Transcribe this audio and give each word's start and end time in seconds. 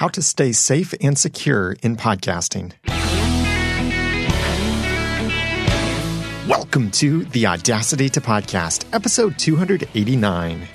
How 0.00 0.08
to 0.08 0.22
Stay 0.22 0.52
Safe 0.52 0.94
and 1.02 1.18
Secure 1.18 1.76
in 1.82 1.94
Podcasting. 1.94 2.72
Welcome 6.48 6.90
to 6.92 7.24
the 7.24 7.46
Audacity 7.46 8.08
to 8.08 8.22
Podcast, 8.22 8.86
episode 8.94 9.38
289. 9.38 10.66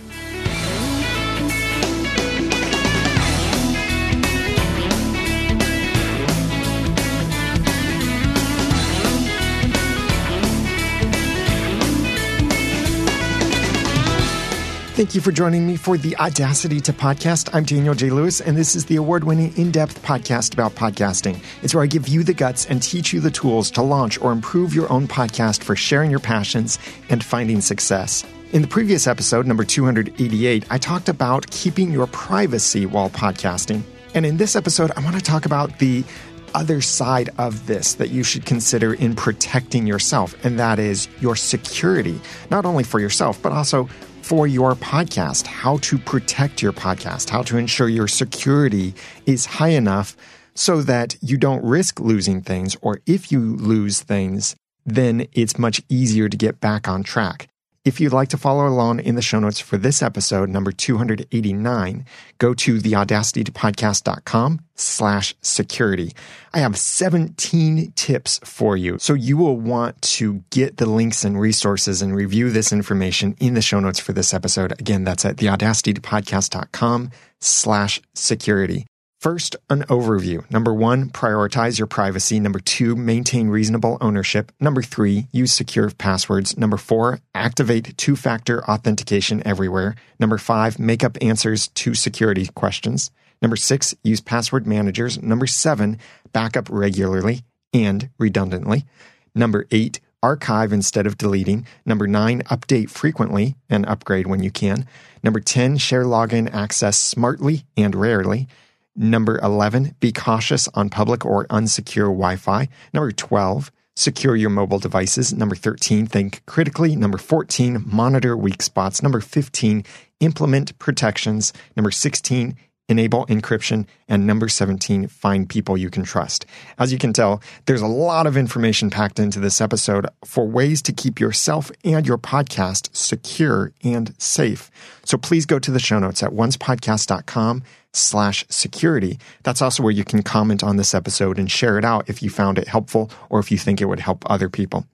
Thank 14.96 15.14
you 15.14 15.20
for 15.20 15.34
joining 15.34 15.68
me 15.68 15.76
for 15.76 15.98
the 15.98 16.16
Audacity 16.16 16.80
to 16.80 16.94
Podcast. 16.94 17.50
I'm 17.52 17.66
Daniel 17.66 17.94
J. 17.94 18.12
Lewis, 18.12 18.40
and 18.40 18.56
this 18.56 18.78
is 18.78 18.86
the 18.86 18.96
award 18.96 19.26
winning 19.26 19.54
in 19.58 19.70
depth 19.70 20.02
podcast 20.04 20.54
about 20.54 20.74
podcasting. 20.74 21.38
It's 21.62 21.76
where 21.76 21.84
I 21.84 21.88
give 21.88 22.08
you 22.08 22.24
the 22.24 22.34
guts 22.34 22.66
and 22.68 22.82
teach 22.82 23.12
you 23.12 23.20
the 23.20 23.30
tools 23.30 23.70
to 23.72 23.82
launch 23.82 24.22
or 24.22 24.32
improve 24.32 24.74
your 24.74 24.90
own 24.90 25.06
podcast 25.06 25.64
for 25.64 25.76
sharing 25.76 26.12
your 26.12 26.22
passions 26.22 26.80
and 27.10 27.22
finding 27.22 27.60
success. 27.60 28.24
In 28.54 28.62
the 28.62 28.70
previous 28.70 29.06
episode, 29.06 29.46
number 29.46 29.66
288, 29.66 30.66
I 30.70 30.78
talked 30.78 31.10
about 31.10 31.52
keeping 31.52 31.92
your 31.92 32.08
privacy 32.08 32.86
while 32.86 33.10
podcasting. 33.10 33.82
And 34.14 34.26
in 34.26 34.38
this 34.38 34.56
episode, 34.56 34.94
I 34.96 35.04
want 35.04 35.18
to 35.18 35.22
talk 35.22 35.46
about 35.46 35.78
the 35.80 36.06
other 36.54 36.80
side 36.80 37.32
of 37.38 37.68
this 37.68 37.96
that 37.96 38.12
you 38.12 38.24
should 38.24 38.46
consider 38.46 38.94
in 38.94 39.14
protecting 39.14 39.88
yourself, 39.88 40.34
and 40.46 40.58
that 40.58 40.80
is 40.80 41.10
your 41.20 41.36
security, 41.36 42.22
not 42.50 42.66
only 42.66 42.86
for 42.86 43.02
yourself, 43.02 43.42
but 43.42 43.52
also 43.52 43.90
for 44.26 44.48
your 44.48 44.74
podcast, 44.74 45.46
how 45.46 45.78
to 45.78 46.00
protect 46.00 46.60
your 46.60 46.74
podcast, 46.74 47.30
how 47.30 47.44
to 47.44 47.60
ensure 47.60 47.88
your 47.88 48.08
security 48.08 48.96
is 49.28 49.46
high 49.46 49.70
enough 49.70 50.18
so 50.56 50.82
that 50.82 51.16
you 51.22 51.38
don't 51.38 51.64
risk 51.64 52.00
losing 52.00 52.42
things, 52.42 52.76
or 52.82 53.02
if 53.06 53.32
you 53.32 53.40
lose 53.40 54.02
things, 54.02 54.56
then 54.84 55.28
it's 55.34 55.60
much 55.60 55.80
easier 55.90 56.28
to 56.28 56.36
get 56.36 56.60
back 56.60 56.88
on 56.88 57.04
track. 57.04 57.50
If 57.86 58.00
you'd 58.00 58.14
like 58.14 58.30
to 58.30 58.38
follow 58.38 58.68
along 58.68 59.02
in 59.02 59.14
the 59.14 59.22
show 59.22 59.40
notes 59.40 59.60
for 59.60 59.78
this 59.78 60.02
episode, 60.02 60.50
number 60.50 60.72
289, 60.72 62.06
go 62.40 62.56
to 62.56 62.78
theaudacitytopodcast.com 62.78 64.62
slash 64.74 65.36
security. 65.42 66.14
I 66.52 66.60
have 66.60 66.78
17 66.78 67.92
tips 67.96 68.40
for 68.44 68.76
you. 68.76 68.98
So 68.98 69.14
you 69.14 69.38
will 69.38 69.58
want 69.58 70.02
to 70.02 70.44
get 70.50 70.78
the 70.78 70.88
links 70.88 71.24
and 71.24 71.40
resources 71.40 72.02
and 72.02 72.16
review 72.16 72.50
this 72.50 72.74
information 72.74 73.36
in 73.40 73.54
the 73.54 73.62
show 73.62 73.80
notes 73.80 74.00
for 74.00 74.14
this 74.14 74.34
episode. 74.34 74.72
Again, 74.80 75.04
that's 75.04 75.24
at 75.24 75.36
theaudacitytopodcast.com 75.36 77.12
slash 77.40 78.02
security. 78.16 78.88
First, 79.26 79.56
an 79.72 79.82
overview. 79.86 80.48
Number 80.52 80.72
one, 80.72 81.10
prioritize 81.10 81.80
your 81.80 81.88
privacy. 81.88 82.40
Number 82.40 82.60
two, 82.60 82.96
maintain 82.96 83.48
reasonable 83.48 83.98
ownership. 84.00 84.52
Number 84.60 84.84
three, 84.84 85.26
use 85.32 85.52
secure 85.52 85.90
passwords. 85.90 86.56
Number 86.60 86.78
four, 86.78 87.22
activate 87.34 87.98
two 87.98 88.16
factor 88.16 88.64
authentication 88.70 89.42
everywhere. 89.44 89.96
Number 90.20 90.38
five, 90.38 90.78
make 90.78 91.04
up 91.04 91.18
answers 91.22 91.70
to 91.70 91.96
security 91.96 92.50
questions. 92.54 93.10
Number 93.42 93.56
six, 93.56 93.96
use 94.04 94.22
password 94.22 94.68
managers. 94.68 95.20
Number 95.20 95.48
seven, 95.48 95.98
backup 96.32 96.70
regularly 96.70 97.42
and 97.74 98.12
redundantly. 98.20 98.86
Number 99.34 99.66
eight, 99.72 100.02
archive 100.22 100.72
instead 100.72 101.08
of 101.08 101.18
deleting. 101.18 101.66
Number 101.84 102.06
nine, 102.06 102.44
update 102.44 102.92
frequently 102.92 103.56
and 103.72 103.88
upgrade 103.88 104.28
when 104.28 104.44
you 104.44 104.52
can. 104.52 104.86
Number 105.24 105.40
10, 105.40 105.78
share 105.78 106.04
login 106.04 106.48
access 106.54 106.96
smartly 106.96 107.66
and 107.76 107.96
rarely. 107.96 108.48
Number 108.96 109.40
11, 109.40 109.96
be 110.00 110.12
cautious 110.12 110.70
on 110.74 110.90
public 110.90 111.26
or 111.26 111.46
unsecure 111.48 112.08
Wi 112.08 112.38
Fi. 112.38 112.70
Number 112.94 113.12
12, 113.12 113.72
secure 113.96 114.36
your 114.36 114.50
mobile 114.50 114.80
devices. 114.80 115.34
Number 115.34 115.56
13, 115.56 116.08
think 116.08 116.42
critically. 116.46 116.96
Number 116.96 117.18
14, 117.18 117.84
monitor 117.86 118.38
weak 118.38 118.62
spots. 118.62 119.04
Number 119.04 119.20
15, 119.20 119.84
implement 120.22 120.80
protections. 120.80 121.52
Number 121.76 121.92
16, 121.92 122.56
enable 122.88 123.26
encryption, 123.26 123.88
and 124.08 124.28
number 124.28 124.48
17, 124.48 125.08
find 125.08 125.50
people 125.50 125.78
you 125.78 125.90
can 125.90 126.04
trust. 126.04 126.46
As 126.78 126.92
you 126.92 126.98
can 126.98 127.14
tell, 127.14 127.42
there's 127.66 127.82
a 127.82 127.88
lot 127.88 128.28
of 128.28 128.38
information 128.38 128.90
packed 128.90 129.20
into 129.20 129.40
this 129.40 129.60
episode 129.60 130.08
for 130.24 130.48
ways 130.48 130.82
to 130.84 130.94
keep 130.94 131.20
yourself 131.20 131.72
and 131.84 132.06
your 132.06 132.18
podcast 132.18 132.96
secure 132.96 133.72
and 133.84 134.14
safe. 134.22 134.70
So 135.04 135.18
please 135.18 135.46
go 135.46 135.60
to 135.60 135.72
the 135.72 135.80
show 135.80 136.00
notes 136.00 136.22
at 136.22 136.32
theaudacitytopodcast.com 136.32 137.64
slash 137.94 138.46
security. 138.50 139.20
That's 139.44 139.62
also 139.62 139.82
where 139.82 139.92
you 139.92 140.04
can 140.04 140.22
comment 140.22 140.64
on 140.64 140.78
this 140.78 140.94
episode 140.94 141.40
and 141.40 141.50
share 141.50 141.78
it 141.78 141.86
out 141.86 142.10
if 142.10 142.22
you 142.22 142.30
found 142.30 142.58
it 142.58 142.68
helpful 142.68 143.10
or 143.30 143.40
if 143.40 143.52
you 143.52 143.58
think 143.58 143.82
it 143.82 143.86
would 143.86 144.00
help 144.00 144.30
other 144.30 144.50
people. 144.50 144.86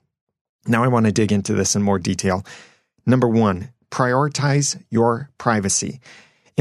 Now 0.67 0.83
I 0.83 0.87
want 0.87 1.07
to 1.07 1.11
dig 1.11 1.31
into 1.31 1.53
this 1.53 1.75
in 1.75 1.81
more 1.81 1.99
detail. 1.99 2.45
Number 3.05 3.27
one, 3.27 3.69
prioritize 3.89 4.81
your 4.89 5.29
privacy. 5.37 5.99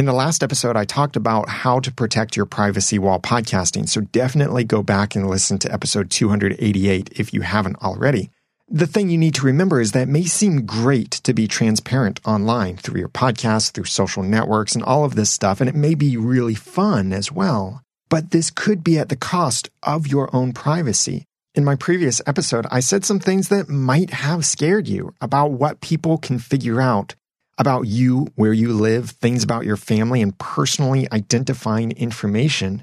In 0.00 0.06
the 0.06 0.14
last 0.14 0.42
episode, 0.42 0.78
I 0.78 0.86
talked 0.86 1.14
about 1.14 1.50
how 1.50 1.78
to 1.80 1.92
protect 1.92 2.34
your 2.34 2.46
privacy 2.46 2.98
while 2.98 3.20
podcasting, 3.20 3.86
so 3.86 4.00
definitely 4.00 4.64
go 4.64 4.82
back 4.82 5.14
and 5.14 5.28
listen 5.28 5.58
to 5.58 5.70
episode 5.70 6.10
288 6.10 7.10
if 7.16 7.34
you 7.34 7.42
haven't 7.42 7.82
already. 7.82 8.30
The 8.66 8.86
thing 8.86 9.10
you 9.10 9.18
need 9.18 9.34
to 9.34 9.44
remember 9.44 9.78
is 9.78 9.92
that 9.92 10.04
it 10.04 10.08
may 10.08 10.24
seem 10.24 10.64
great 10.64 11.10
to 11.10 11.34
be 11.34 11.46
transparent 11.46 12.18
online 12.24 12.78
through 12.78 12.98
your 12.98 13.10
podcast, 13.10 13.72
through 13.72 13.84
social 13.84 14.22
networks, 14.22 14.74
and 14.74 14.82
all 14.82 15.04
of 15.04 15.16
this 15.16 15.30
stuff, 15.30 15.60
and 15.60 15.68
it 15.68 15.76
may 15.76 15.94
be 15.94 16.16
really 16.16 16.54
fun 16.54 17.12
as 17.12 17.30
well. 17.30 17.82
But 18.08 18.30
this 18.30 18.50
could 18.50 18.82
be 18.82 18.98
at 18.98 19.10
the 19.10 19.16
cost 19.16 19.68
of 19.82 20.06
your 20.06 20.34
own 20.34 20.54
privacy. 20.54 21.26
In 21.54 21.62
my 21.62 21.76
previous 21.76 22.22
episode, 22.26 22.64
I 22.70 22.80
said 22.80 23.04
some 23.04 23.18
things 23.18 23.48
that 23.48 23.68
might 23.68 24.08
have 24.08 24.46
scared 24.46 24.88
you 24.88 25.12
about 25.20 25.50
what 25.50 25.82
people 25.82 26.16
can 26.16 26.38
figure 26.38 26.80
out 26.80 27.16
about 27.60 27.86
you, 27.86 28.26
where 28.36 28.54
you 28.54 28.72
live, 28.72 29.10
things 29.10 29.44
about 29.44 29.66
your 29.66 29.76
family, 29.76 30.22
and 30.22 30.36
personally 30.38 31.06
identifying 31.12 31.92
information. 31.92 32.82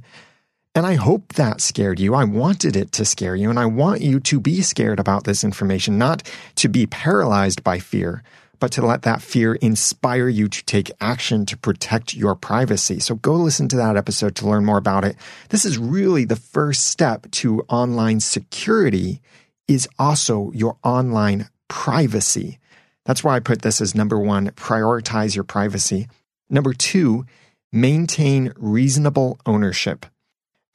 And 0.75 0.85
I 0.85 0.93
hope 0.93 1.33
that 1.33 1.59
scared 1.61 1.99
you. 1.99 2.13
I 2.13 2.23
wanted 2.23 2.75
it 2.75 2.91
to 2.91 3.03
scare 3.03 3.35
you, 3.35 3.49
and 3.49 3.57
I 3.57 3.65
want 3.65 4.01
you 4.01 4.19
to 4.19 4.39
be 4.39 4.61
scared 4.61 4.99
about 4.99 5.23
this 5.23 5.43
information, 5.43 5.97
not 5.97 6.21
to 6.57 6.69
be 6.69 6.85
paralyzed 6.85 7.63
by 7.63 7.79
fear, 7.79 8.21
but 8.59 8.71
to 8.73 8.85
let 8.85 9.01
that 9.01 9.23
fear 9.23 9.55
inspire 9.55 10.27
you 10.27 10.47
to 10.47 10.63
take 10.65 10.91
action 11.01 11.47
to 11.47 11.57
protect 11.57 12.13
your 12.13 12.35
privacy. 12.35 12.99
So 12.99 13.15
go 13.15 13.33
listen 13.33 13.67
to 13.69 13.77
that 13.77 13.97
episode 13.97 14.35
to 14.35 14.47
learn 14.47 14.63
more 14.63 14.77
about 14.77 15.03
it. 15.03 15.15
This 15.49 15.65
is 15.65 15.79
really 15.79 16.25
the 16.25 16.35
first 16.35 16.85
step 16.85 17.29
to 17.31 17.63
online 17.67 18.19
security 18.19 19.21
is 19.67 19.89
also 19.97 20.51
your 20.53 20.77
online 20.83 21.49
privacy. 21.67 22.59
That's 23.07 23.23
why 23.23 23.38
I 23.38 23.40
put 23.40 23.62
this 23.62 23.79
as 23.79 23.95
number 23.95 24.19
one, 24.19 24.50
prioritize 24.51 25.34
your 25.34 25.45
privacy. 25.45 26.09
Number 26.50 26.73
two, 26.73 27.25
maintain 27.72 28.51
reasonable 28.57 29.40
ownership. 29.45 30.06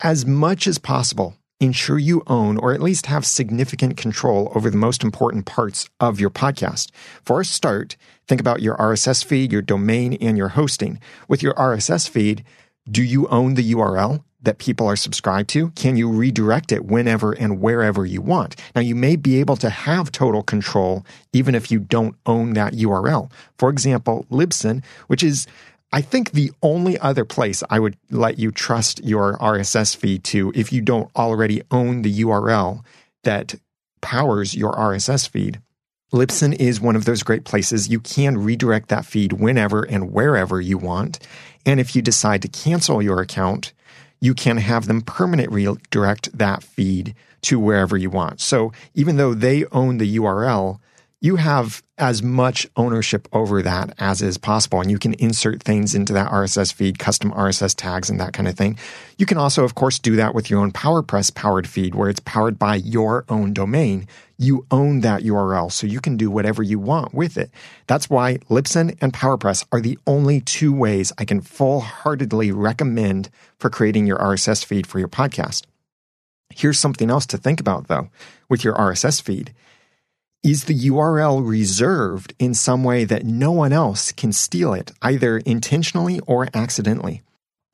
As 0.01 0.25
much 0.25 0.67
as 0.67 0.79
possible, 0.79 1.37
ensure 1.61 1.99
you 1.99 2.23
own 2.27 2.57
or 2.57 2.73
at 2.73 2.81
least 2.81 3.05
have 3.05 3.27
significant 3.27 3.99
control 3.99 4.51
over 4.55 4.71
the 4.71 4.79
most 4.79 5.05
important 5.05 5.45
parts 5.45 5.91
of 6.01 6.19
your 6.19 6.31
podcast. 6.31 6.91
For 7.23 7.43
a 7.43 7.45
start, 7.45 7.99
think 8.27 8.41
about 8.41 8.63
your 8.63 8.77
RSS 8.79 9.23
feed, 9.23 9.53
your 9.53 9.61
domain, 9.61 10.15
and 10.15 10.39
your 10.39 10.49
hosting. 10.49 11.01
With 11.29 11.43
your 11.43 11.53
RSS 11.55 12.09
feed, 12.09 12.45
do 12.91 13.03
you 13.03 13.29
own 13.29 13.55
the 13.55 13.73
URL? 13.75 14.25
That 14.43 14.59
people 14.59 14.87
are 14.87 14.97
subscribed 14.97 15.49
to, 15.51 15.71
can 15.71 15.97
you 15.97 16.09
redirect 16.09 16.73
it 16.73 16.85
whenever 16.85 17.33
and 17.33 17.61
wherever 17.61 18.05
you 18.05 18.21
want? 18.21 18.57
Now, 18.75 18.81
you 18.81 18.95
may 18.95 19.17
be 19.17 19.39
able 19.41 19.57
to 19.57 19.71
have 19.71 20.13
total 20.13 20.43
control 20.43 21.07
even 21.33 21.55
if 21.55 21.71
you 21.71 21.79
don't 21.79 22.17
own 22.27 22.55
that 22.55 22.75
URL. 22.75 23.31
For 23.59 23.71
example, 23.71 24.27
Libsyn, 24.31 24.85
which 25.07 25.23
is 25.23 25.47
I 25.95 26.01
think 26.01 26.31
the 26.31 26.51
only 26.63 26.99
other 26.99 27.27
place 27.27 27.63
I 27.69 27.79
would 27.79 27.99
let 28.11 28.39
you 28.39 28.51
trust 28.51 29.05
your 29.05 29.37
RSS 29.37 29.95
feed 29.95 30.25
to 30.25 30.51
if 30.55 30.73
you 30.73 30.81
don't 30.81 31.11
already 31.15 31.63
own 31.71 32.01
the 32.01 32.21
URL 32.23 32.83
that 33.25 33.55
powers 34.01 34.55
your 34.55 34.73
RSS 34.73 35.29
feed. 35.29 35.61
Libsyn 36.13 36.55
is 36.59 36.81
one 36.81 36.97
of 36.97 37.05
those 37.05 37.23
great 37.23 37.45
places. 37.45 37.89
You 37.89 38.01
can 38.01 38.39
redirect 38.39 38.89
that 38.89 39.05
feed 39.05 39.35
whenever 39.35 39.83
and 39.83 40.13
wherever 40.13 40.61
you 40.61 40.79
want. 40.79 41.19
And 41.67 41.79
if 41.79 41.95
you 41.95 42.03
decide 42.03 42.43
to 42.43 42.49
cancel 42.49 43.03
your 43.03 43.21
account, 43.21 43.73
you 44.23 44.35
can 44.35 44.57
have 44.57 44.87
them 44.87 45.03
permanent 45.03 45.51
redirect 45.51 46.39
that 46.39 46.63
feed 46.63 47.13
to 47.41 47.59
wherever 47.59 47.97
you 47.97 48.09
want. 48.09 48.41
So 48.41 48.73
even 48.95 49.17
though 49.17 49.35
they 49.35 49.65
own 49.73 49.99
the 49.99 50.17
URL, 50.17 50.79
you 51.23 51.37
have 51.37 51.85
as 51.99 52.21
much 52.21 52.67
ownership 52.77 53.29
over 53.33 53.63
that 53.63 53.95
as 53.99 54.21
is 54.21 54.37
possible. 54.37 54.81
And 54.81 54.91
you 54.91 54.99
can 54.99 55.15
insert 55.15 55.63
things 55.63 55.95
into 55.95 56.13
that 56.15 56.29
RSS 56.33 56.75
feed, 56.75 56.99
custom 56.99 57.31
RSS 57.31 57.77
tags 57.77 58.11
and 58.11 58.19
that 58.19 58.33
kind 58.33 58.49
of 58.49 58.57
thing. 58.57 58.77
You 59.19 59.25
can 59.25 59.39
also, 59.39 59.63
of 59.63 59.77
course, 59.77 60.01
do 60.01 60.17
that 60.17 60.35
with 60.35 60.51
your 60.51 60.59
own 60.59 60.73
PowerPress 60.73 61.33
powered 61.33 61.69
feed 61.69 61.95
where 61.95 62.11
it's 62.11 62.19
powered 62.19 62.59
by 62.59 62.75
your 62.75 63.25
own 63.29 63.53
domain. 63.53 64.09
You 64.37 64.67
own 64.73 65.03
that 65.03 65.23
URL, 65.23 65.71
so 65.71 65.87
you 65.87 66.01
can 66.01 66.17
do 66.17 66.29
whatever 66.29 66.61
you 66.61 66.81
want 66.81 67.15
with 67.15 67.39
it. 67.39 67.53
That's 67.87 68.11
why 68.11 68.39
Libsyn 68.51 68.99
and 69.01 69.13
PowerPress 69.13 69.65
are 69.71 69.81
the 69.81 70.01
only 70.09 70.41
two 70.41 70.75
ways 70.75 71.13
I 71.19 71.25
can 71.25 71.41
full 71.41 71.83
heartedly 71.83 72.51
recommend 72.51 73.31
for 73.61 73.71
creating 73.71 74.09
your 74.09 74.19
RSS 74.19 74.65
feed 74.65 74.89
for 74.89 74.99
your 74.99 75.07
podcast. 75.07 75.67
Here's 76.51 76.81
something 76.81 77.11
else 77.11 77.27
to 77.27 77.39
think 77.39 77.61
about 77.61 77.87
though 77.87 78.09
with 78.49 78.65
your 78.65 78.75
RSS 78.75 79.23
feed 79.23 79.55
is 80.43 80.65
the 80.65 80.89
URL 80.89 81.47
reserved 81.47 82.35
in 82.39 82.53
some 82.53 82.83
way 82.83 83.05
that 83.05 83.25
no 83.25 83.53
one 83.53 83.73
else 83.73 84.11
can 84.11 84.33
steal 84.33 84.75
it, 84.75 84.91
either 85.01 85.39
intentionally 85.39 86.19
or 86.27 86.49
accidentally? 86.53 87.23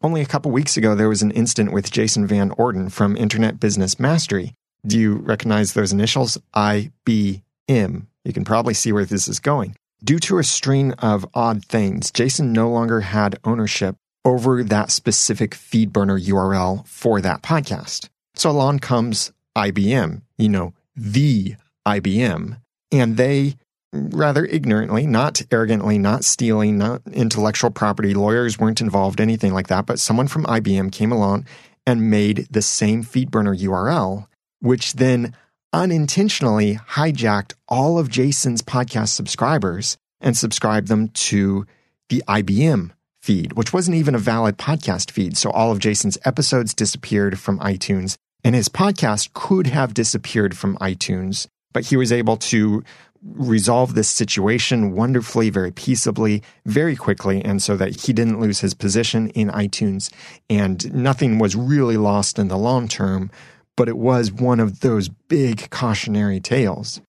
Only 0.03 0.21
a 0.21 0.27
couple 0.27 0.51
weeks 0.51 0.77
ago, 0.77 0.95
there 0.95 1.09
was 1.09 1.23
an 1.23 1.31
incident 1.31 1.73
with 1.73 1.91
Jason 1.91 2.27
Van 2.27 2.51
Orden 2.53 2.91
from 2.91 3.17
Internet 3.17 3.59
Business 3.59 3.99
Mastery. 3.99 4.55
Do 4.87 4.99
you 4.99 5.15
recognize 5.15 5.73
those 5.73 5.93
initials? 5.93 6.37
IBM. 6.55 8.07
You 8.25 8.33
can 8.33 8.45
probably 8.45 8.75
see 8.75 8.93
where 8.93 9.07
this 9.07 9.29
is 9.29 9.41
going. 9.41 9.75
Due 10.05 10.19
to 10.21 10.39
a 10.39 10.45
string 10.45 10.93
of 10.95 11.27
odd 11.35 11.65
things, 11.65 12.13
Jason 12.13 12.53
no 12.53 12.71
longer 12.71 13.01
had 13.01 13.39
ownership 13.45 13.97
over 14.25 14.63
that 14.63 14.91
specific 14.91 15.53
FeedBurner 15.53 16.23
URL 16.23 16.87
for 16.87 17.21
that 17.23 17.43
podcast. 17.43 18.09
So 18.35 18.51
along 18.51 18.81
comes 18.81 19.33
IBM, 19.57 20.23
you 20.37 20.49
know, 20.51 20.75
the 20.95 21.57
IBM, 21.89 22.61
and 22.93 23.17
they 23.17 23.57
rather 23.93 24.45
ignorantly, 24.45 25.07
not 25.07 25.41
arrogantly, 25.51 25.99
not 25.99 26.25
stealing, 26.25 26.77
not 26.77 27.01
intellectual 27.11 27.71
property, 27.71 28.13
lawyers 28.13 28.59
weren't 28.59 28.81
involved, 28.81 29.21
anything 29.21 29.55
like 29.55 29.69
that, 29.69 29.87
but 29.87 29.99
someone 29.99 30.29
from 30.29 30.45
IBM 30.45 30.93
came 30.93 31.11
along 31.11 31.47
and 31.87 32.11
made 32.11 32.47
the 32.51 32.61
same 32.61 33.03
FeedBurner 33.03 33.59
URL, 33.59 34.27
which 34.61 34.95
then 34.95 35.35
unintentionally 35.73 36.75
hijacked 36.91 37.55
all 37.67 37.99
of 37.99 38.11
Jason's 38.11 38.63
podcast 38.63 39.09
subscribers 39.09 39.97
and 40.21 40.37
subscribed 40.37 40.89
them 40.89 41.09
to 41.09 41.67
the 42.11 42.23
IBM 42.29 42.91
feed, 43.23 43.55
which 43.55 43.73
wasn't 43.73 43.97
even 43.97 44.15
a 44.15 44.19
valid 44.19 44.59
podcast 44.59 45.11
feed. 45.11 45.37
So 45.37 45.51
all 45.51 45.73
of 45.73 45.79
Jason's 45.79 46.19
episodes 46.25 46.75
disappeared 46.75 47.39
from 47.39 47.59
iTunes 47.61 48.17
and 48.45 48.55
his 48.55 48.69
podcast 48.69 49.33
could 49.33 49.67
have 49.67 49.95
disappeared 49.95 50.57
from 50.57 50.77
iTunes 50.79 51.47
but 51.73 51.87
he 51.87 51.97
was 51.97 52.13
able 52.13 52.37
to 52.37 52.83
resolve 53.23 53.95
this 53.95 54.09
situation 54.09 54.93
wonderfully, 54.93 55.51
very 55.51 55.73
peaceably, 55.73 56.43
very 56.67 56.97
quickly, 56.97 57.45
and 57.45 57.63
so 57.63 57.77
that 57.77 58.03
he 58.03 58.13
didn't 58.13 58.41
lose 58.41 58.61
his 58.61 58.75
position 58.75 59.29
in 59.31 59.49
iTunes. 59.49 60.13
And 60.49 60.93
nothing 60.95 61.39
was 61.39 61.57
really 61.57 61.97
lost 61.97 62.39
in 62.39 62.49
the 62.49 62.59
long 62.59 62.89
term, 62.89 63.31
but 63.77 63.89
it 63.89 63.97
was 63.97 64.33
one 64.33 64.61
of 64.61 64.81
those 64.81 65.09
big 65.09 65.71
cautionary 65.71 66.41
tales. 66.41 67.01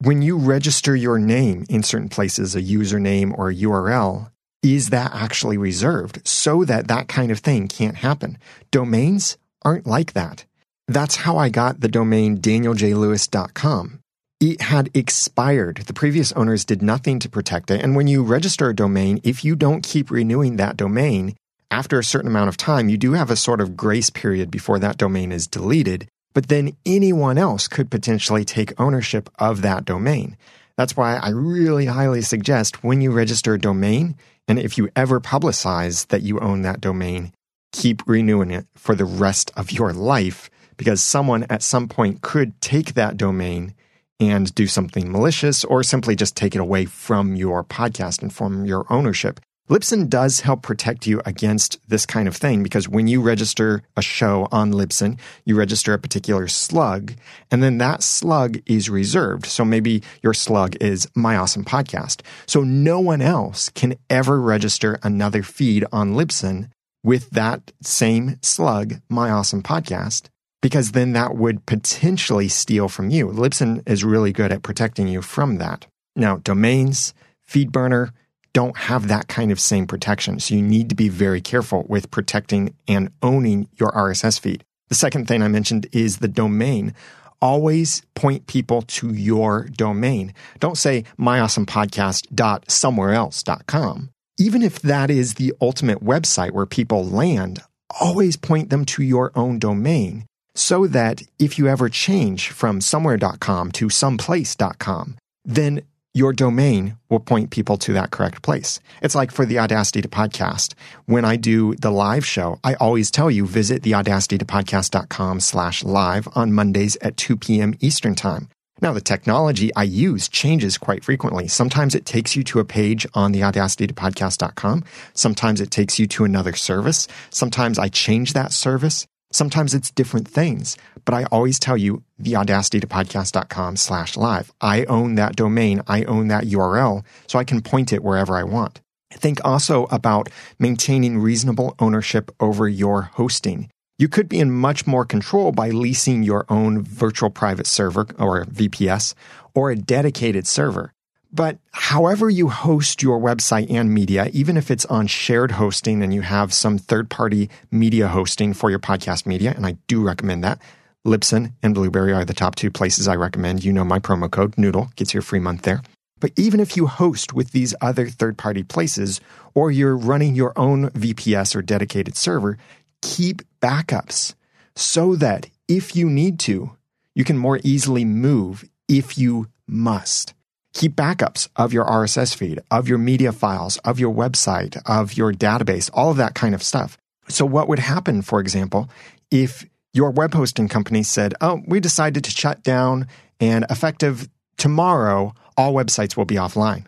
When 0.00 0.22
you 0.22 0.36
register 0.36 0.94
your 0.94 1.18
name 1.18 1.66
in 1.68 1.82
certain 1.82 2.08
places, 2.08 2.54
a 2.54 2.62
username 2.62 3.36
or 3.36 3.50
a 3.50 3.54
URL, 3.54 4.30
is 4.62 4.90
that 4.90 5.12
actually 5.14 5.56
reserved 5.56 6.26
so 6.26 6.64
that 6.64 6.88
that 6.88 7.08
kind 7.08 7.30
of 7.30 7.40
thing 7.40 7.68
can't 7.68 7.96
happen? 7.96 8.38
Domains 8.70 9.38
aren't 9.62 9.86
like 9.86 10.12
that. 10.12 10.44
That's 10.88 11.16
how 11.16 11.36
I 11.36 11.50
got 11.50 11.80
the 11.80 11.88
domain 11.88 12.38
danieljlewis.com. 12.38 14.00
It 14.40 14.62
had 14.62 14.88
expired. 14.94 15.78
The 15.86 15.92
previous 15.92 16.32
owners 16.32 16.64
did 16.64 16.80
nothing 16.80 17.18
to 17.18 17.28
protect 17.28 17.70
it. 17.70 17.82
And 17.82 17.94
when 17.94 18.06
you 18.06 18.22
register 18.22 18.70
a 18.70 18.74
domain, 18.74 19.20
if 19.22 19.44
you 19.44 19.54
don't 19.54 19.82
keep 19.82 20.10
renewing 20.10 20.56
that 20.56 20.78
domain, 20.78 21.36
after 21.70 21.98
a 21.98 22.04
certain 22.04 22.30
amount 22.30 22.48
of 22.48 22.56
time, 22.56 22.88
you 22.88 22.96
do 22.96 23.12
have 23.12 23.30
a 23.30 23.36
sort 23.36 23.60
of 23.60 23.76
grace 23.76 24.08
period 24.08 24.50
before 24.50 24.78
that 24.78 24.96
domain 24.96 25.30
is 25.30 25.46
deleted. 25.46 26.08
But 26.32 26.48
then 26.48 26.74
anyone 26.86 27.36
else 27.36 27.68
could 27.68 27.90
potentially 27.90 28.46
take 28.46 28.80
ownership 28.80 29.28
of 29.38 29.60
that 29.60 29.84
domain. 29.84 30.38
That's 30.78 30.96
why 30.96 31.16
I 31.16 31.30
really 31.30 31.86
highly 31.86 32.22
suggest 32.22 32.82
when 32.82 33.02
you 33.02 33.10
register 33.10 33.54
a 33.54 33.60
domain, 33.60 34.16
and 34.46 34.58
if 34.58 34.78
you 34.78 34.88
ever 34.96 35.20
publicize 35.20 36.06
that 36.06 36.22
you 36.22 36.38
own 36.40 36.62
that 36.62 36.80
domain, 36.80 37.32
keep 37.72 38.06
renewing 38.06 38.52
it 38.52 38.66
for 38.74 38.94
the 38.94 39.04
rest 39.04 39.50
of 39.56 39.72
your 39.72 39.92
life 39.92 40.48
because 40.78 41.02
someone 41.02 41.44
at 41.50 41.62
some 41.62 41.88
point 41.88 42.22
could 42.22 42.58
take 42.62 42.94
that 42.94 43.18
domain 43.18 43.74
and 44.18 44.54
do 44.54 44.66
something 44.66 45.12
malicious 45.12 45.64
or 45.64 45.82
simply 45.82 46.16
just 46.16 46.36
take 46.36 46.54
it 46.54 46.60
away 46.60 46.86
from 46.86 47.36
your 47.36 47.62
podcast 47.62 48.22
and 48.22 48.32
from 48.32 48.64
your 48.64 48.90
ownership. 48.90 49.40
Libsyn 49.68 50.08
does 50.08 50.40
help 50.40 50.62
protect 50.62 51.06
you 51.06 51.20
against 51.26 51.78
this 51.88 52.06
kind 52.06 52.26
of 52.26 52.34
thing 52.34 52.62
because 52.62 52.88
when 52.88 53.06
you 53.06 53.20
register 53.20 53.82
a 53.98 54.02
show 54.02 54.48
on 54.50 54.72
Libsyn, 54.72 55.18
you 55.44 55.56
register 55.56 55.92
a 55.92 55.98
particular 55.98 56.48
slug, 56.48 57.12
and 57.50 57.62
then 57.62 57.76
that 57.76 58.02
slug 58.02 58.58
is 58.64 58.88
reserved. 58.88 59.44
So 59.44 59.66
maybe 59.66 60.02
your 60.22 60.32
slug 60.32 60.76
is 60.80 61.06
My 61.14 61.36
Awesome 61.36 61.66
Podcast. 61.66 62.22
So 62.46 62.62
no 62.62 62.98
one 62.98 63.20
else 63.20 63.68
can 63.68 63.96
ever 64.08 64.40
register 64.40 64.98
another 65.02 65.42
feed 65.42 65.84
on 65.92 66.14
Libsyn 66.14 66.70
with 67.04 67.28
that 67.30 67.70
same 67.82 68.38
slug, 68.40 69.02
My 69.10 69.30
Awesome 69.30 69.62
Podcast 69.62 70.30
because 70.60 70.92
then 70.92 71.12
that 71.12 71.36
would 71.36 71.64
potentially 71.66 72.48
steal 72.48 72.88
from 72.88 73.10
you. 73.10 73.28
Libsyn 73.28 73.86
is 73.88 74.04
really 74.04 74.32
good 74.32 74.52
at 74.52 74.62
protecting 74.62 75.08
you 75.08 75.22
from 75.22 75.56
that. 75.58 75.86
Now, 76.16 76.38
domains, 76.38 77.14
FeedBurner 77.48 78.10
don't 78.52 78.76
have 78.76 79.06
that 79.08 79.28
kind 79.28 79.50
of 79.52 79.60
same 79.60 79.86
protection. 79.86 80.40
So 80.40 80.54
you 80.54 80.62
need 80.62 80.88
to 80.88 80.96
be 80.96 81.08
very 81.08 81.40
careful 81.40 81.86
with 81.88 82.10
protecting 82.10 82.74
and 82.88 83.12
owning 83.22 83.68
your 83.78 83.92
RSS 83.92 84.40
feed. 84.40 84.64
The 84.88 84.96
second 84.96 85.28
thing 85.28 85.42
I 85.42 85.48
mentioned 85.48 85.86
is 85.92 86.18
the 86.18 86.28
domain. 86.28 86.94
Always 87.40 88.02
point 88.14 88.48
people 88.48 88.82
to 88.82 89.12
your 89.12 89.68
domain. 89.68 90.34
Don't 90.58 90.76
say 90.76 91.04
myawesomepodcast.somewhereelse.com. 91.20 94.10
Even 94.40 94.62
if 94.62 94.80
that 94.80 95.10
is 95.10 95.34
the 95.34 95.52
ultimate 95.60 96.02
website 96.02 96.52
where 96.52 96.66
people 96.66 97.04
land, 97.04 97.60
always 98.00 98.36
point 98.36 98.70
them 98.70 98.84
to 98.86 99.02
your 99.02 99.30
own 99.36 99.58
domain 99.58 100.24
so 100.58 100.88
that 100.88 101.22
if 101.38 101.56
you 101.56 101.68
ever 101.68 101.88
change 101.88 102.48
from 102.48 102.80
somewhere.com 102.80 103.70
to 103.72 103.88
someplace.com, 103.88 105.16
then 105.44 105.82
your 106.14 106.32
domain 106.32 106.96
will 107.08 107.20
point 107.20 107.50
people 107.50 107.76
to 107.76 107.92
that 107.92 108.10
correct 108.10 108.42
place. 108.42 108.80
It's 109.00 109.14
like 109.14 109.30
for 109.30 109.46
the 109.46 109.60
Audacity 109.60 110.02
to 110.02 110.08
Podcast. 110.08 110.74
When 111.06 111.24
I 111.24 111.36
do 111.36 111.76
the 111.76 111.92
live 111.92 112.26
show, 112.26 112.58
I 112.64 112.74
always 112.74 113.12
tell 113.12 113.30
you 113.30 113.46
visit 113.46 113.84
the 113.84 113.94
audacity 113.94 114.36
to 114.38 114.44
podcast.com 114.44 115.38
slash 115.38 115.84
live 115.84 116.26
on 116.34 116.52
Mondays 116.52 116.96
at 117.02 117.16
2 117.16 117.36
p.m. 117.36 117.74
Eastern 117.78 118.16
Time. 118.16 118.48
Now, 118.80 118.92
the 118.92 119.00
technology 119.00 119.72
I 119.76 119.84
use 119.84 120.28
changes 120.28 120.76
quite 120.76 121.04
frequently. 121.04 121.46
Sometimes 121.46 121.94
it 121.94 122.04
takes 122.04 122.34
you 122.34 122.42
to 122.44 122.58
a 122.58 122.64
page 122.64 123.06
on 123.14 123.30
the 123.30 123.44
audacity 123.44 123.86
to 123.86 123.94
podcast.com. 123.94 124.84
Sometimes 125.14 125.60
it 125.60 125.70
takes 125.70 126.00
you 126.00 126.08
to 126.08 126.24
another 126.24 126.54
service. 126.54 127.06
Sometimes 127.30 127.78
I 127.78 127.88
change 127.88 128.32
that 128.32 128.52
service. 128.52 129.06
Sometimes 129.30 129.74
it's 129.74 129.90
different 129.90 130.26
things, 130.26 130.78
but 131.04 131.14
I 131.14 131.24
always 131.24 131.58
tell 131.58 131.76
you 131.76 132.02
the 132.18 132.36
audacity 132.36 132.80
to 132.80 132.86
podcast.com 132.86 133.76
slash 133.76 134.16
live. 134.16 134.52
I 134.60 134.84
own 134.84 135.16
that 135.16 135.36
domain. 135.36 135.82
I 135.86 136.04
own 136.04 136.28
that 136.28 136.44
URL 136.44 137.04
so 137.26 137.38
I 137.38 137.44
can 137.44 137.60
point 137.60 137.92
it 137.92 138.02
wherever 138.02 138.36
I 138.36 138.44
want. 138.44 138.80
Think 139.12 139.44
also 139.44 139.84
about 139.86 140.30
maintaining 140.58 141.18
reasonable 141.18 141.74
ownership 141.78 142.30
over 142.40 142.68
your 142.68 143.02
hosting. 143.02 143.70
You 143.98 144.08
could 144.08 144.28
be 144.28 144.38
in 144.38 144.50
much 144.50 144.86
more 144.86 145.04
control 145.04 145.52
by 145.52 145.70
leasing 145.70 146.22
your 146.22 146.46
own 146.48 146.82
virtual 146.82 147.30
private 147.30 147.66
server 147.66 148.06
or 148.18 148.44
VPS 148.44 149.14
or 149.54 149.70
a 149.70 149.76
dedicated 149.76 150.46
server. 150.46 150.92
But 151.30 151.58
however 151.72 152.30
you 152.30 152.48
host 152.48 153.02
your 153.02 153.20
website 153.20 153.70
and 153.70 153.92
media, 153.92 154.30
even 154.32 154.56
if 154.56 154.70
it's 154.70 154.86
on 154.86 155.06
shared 155.06 155.52
hosting 155.52 156.02
and 156.02 156.12
you 156.14 156.22
have 156.22 156.54
some 156.54 156.78
third 156.78 157.10
party 157.10 157.50
media 157.70 158.08
hosting 158.08 158.54
for 158.54 158.70
your 158.70 158.78
podcast 158.78 159.26
media, 159.26 159.52
and 159.54 159.66
I 159.66 159.76
do 159.86 160.02
recommend 160.02 160.42
that, 160.44 160.60
Libsyn 161.06 161.52
and 161.62 161.74
Blubrry 161.74 162.12
are 162.12 162.24
the 162.24 162.34
top 162.34 162.54
two 162.54 162.70
places 162.70 163.08
I 163.08 163.16
recommend. 163.16 163.62
You 163.62 163.72
know 163.72 163.84
my 163.84 163.98
promo 163.98 164.30
code, 164.30 164.56
Noodle, 164.56 164.90
gets 164.96 165.12
you 165.12 165.20
a 165.20 165.22
free 165.22 165.38
month 165.38 165.62
there. 165.62 165.82
But 166.20 166.32
even 166.36 166.60
if 166.60 166.76
you 166.76 166.86
host 166.86 167.32
with 167.32 167.52
these 167.52 167.74
other 167.80 168.08
third 168.08 168.36
party 168.36 168.62
places, 168.62 169.20
or 169.54 169.70
you're 169.70 169.96
running 169.96 170.34
your 170.34 170.52
own 170.56 170.90
VPS 170.90 171.54
or 171.54 171.62
dedicated 171.62 172.16
server, 172.16 172.58
keep 173.02 173.42
backups 173.60 174.34
so 174.74 175.14
that 175.16 175.48
if 175.68 175.94
you 175.94 176.08
need 176.08 176.38
to, 176.40 176.76
you 177.14 177.24
can 177.24 177.38
more 177.38 177.60
easily 177.62 178.04
move 178.04 178.64
if 178.88 179.18
you 179.18 179.48
must. 179.66 180.34
Keep 180.74 180.94
backups 180.96 181.48
of 181.56 181.72
your 181.72 181.84
RSS 181.84 182.34
feed, 182.34 182.60
of 182.70 182.88
your 182.88 182.98
media 182.98 183.32
files, 183.32 183.78
of 183.78 183.98
your 183.98 184.14
website, 184.14 184.80
of 184.86 185.14
your 185.14 185.32
database, 185.32 185.90
all 185.92 186.10
of 186.10 186.16
that 186.18 186.34
kind 186.34 186.54
of 186.54 186.62
stuff. 186.62 186.98
So, 187.28 187.44
what 187.44 187.68
would 187.68 187.78
happen, 187.78 188.22
for 188.22 188.40
example, 188.40 188.88
if 189.30 189.66
your 189.92 190.10
web 190.10 190.34
hosting 190.34 190.68
company 190.68 191.02
said, 191.02 191.34
Oh, 191.40 191.60
we 191.66 191.80
decided 191.80 192.24
to 192.24 192.30
shut 192.30 192.62
down 192.62 193.06
and 193.40 193.64
effective 193.70 194.28
tomorrow, 194.56 195.34
all 195.56 195.74
websites 195.74 196.16
will 196.16 196.24
be 196.24 196.36
offline. 196.36 196.84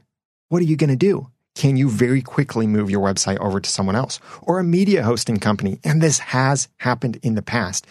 What 0.48 0.62
are 0.62 0.66
you 0.66 0.76
going 0.76 0.90
to 0.90 0.96
do? 0.96 1.28
Can 1.54 1.76
you 1.76 1.90
very 1.90 2.22
quickly 2.22 2.66
move 2.66 2.90
your 2.90 3.02
website 3.02 3.38
over 3.38 3.60
to 3.60 3.68
someone 3.68 3.96
else 3.96 4.20
or 4.42 4.58
a 4.58 4.64
media 4.64 5.02
hosting 5.02 5.38
company? 5.38 5.78
And 5.84 6.00
this 6.00 6.18
has 6.18 6.68
happened 6.78 7.18
in 7.22 7.34
the 7.34 7.42
past. 7.42 7.86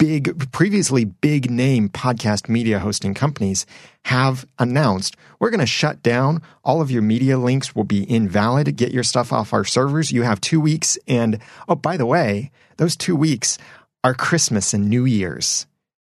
Big, 0.00 0.50
previously 0.50 1.04
big 1.04 1.50
name 1.50 1.88
podcast 1.90 2.48
media 2.48 2.78
hosting 2.78 3.14
companies 3.14 3.66
have 4.06 4.46
announced 4.58 5.14
we're 5.38 5.50
going 5.50 5.60
to 5.60 5.66
shut 5.66 6.02
down. 6.02 6.42
All 6.64 6.80
of 6.80 6.90
your 6.90 7.02
media 7.02 7.38
links 7.38 7.76
will 7.76 7.84
be 7.84 8.10
invalid. 8.10 8.74
Get 8.76 8.92
your 8.92 9.04
stuff 9.04 9.32
off 9.32 9.52
our 9.52 9.64
servers. 9.64 10.10
You 10.10 10.22
have 10.22 10.40
two 10.40 10.60
weeks. 10.60 10.98
And 11.06 11.38
oh, 11.68 11.76
by 11.76 11.96
the 11.96 12.06
way, 12.06 12.50
those 12.78 12.96
two 12.96 13.14
weeks 13.14 13.58
are 14.02 14.14
Christmas 14.14 14.74
and 14.74 14.88
New 14.88 15.04
Year's. 15.04 15.66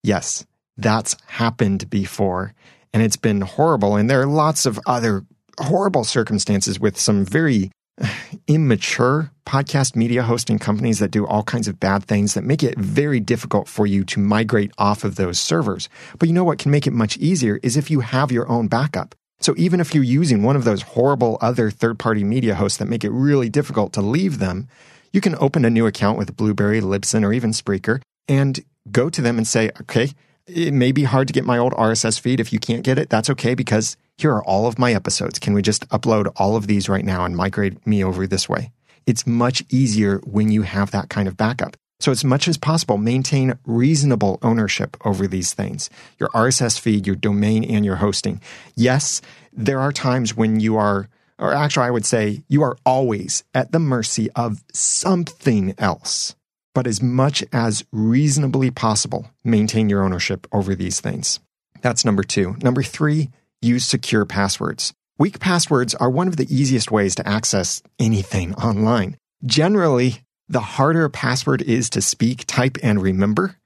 Yes, 0.02 0.46
that's 0.76 1.16
happened 1.26 1.88
before 1.90 2.54
and 2.94 3.02
it's 3.02 3.16
been 3.16 3.42
horrible. 3.42 3.96
And 3.96 4.08
there 4.08 4.22
are 4.22 4.26
lots 4.26 4.64
of 4.64 4.80
other 4.86 5.26
horrible 5.58 6.04
circumstances 6.04 6.80
with 6.80 6.98
some 6.98 7.24
very 7.26 7.70
immature 8.46 9.30
podcast 9.46 9.94
media 9.94 10.22
hosting 10.22 10.58
companies 10.58 10.98
that 10.98 11.10
do 11.10 11.26
all 11.26 11.42
kinds 11.42 11.68
of 11.68 11.78
bad 11.78 12.04
things 12.04 12.34
that 12.34 12.44
make 12.44 12.62
it 12.62 12.78
very 12.78 13.20
difficult 13.20 13.68
for 13.68 13.86
you 13.86 14.04
to 14.04 14.20
migrate 14.20 14.72
off 14.78 15.04
of 15.04 15.16
those 15.16 15.38
servers. 15.38 15.88
But 16.18 16.28
you 16.28 16.34
know 16.34 16.44
what 16.44 16.58
can 16.58 16.70
make 16.70 16.86
it 16.86 16.92
much 16.92 17.16
easier 17.18 17.60
is 17.62 17.76
if 17.76 17.90
you 17.90 18.00
have 18.00 18.32
your 18.32 18.48
own 18.48 18.68
backup. 18.68 19.14
So 19.40 19.54
even 19.56 19.80
if 19.80 19.94
you're 19.94 20.04
using 20.04 20.42
one 20.42 20.56
of 20.56 20.64
those 20.64 20.82
horrible 20.82 21.38
other 21.40 21.70
third 21.70 21.98
party 21.98 22.24
media 22.24 22.54
hosts 22.54 22.78
that 22.78 22.88
make 22.88 23.04
it 23.04 23.10
really 23.10 23.48
difficult 23.48 23.92
to 23.94 24.00
leave 24.00 24.38
them, 24.38 24.68
you 25.12 25.20
can 25.20 25.36
open 25.36 25.64
a 25.64 25.70
new 25.70 25.86
account 25.86 26.18
with 26.18 26.36
Blubrry, 26.36 26.80
Libsyn, 26.80 27.24
or 27.24 27.32
even 27.32 27.50
Spreaker 27.50 28.00
and 28.26 28.64
go 28.90 29.10
to 29.10 29.20
them 29.20 29.36
and 29.36 29.46
say, 29.46 29.70
okay, 29.82 30.10
it 30.46 30.72
may 30.72 30.92
be 30.92 31.04
hard 31.04 31.26
to 31.28 31.32
get 31.32 31.44
my 31.44 31.58
old 31.58 31.72
RSS 31.74 32.18
feed. 32.18 32.40
If 32.40 32.52
you 32.52 32.58
can't 32.58 32.82
get 32.82 32.98
it, 32.98 33.10
that's 33.10 33.30
okay 33.30 33.54
because 33.54 33.96
here 34.16 34.32
are 34.32 34.44
all 34.44 34.66
of 34.66 34.78
my 34.78 34.92
episodes. 34.92 35.38
Can 35.38 35.54
we 35.54 35.62
just 35.62 35.88
upload 35.88 36.32
all 36.36 36.56
of 36.56 36.66
these 36.66 36.88
right 36.88 37.04
now 37.04 37.24
and 37.24 37.36
migrate 37.36 37.86
me 37.86 38.02
over 38.02 38.26
this 38.26 38.48
way? 38.48 38.72
It's 39.06 39.26
much 39.26 39.64
easier 39.68 40.18
when 40.24 40.50
you 40.50 40.62
have 40.62 40.90
that 40.90 41.08
kind 41.08 41.28
of 41.28 41.36
backup. 41.36 41.76
So, 42.00 42.10
as 42.10 42.24
much 42.24 42.48
as 42.48 42.58
possible, 42.58 42.98
maintain 42.98 43.58
reasonable 43.64 44.38
ownership 44.42 44.96
over 45.04 45.26
these 45.26 45.54
things 45.54 45.90
your 46.18 46.28
RSS 46.30 46.78
feed, 46.78 47.06
your 47.06 47.16
domain, 47.16 47.64
and 47.64 47.84
your 47.84 47.96
hosting. 47.96 48.40
Yes, 48.74 49.20
there 49.52 49.80
are 49.80 49.92
times 49.92 50.36
when 50.36 50.60
you 50.60 50.76
are, 50.76 51.08
or 51.38 51.54
actually, 51.54 51.86
I 51.86 51.90
would 51.90 52.04
say 52.06 52.42
you 52.48 52.62
are 52.62 52.76
always 52.84 53.44
at 53.54 53.72
the 53.72 53.78
mercy 53.78 54.30
of 54.32 54.64
something 54.72 55.74
else 55.78 56.34
but 56.74 56.86
as 56.86 57.00
much 57.00 57.44
as 57.52 57.84
reasonably 57.92 58.70
possible, 58.70 59.30
maintain 59.44 59.88
your 59.88 60.02
ownership 60.02 60.46
over 60.52 60.74
these 60.74 61.00
things. 61.00 61.40
That's 61.80 62.04
number 62.04 62.24
two. 62.24 62.56
Number 62.62 62.82
three, 62.82 63.30
use 63.64 63.84
secure 63.84 64.24
passwords. 64.24 64.92
Weak 65.18 65.40
passwords 65.40 65.94
are 65.94 66.10
one 66.10 66.28
of 66.28 66.36
the 66.36 66.54
easiest 66.54 66.90
ways 66.90 67.14
to 67.16 67.28
access 67.28 67.82
anything 67.98 68.54
online. 68.54 69.16
Generally, 69.44 70.22
the 70.48 70.60
harder 70.60 71.04
a 71.04 71.10
password 71.10 71.62
is 71.62 71.88
to 71.90 72.02
speak, 72.02 72.44
type, 72.46 72.76
and 72.82 73.00
remember, 73.00 73.56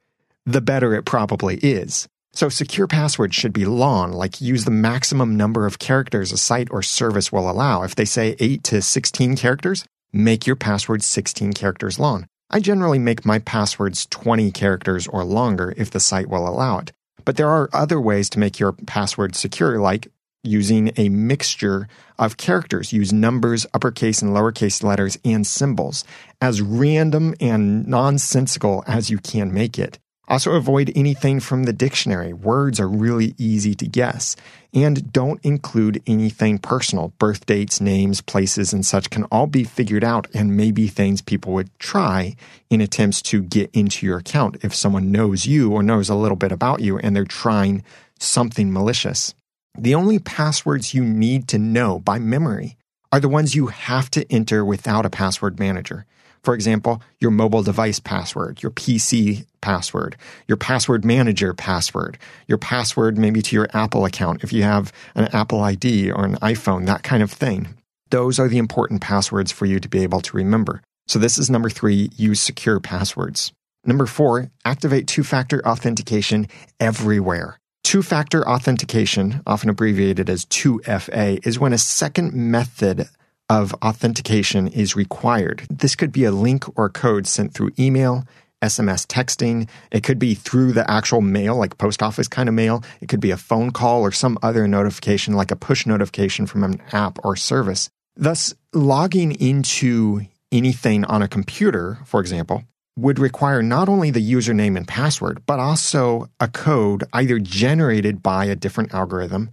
the 0.46 0.60
better 0.60 0.94
it 0.94 1.04
probably 1.04 1.56
is. 1.56 2.08
So 2.32 2.48
secure 2.48 2.86
passwords 2.86 3.34
should 3.34 3.52
be 3.52 3.64
long, 3.64 4.12
like 4.12 4.40
use 4.40 4.64
the 4.64 4.70
maximum 4.70 5.36
number 5.36 5.66
of 5.66 5.78
characters 5.78 6.30
a 6.30 6.38
site 6.38 6.68
or 6.70 6.82
service 6.82 7.32
will 7.32 7.50
allow. 7.50 7.82
If 7.82 7.96
they 7.96 8.04
say 8.04 8.36
8 8.38 8.62
to 8.64 8.82
16 8.82 9.36
characters, 9.36 9.84
make 10.12 10.46
your 10.46 10.56
password 10.56 11.02
16 11.02 11.52
characters 11.54 11.98
long. 11.98 12.26
I 12.50 12.60
generally 12.60 12.98
make 12.98 13.26
my 13.26 13.40
passwords 13.40 14.06
20 14.06 14.52
characters 14.52 15.06
or 15.06 15.24
longer 15.24 15.74
if 15.76 15.90
the 15.90 16.00
site 16.00 16.28
will 16.28 16.46
allow 16.48 16.78
it. 16.78 16.92
But 17.28 17.36
there 17.36 17.50
are 17.50 17.68
other 17.74 18.00
ways 18.00 18.30
to 18.30 18.38
make 18.38 18.58
your 18.58 18.72
password 18.72 19.36
secure, 19.36 19.78
like 19.78 20.08
using 20.42 20.92
a 20.96 21.10
mixture 21.10 21.86
of 22.18 22.38
characters. 22.38 22.90
Use 22.90 23.12
numbers, 23.12 23.66
uppercase 23.74 24.22
and 24.22 24.34
lowercase 24.34 24.82
letters, 24.82 25.18
and 25.26 25.46
symbols 25.46 26.04
as 26.40 26.62
random 26.62 27.34
and 27.38 27.86
nonsensical 27.86 28.82
as 28.86 29.10
you 29.10 29.18
can 29.18 29.52
make 29.52 29.78
it. 29.78 29.98
Also, 30.28 30.52
avoid 30.52 30.92
anything 30.94 31.40
from 31.40 31.64
the 31.64 31.72
dictionary. 31.72 32.34
Words 32.34 32.78
are 32.78 32.88
really 32.88 33.34
easy 33.38 33.74
to 33.74 33.86
guess. 33.86 34.36
And 34.74 35.10
don't 35.10 35.42
include 35.42 36.02
anything 36.06 36.58
personal. 36.58 37.14
Birth 37.18 37.46
dates, 37.46 37.80
names, 37.80 38.20
places, 38.20 38.74
and 38.74 38.84
such 38.84 39.08
can 39.08 39.24
all 39.24 39.46
be 39.46 39.64
figured 39.64 40.04
out 40.04 40.26
and 40.34 40.54
may 40.54 40.70
be 40.70 40.86
things 40.86 41.22
people 41.22 41.54
would 41.54 41.76
try 41.78 42.36
in 42.68 42.82
attempts 42.82 43.22
to 43.22 43.40
get 43.40 43.70
into 43.72 44.04
your 44.04 44.18
account 44.18 44.58
if 44.62 44.74
someone 44.74 45.10
knows 45.10 45.46
you 45.46 45.72
or 45.72 45.82
knows 45.82 46.10
a 46.10 46.14
little 46.14 46.36
bit 46.36 46.52
about 46.52 46.80
you 46.80 46.98
and 46.98 47.16
they're 47.16 47.24
trying 47.24 47.82
something 48.20 48.70
malicious. 48.70 49.34
The 49.78 49.94
only 49.94 50.18
passwords 50.18 50.92
you 50.92 51.04
need 51.04 51.48
to 51.48 51.58
know 51.58 52.00
by 52.00 52.18
memory 52.18 52.76
are 53.10 53.20
the 53.20 53.28
ones 53.28 53.54
you 53.54 53.68
have 53.68 54.10
to 54.10 54.30
enter 54.30 54.62
without 54.64 55.06
a 55.06 55.10
password 55.10 55.58
manager. 55.58 56.04
For 56.48 56.54
example, 56.54 57.02
your 57.20 57.30
mobile 57.30 57.62
device 57.62 58.00
password, 58.00 58.62
your 58.62 58.70
PC 58.70 59.44
password, 59.60 60.16
your 60.46 60.56
password 60.56 61.04
manager 61.04 61.52
password, 61.52 62.16
your 62.46 62.56
password 62.56 63.18
maybe 63.18 63.42
to 63.42 63.54
your 63.54 63.68
Apple 63.74 64.06
account 64.06 64.42
if 64.42 64.50
you 64.50 64.62
have 64.62 64.90
an 65.14 65.28
Apple 65.34 65.60
ID 65.60 66.10
or 66.10 66.24
an 66.24 66.36
iPhone, 66.36 66.86
that 66.86 67.02
kind 67.02 67.22
of 67.22 67.30
thing. 67.30 67.74
Those 68.08 68.38
are 68.38 68.48
the 68.48 68.56
important 68.56 69.02
passwords 69.02 69.52
for 69.52 69.66
you 69.66 69.78
to 69.78 69.90
be 69.90 70.02
able 70.02 70.22
to 70.22 70.38
remember. 70.38 70.80
So 71.06 71.18
this 71.18 71.36
is 71.36 71.50
number 71.50 71.68
three, 71.68 72.08
use 72.16 72.40
secure 72.40 72.80
passwords. 72.80 73.52
Number 73.84 74.06
four, 74.06 74.50
activate 74.64 75.06
two 75.06 75.24
factor 75.24 75.60
authentication 75.68 76.46
everywhere. 76.80 77.58
Two 77.84 78.02
factor 78.02 78.48
authentication, 78.48 79.42
often 79.46 79.68
abbreviated 79.68 80.30
as 80.30 80.46
2FA, 80.46 81.46
is 81.46 81.58
when 81.58 81.74
a 81.74 81.78
second 81.78 82.32
method 82.32 83.06
of 83.48 83.74
authentication 83.74 84.68
is 84.68 84.96
required. 84.96 85.66
This 85.70 85.96
could 85.96 86.12
be 86.12 86.24
a 86.24 86.32
link 86.32 86.64
or 86.78 86.88
code 86.88 87.26
sent 87.26 87.54
through 87.54 87.72
email, 87.78 88.24
SMS 88.62 89.06
texting. 89.06 89.68
It 89.90 90.02
could 90.02 90.18
be 90.18 90.34
through 90.34 90.72
the 90.72 90.88
actual 90.90 91.20
mail, 91.20 91.56
like 91.56 91.78
post 91.78 92.02
office 92.02 92.28
kind 92.28 92.48
of 92.48 92.54
mail. 92.54 92.82
It 93.00 93.08
could 93.08 93.20
be 93.20 93.30
a 93.30 93.36
phone 93.36 93.70
call 93.70 94.02
or 94.02 94.12
some 94.12 94.38
other 94.42 94.66
notification, 94.66 95.34
like 95.34 95.50
a 95.50 95.56
push 95.56 95.86
notification 95.86 96.46
from 96.46 96.64
an 96.64 96.82
app 96.92 97.18
or 97.24 97.36
service. 97.36 97.88
Thus, 98.16 98.54
logging 98.72 99.32
into 99.32 100.22
anything 100.50 101.04
on 101.04 101.22
a 101.22 101.28
computer, 101.28 101.98
for 102.04 102.20
example, 102.20 102.64
would 102.96 103.18
require 103.20 103.62
not 103.62 103.88
only 103.88 104.10
the 104.10 104.32
username 104.32 104.76
and 104.76 104.88
password, 104.88 105.40
but 105.46 105.60
also 105.60 106.28
a 106.40 106.48
code 106.48 107.04
either 107.12 107.38
generated 107.38 108.22
by 108.22 108.46
a 108.46 108.56
different 108.56 108.92
algorithm 108.92 109.50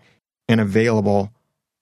and 0.50 0.60
available 0.60 1.32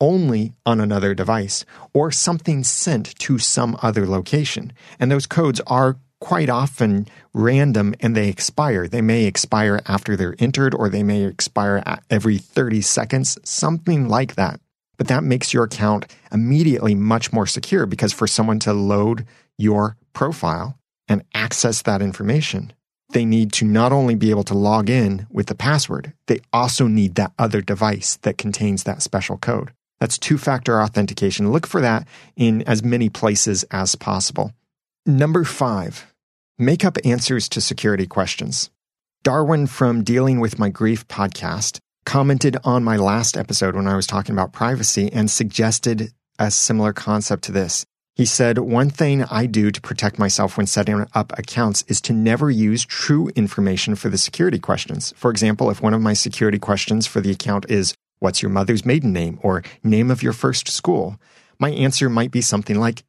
only 0.03 0.51
on 0.65 0.81
another 0.81 1.15
device 1.15 1.63
or 1.93 2.11
something 2.11 2.61
sent 2.61 3.17
to 3.19 3.39
some 3.39 3.77
other 3.81 4.05
location. 4.05 4.73
And 4.99 5.09
those 5.09 5.25
codes 5.25 5.61
are 5.65 5.95
quite 6.19 6.49
often 6.49 7.07
random 7.33 7.95
and 8.01 8.13
they 8.13 8.27
expire. 8.27 8.85
They 8.85 9.01
may 9.01 9.23
expire 9.23 9.79
after 9.87 10.17
they're 10.17 10.35
entered 10.39 10.75
or 10.75 10.89
they 10.89 11.03
may 11.03 11.23
expire 11.23 11.81
every 12.09 12.37
30 12.37 12.81
seconds, 12.81 13.37
something 13.45 14.09
like 14.09 14.35
that. 14.35 14.59
But 14.97 15.07
that 15.07 15.23
makes 15.23 15.53
your 15.53 15.63
account 15.63 16.13
immediately 16.33 16.95
much 16.95 17.31
more 17.31 17.47
secure 17.47 17.85
because 17.85 18.11
for 18.11 18.27
someone 18.27 18.59
to 18.59 18.73
load 18.73 19.25
your 19.57 19.95
profile 20.11 20.77
and 21.07 21.23
access 21.33 21.81
that 21.83 22.01
information, 22.01 22.73
they 23.11 23.23
need 23.23 23.53
to 23.53 23.65
not 23.65 23.93
only 23.93 24.15
be 24.15 24.31
able 24.31 24.43
to 24.43 24.53
log 24.53 24.89
in 24.89 25.27
with 25.29 25.47
the 25.47 25.55
password, 25.55 26.11
they 26.27 26.39
also 26.51 26.87
need 26.87 27.15
that 27.15 27.31
other 27.39 27.61
device 27.61 28.17
that 28.23 28.37
contains 28.37 28.83
that 28.83 29.01
special 29.01 29.37
code. 29.37 29.71
That's 30.03 30.17
two 30.17 30.37
factor 30.37 30.81
authentication. 30.81 31.53
Look 31.53 31.65
for 31.65 31.79
that 31.79 32.05
in 32.35 32.61
as 32.63 32.83
many 32.83 33.07
places 33.07 33.63
as 33.71 33.95
possible. 33.95 34.51
Number 35.05 35.45
five, 35.45 36.13
make 36.59 36.83
up 36.83 36.97
answers 37.05 37.47
to 37.47 37.61
security 37.61 38.05
questions. 38.05 38.69
Darwin 39.23 39.65
from 39.65 40.03
Dealing 40.03 40.41
with 40.41 40.59
My 40.59 40.67
Grief 40.67 41.07
podcast 41.07 41.77
commented 42.05 42.57
on 42.65 42.83
my 42.83 42.97
last 42.97 43.37
episode 43.37 43.77
when 43.77 43.87
I 43.87 43.95
was 43.95 44.05
talking 44.05 44.35
about 44.35 44.51
privacy 44.51 45.09
and 45.09 45.31
suggested 45.31 46.11
a 46.37 46.51
similar 46.51 46.91
concept 46.91 47.45
to 47.45 47.53
this. 47.53 47.85
He 48.13 48.25
said, 48.25 48.59
One 48.59 48.89
thing 48.89 49.23
I 49.23 49.45
do 49.45 49.71
to 49.71 49.79
protect 49.79 50.19
myself 50.19 50.57
when 50.57 50.67
setting 50.67 51.05
up 51.13 51.31
accounts 51.39 51.85
is 51.87 52.01
to 52.01 52.11
never 52.11 52.51
use 52.51 52.83
true 52.83 53.29
information 53.37 53.95
for 53.95 54.09
the 54.09 54.17
security 54.17 54.59
questions. 54.59 55.13
For 55.15 55.31
example, 55.31 55.69
if 55.69 55.81
one 55.81 55.93
of 55.93 56.01
my 56.01 56.11
security 56.11 56.59
questions 56.59 57.07
for 57.07 57.21
the 57.21 57.31
account 57.31 57.71
is, 57.71 57.95
What's 58.23 58.41
your 58.41 58.51
mother's 58.51 58.85
maiden 58.85 59.11
name 59.11 59.37
or 59.41 59.63
name 59.83 60.09
of 60.09 60.23
your 60.23 60.31
first 60.31 60.69
school? 60.69 61.19
My 61.59 61.71
answer 61.71 62.09
might 62.09 62.31
be 62.31 62.39
something 62.39 62.79
like 62.79 63.03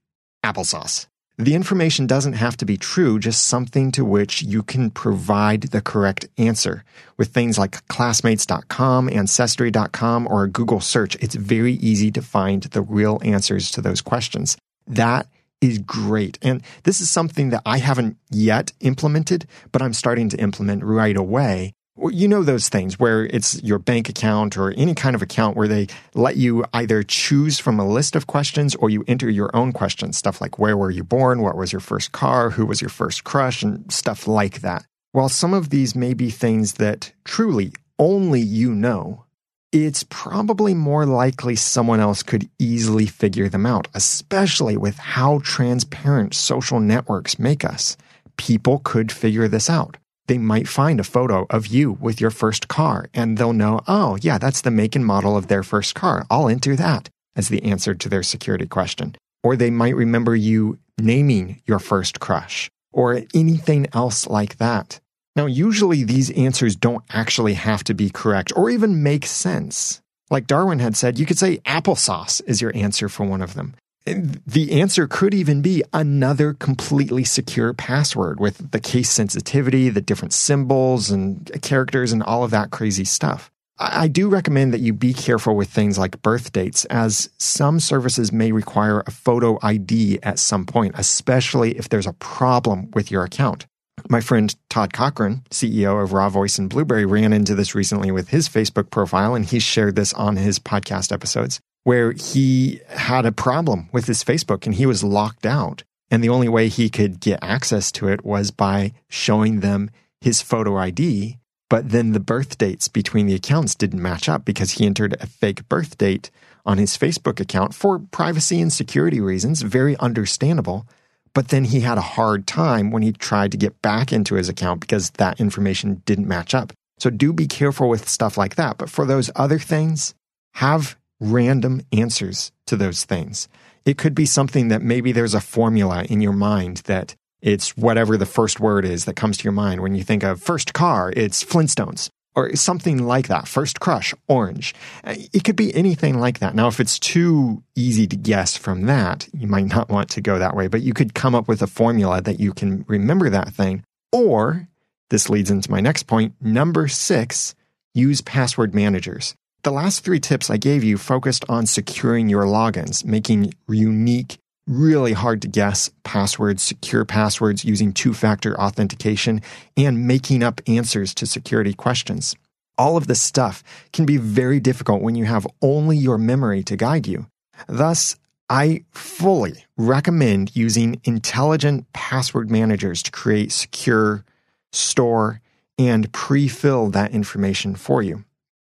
applesauce. 0.44 1.06
The 1.38 1.54
information 1.54 2.08
doesn't 2.08 2.32
have 2.32 2.56
to 2.56 2.64
be 2.64 2.76
true, 2.76 3.20
just 3.20 3.44
something 3.44 3.92
to 3.92 4.04
which 4.04 4.42
you 4.42 4.64
can 4.64 4.90
provide 4.90 5.70
the 5.70 5.80
correct 5.80 6.26
answer. 6.36 6.82
With 7.16 7.28
things 7.28 7.56
like 7.56 7.86
classmates.com, 7.86 9.08
ancestry.com, 9.08 10.26
or 10.26 10.42
a 10.42 10.50
Google 10.50 10.80
search, 10.80 11.14
it's 11.22 11.36
very 11.36 11.74
easy 11.74 12.10
to 12.10 12.20
find 12.20 12.64
the 12.64 12.82
real 12.82 13.20
answers 13.22 13.70
to 13.70 13.80
those 13.80 14.00
questions. 14.00 14.56
That 14.88 15.28
is 15.60 15.78
great. 15.78 16.40
And 16.42 16.60
this 16.82 17.00
is 17.00 17.08
something 17.08 17.50
that 17.50 17.62
I 17.64 17.78
haven't 17.78 18.16
yet 18.32 18.72
implemented, 18.80 19.46
but 19.70 19.80
I'm 19.80 19.92
starting 19.92 20.28
to 20.30 20.38
implement 20.38 20.82
right 20.82 21.16
away 21.16 21.72
you 22.10 22.26
know 22.26 22.42
those 22.42 22.68
things 22.68 22.98
where 22.98 23.24
it's 23.26 23.62
your 23.62 23.78
bank 23.78 24.08
account 24.08 24.56
or 24.56 24.72
any 24.72 24.94
kind 24.94 25.14
of 25.14 25.22
account 25.22 25.56
where 25.56 25.68
they 25.68 25.86
let 26.14 26.36
you 26.36 26.64
either 26.72 27.02
choose 27.02 27.58
from 27.58 27.78
a 27.78 27.86
list 27.86 28.16
of 28.16 28.26
questions 28.26 28.74
or 28.76 28.90
you 28.90 29.04
enter 29.06 29.30
your 29.30 29.54
own 29.54 29.72
questions 29.72 30.16
stuff 30.16 30.40
like 30.40 30.58
where 30.58 30.76
were 30.76 30.90
you 30.90 31.04
born? 31.04 31.40
What 31.40 31.56
was 31.56 31.72
your 31.72 31.80
first 31.80 32.12
car? 32.12 32.50
Who 32.50 32.66
was 32.66 32.80
your 32.80 32.90
first 32.90 33.24
crush? 33.24 33.62
and 33.62 33.90
stuff 33.92 34.26
like 34.26 34.60
that. 34.62 34.84
While 35.12 35.28
some 35.28 35.54
of 35.54 35.70
these 35.70 35.94
may 35.94 36.14
be 36.14 36.30
things 36.30 36.74
that 36.74 37.12
truly 37.24 37.72
only 37.98 38.40
you 38.40 38.74
know 38.74 39.24
it's 39.70 40.04
probably 40.08 40.74
more 40.74 41.04
likely 41.06 41.56
someone 41.56 42.00
else 42.00 42.22
could 42.22 42.48
easily 42.58 43.06
figure 43.06 43.48
them 43.48 43.66
out 43.66 43.88
especially 43.94 44.76
with 44.76 44.96
how 44.96 45.40
transparent 45.44 46.34
social 46.34 46.80
networks 46.80 47.38
make 47.38 47.64
us. 47.64 47.96
People 48.36 48.80
could 48.80 49.12
figure 49.12 49.46
this 49.46 49.70
out 49.70 49.96
they 50.26 50.38
might 50.38 50.68
find 50.68 51.00
a 51.00 51.04
photo 51.04 51.46
of 51.50 51.66
you 51.66 51.92
with 51.92 52.20
your 52.20 52.30
first 52.30 52.68
car 52.68 53.08
and 53.12 53.36
they'll 53.36 53.52
know, 53.52 53.80
oh, 53.86 54.16
yeah, 54.20 54.38
that's 54.38 54.62
the 54.62 54.70
make 54.70 54.96
and 54.96 55.04
model 55.04 55.36
of 55.36 55.48
their 55.48 55.62
first 55.62 55.94
car. 55.94 56.26
I'll 56.30 56.48
enter 56.48 56.76
that 56.76 57.10
as 57.36 57.48
the 57.48 57.62
answer 57.64 57.94
to 57.94 58.08
their 58.08 58.22
security 58.22 58.66
question. 58.66 59.16
Or 59.42 59.56
they 59.56 59.70
might 59.70 59.96
remember 59.96 60.34
you 60.34 60.78
naming 60.98 61.60
your 61.66 61.78
first 61.78 62.20
crush 62.20 62.70
or 62.92 63.22
anything 63.34 63.86
else 63.92 64.26
like 64.26 64.56
that. 64.58 65.00
Now, 65.36 65.46
usually 65.46 66.04
these 66.04 66.30
answers 66.30 66.76
don't 66.76 67.04
actually 67.10 67.54
have 67.54 67.84
to 67.84 67.94
be 67.94 68.08
correct 68.08 68.52
or 68.56 68.70
even 68.70 69.02
make 69.02 69.26
sense. 69.26 70.00
Like 70.30 70.46
Darwin 70.46 70.78
had 70.78 70.96
said, 70.96 71.18
you 71.18 71.26
could 71.26 71.38
say 71.38 71.58
applesauce 71.58 72.40
is 72.46 72.62
your 72.62 72.74
answer 72.74 73.08
for 73.08 73.26
one 73.26 73.42
of 73.42 73.54
them 73.54 73.74
the 74.06 74.80
answer 74.80 75.06
could 75.06 75.32
even 75.32 75.62
be 75.62 75.82
another 75.92 76.52
completely 76.52 77.24
secure 77.24 77.72
password 77.72 78.38
with 78.38 78.70
the 78.70 78.80
case 78.80 79.10
sensitivity, 79.10 79.88
the 79.88 80.02
different 80.02 80.34
symbols 80.34 81.10
and 81.10 81.50
characters, 81.62 82.12
and 82.12 82.22
all 82.22 82.44
of 82.44 82.50
that 82.50 82.70
crazy 82.70 83.04
stuff. 83.04 83.50
I 83.78 84.06
do 84.06 84.28
recommend 84.28 84.72
that 84.72 84.80
you 84.80 84.92
be 84.92 85.12
careful 85.12 85.56
with 85.56 85.68
things 85.68 85.98
like 85.98 86.22
birth 86.22 86.52
dates, 86.52 86.84
as 86.86 87.30
some 87.38 87.80
services 87.80 88.30
may 88.30 88.52
require 88.52 89.00
a 89.00 89.10
photo 89.10 89.58
ID 89.62 90.20
at 90.22 90.38
some 90.38 90.64
point, 90.64 90.94
especially 90.96 91.76
if 91.76 91.88
there's 91.88 92.06
a 92.06 92.12
problem 92.12 92.90
with 92.92 93.10
your 93.10 93.24
account. 93.24 93.66
My 94.08 94.20
friend 94.20 94.54
Todd 94.68 94.92
Cochran, 94.92 95.42
CEO 95.50 96.00
of 96.02 96.12
RawVoice 96.12 96.58
and 96.58 96.68
Blubrry, 96.68 97.06
ran 97.06 97.32
into 97.32 97.54
this 97.54 97.74
recently 97.74 98.10
with 98.10 98.28
his 98.28 98.48
Facebook 98.48 98.90
profile, 98.90 99.34
and 99.34 99.44
he 99.44 99.58
shared 99.58 99.96
this 99.96 100.12
on 100.12 100.36
his 100.36 100.58
podcast 100.58 101.10
episodes 101.10 101.58
where 101.84 102.12
he 102.12 102.80
had 102.88 103.24
a 103.24 103.32
problem 103.32 103.88
with 103.92 104.06
his 104.06 104.24
Facebook 104.24 104.66
and 104.66 104.74
he 104.74 104.86
was 104.86 105.04
locked 105.04 105.46
out. 105.46 105.84
And 106.10 106.22
the 106.22 106.28
only 106.28 106.48
way 106.48 106.68
he 106.68 106.90
could 106.90 107.20
get 107.20 107.38
access 107.42 107.90
to 107.92 108.08
it 108.08 108.24
was 108.24 108.50
by 108.50 108.92
showing 109.08 109.60
them 109.60 109.90
his 110.20 110.42
photo 110.42 110.76
ID. 110.76 111.38
But 111.70 111.90
then 111.90 112.12
the 112.12 112.20
birth 112.20 112.58
dates 112.58 112.88
between 112.88 113.26
the 113.26 113.34
accounts 113.34 113.74
didn't 113.74 114.02
match 114.02 114.28
up 114.28 114.44
because 114.44 114.72
he 114.72 114.86
entered 114.86 115.16
a 115.20 115.26
fake 115.26 115.68
birth 115.68 115.98
date 115.98 116.30
on 116.66 116.78
his 116.78 116.96
Facebook 116.96 117.40
account 117.40 117.74
for 117.74 117.98
privacy 117.98 118.60
and 118.60 118.72
security 118.72 119.20
reasons. 119.20 119.62
Very 119.62 119.96
understandable. 119.98 120.86
But 121.34 121.48
then 121.48 121.64
he 121.64 121.80
had 121.80 121.98
a 121.98 122.02
hard 122.02 122.46
time 122.46 122.90
when 122.90 123.02
he 123.02 123.12
tried 123.12 123.50
to 123.52 123.58
get 123.58 123.82
back 123.82 124.12
into 124.12 124.36
his 124.36 124.48
account 124.48 124.80
because 124.80 125.10
that 125.12 125.40
information 125.40 126.02
didn't 126.06 126.28
match 126.28 126.54
up. 126.54 126.72
So 126.98 127.10
do 127.10 127.32
be 127.32 127.48
careful 127.48 127.88
with 127.88 128.08
stuff 128.08 128.38
like 128.38 128.54
that. 128.54 128.78
But 128.78 128.88
for 128.88 129.04
those 129.04 129.30
other 129.34 129.58
things, 129.58 130.14
have 130.54 130.96
random 131.20 131.82
answers 131.92 132.52
to 132.66 132.76
those 132.76 133.04
things. 133.04 133.48
It 133.84 133.98
could 133.98 134.14
be 134.14 134.26
something 134.26 134.68
that 134.68 134.82
maybe 134.82 135.12
there's 135.12 135.34
a 135.34 135.40
formula 135.40 136.04
in 136.04 136.20
your 136.20 136.32
mind 136.32 136.78
that 136.86 137.14
it's 137.42 137.76
whatever 137.76 138.16
the 138.16 138.26
first 138.26 138.58
word 138.58 138.84
is 138.84 139.04
that 139.04 139.16
comes 139.16 139.36
to 139.36 139.44
your 139.44 139.52
mind. 139.52 139.82
When 139.82 139.94
you 139.94 140.02
think 140.02 140.22
of 140.22 140.42
first 140.42 140.72
car, 140.72 141.12
it's 141.14 141.44
Flintstones 141.44 142.08
or 142.34 142.56
something 142.56 143.06
like 143.06 143.28
that. 143.28 143.46
First 143.46 143.80
crush, 143.80 144.14
orange. 144.26 144.74
It 145.04 145.44
could 145.44 145.56
be 145.56 145.74
anything 145.74 146.18
like 146.18 146.38
that. 146.40 146.54
Now, 146.54 146.68
if 146.68 146.80
it's 146.80 146.98
too 146.98 147.62
easy 147.76 148.06
to 148.06 148.16
guess 148.16 148.56
from 148.56 148.86
that, 148.86 149.28
you 149.32 149.46
might 149.46 149.66
not 149.66 149.88
want 149.88 150.08
to 150.10 150.20
go 150.20 150.38
that 150.38 150.56
way, 150.56 150.66
but 150.66 150.82
you 150.82 150.94
could 150.94 151.14
come 151.14 151.34
up 151.34 151.46
with 151.46 151.62
a 151.62 151.66
formula 151.66 152.20
that 152.22 152.40
you 152.40 152.52
can 152.52 152.84
remember 152.88 153.30
that 153.30 153.52
thing. 153.52 153.84
Or, 154.10 154.68
this 155.10 155.28
leads 155.28 155.50
into 155.50 155.70
my 155.70 155.80
next 155.80 156.04
point, 156.04 156.34
number 156.40 156.88
six, 156.88 157.54
use 157.92 158.20
password 158.20 158.74
managers. 158.74 159.34
The 159.64 159.72
last 159.72 160.04
three 160.04 160.20
tips 160.20 160.50
I 160.50 160.58
gave 160.58 160.84
you 160.84 160.98
focused 160.98 161.42
on 161.48 161.64
securing 161.64 162.28
your 162.28 162.44
logins, 162.44 163.02
making 163.02 163.54
unique, 163.66 164.36
really 164.66 165.14
hard 165.14 165.40
to 165.40 165.48
guess 165.48 165.90
passwords, 166.02 166.62
secure 166.62 167.06
passwords 167.06 167.64
using 167.64 167.94
two 167.94 168.12
factor 168.12 168.60
authentication, 168.60 169.40
and 169.74 170.06
making 170.06 170.42
up 170.42 170.60
answers 170.66 171.14
to 171.14 171.26
security 171.26 171.72
questions. 171.72 172.36
All 172.76 172.98
of 172.98 173.06
this 173.06 173.22
stuff 173.22 173.64
can 173.94 174.04
be 174.04 174.18
very 174.18 174.60
difficult 174.60 175.00
when 175.00 175.14
you 175.14 175.24
have 175.24 175.46
only 175.62 175.96
your 175.96 176.18
memory 176.18 176.62
to 176.64 176.76
guide 176.76 177.06
you. 177.06 177.24
Thus, 177.66 178.16
I 178.50 178.84
fully 178.90 179.64
recommend 179.78 180.54
using 180.54 181.00
intelligent 181.04 181.90
password 181.94 182.50
managers 182.50 183.02
to 183.04 183.10
create 183.10 183.50
secure, 183.50 184.26
store, 184.72 185.40
and 185.78 186.12
pre 186.12 186.48
fill 186.48 186.90
that 186.90 187.12
information 187.12 187.76
for 187.76 188.02
you. 188.02 188.24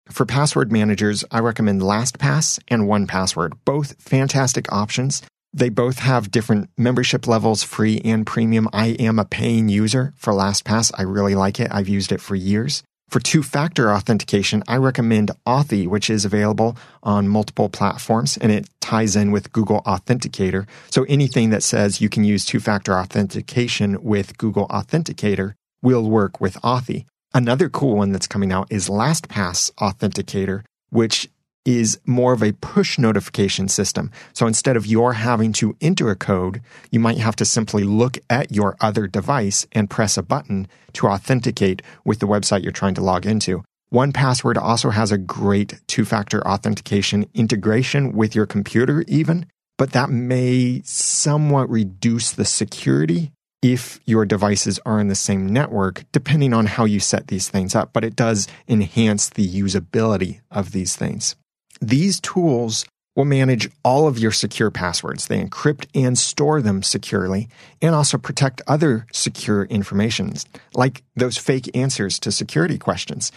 For 0.08 0.26
password 0.26 0.70
managers, 0.70 1.24
I 1.30 1.38
recommend 1.38 1.80
LastPass 1.80 2.60
and 2.68 2.82
1Password, 2.82 3.52
both 3.64 4.00
fantastic 4.00 4.70
options. 4.70 5.22
They 5.54 5.68
both 5.68 6.00
have 6.00 6.30
different 6.30 6.70
membership 6.76 7.26
levels, 7.26 7.62
free 7.62 8.00
and 8.04 8.26
premium. 8.26 8.68
I 8.72 8.88
am 8.98 9.18
a 9.18 9.24
paying 9.24 9.68
user 9.68 10.12
for 10.16 10.32
LastPass. 10.32 10.92
I 10.98 11.02
really 11.02 11.34
like 11.34 11.60
it. 11.60 11.72
I've 11.72 11.88
used 11.88 12.12
it 12.12 12.20
for 12.20 12.34
years. 12.34 12.82
For 13.10 13.20
two 13.20 13.42
factor 13.42 13.92
authentication, 13.92 14.62
I 14.66 14.76
recommend 14.78 15.30
Authy, 15.46 15.86
which 15.86 16.08
is 16.08 16.24
available 16.24 16.78
on 17.02 17.28
multiple 17.28 17.68
platforms 17.68 18.38
and 18.38 18.50
it 18.50 18.68
ties 18.80 19.16
in 19.16 19.32
with 19.32 19.52
Google 19.52 19.82
Authenticator. 19.82 20.66
So 20.90 21.04
anything 21.04 21.50
that 21.50 21.62
says 21.62 22.00
you 22.00 22.08
can 22.08 22.24
use 22.24 22.44
two 22.44 22.60
factor 22.60 22.94
authentication 22.94 24.02
with 24.02 24.38
Google 24.38 24.66
Authenticator 24.68 25.54
will 25.82 26.08
work 26.08 26.40
with 26.40 26.54
Authy. 26.62 27.04
Another 27.34 27.70
cool 27.70 27.96
one 27.96 28.12
that's 28.12 28.26
coming 28.26 28.52
out 28.52 28.66
is 28.70 28.90
LastPass 28.90 29.72
Authenticator, 29.74 30.64
which 30.90 31.30
is 31.64 31.98
more 32.04 32.34
of 32.34 32.42
a 32.42 32.52
push 32.52 32.98
notification 32.98 33.68
system. 33.68 34.10
So 34.34 34.46
instead 34.46 34.76
of 34.76 34.84
your 34.84 35.14
having 35.14 35.54
to 35.54 35.74
enter 35.80 36.10
a 36.10 36.16
code, 36.16 36.60
you 36.90 37.00
might 37.00 37.16
have 37.18 37.36
to 37.36 37.46
simply 37.46 37.84
look 37.84 38.18
at 38.28 38.52
your 38.52 38.76
other 38.80 39.06
device 39.06 39.66
and 39.72 39.88
press 39.88 40.18
a 40.18 40.22
button 40.22 40.68
to 40.92 41.06
authenticate 41.06 41.80
with 42.04 42.18
the 42.18 42.26
website 42.26 42.64
you're 42.64 42.72
trying 42.72 42.94
to 42.94 43.02
log 43.02 43.24
into. 43.24 43.62
1Password 43.94 44.58
also 44.58 44.90
has 44.90 45.10
a 45.10 45.18
great 45.18 45.80
two 45.86 46.04
factor 46.04 46.46
authentication 46.46 47.26
integration 47.32 48.12
with 48.12 48.34
your 48.34 48.46
computer, 48.46 49.04
even, 49.08 49.46
but 49.78 49.92
that 49.92 50.10
may 50.10 50.82
somewhat 50.84 51.70
reduce 51.70 52.32
the 52.32 52.44
security 52.44 53.32
if 53.62 54.00
your 54.04 54.26
devices 54.26 54.80
are 54.84 54.98
in 54.98 55.08
the 55.08 55.14
same 55.14 55.46
network, 55.46 56.04
depending 56.10 56.52
on 56.52 56.66
how 56.66 56.84
you 56.84 56.98
set 56.98 57.28
these 57.28 57.48
things 57.48 57.74
up, 57.74 57.92
but 57.92 58.04
it 58.04 58.16
does 58.16 58.48
enhance 58.68 59.28
the 59.30 59.48
usability 59.48 60.40
of 60.50 60.72
these 60.72 60.96
things. 60.96 61.36
These 61.80 62.20
tools 62.20 62.84
will 63.14 63.24
manage 63.24 63.70
all 63.84 64.08
of 64.08 64.18
your 64.18 64.32
secure 64.32 64.70
passwords. 64.70 65.26
They 65.26 65.42
encrypt 65.42 65.86
and 65.94 66.18
store 66.18 66.62
them 66.62 66.82
securely 66.82 67.48
and 67.80 67.94
also 67.94 68.18
protect 68.18 68.62
other 68.66 69.06
secure 69.12 69.64
information, 69.64 70.34
like 70.74 71.02
those 71.14 71.36
fake 71.36 71.70
answers 71.76 72.18
to 72.20 72.32
security 72.32 72.78
questions. 72.78 73.30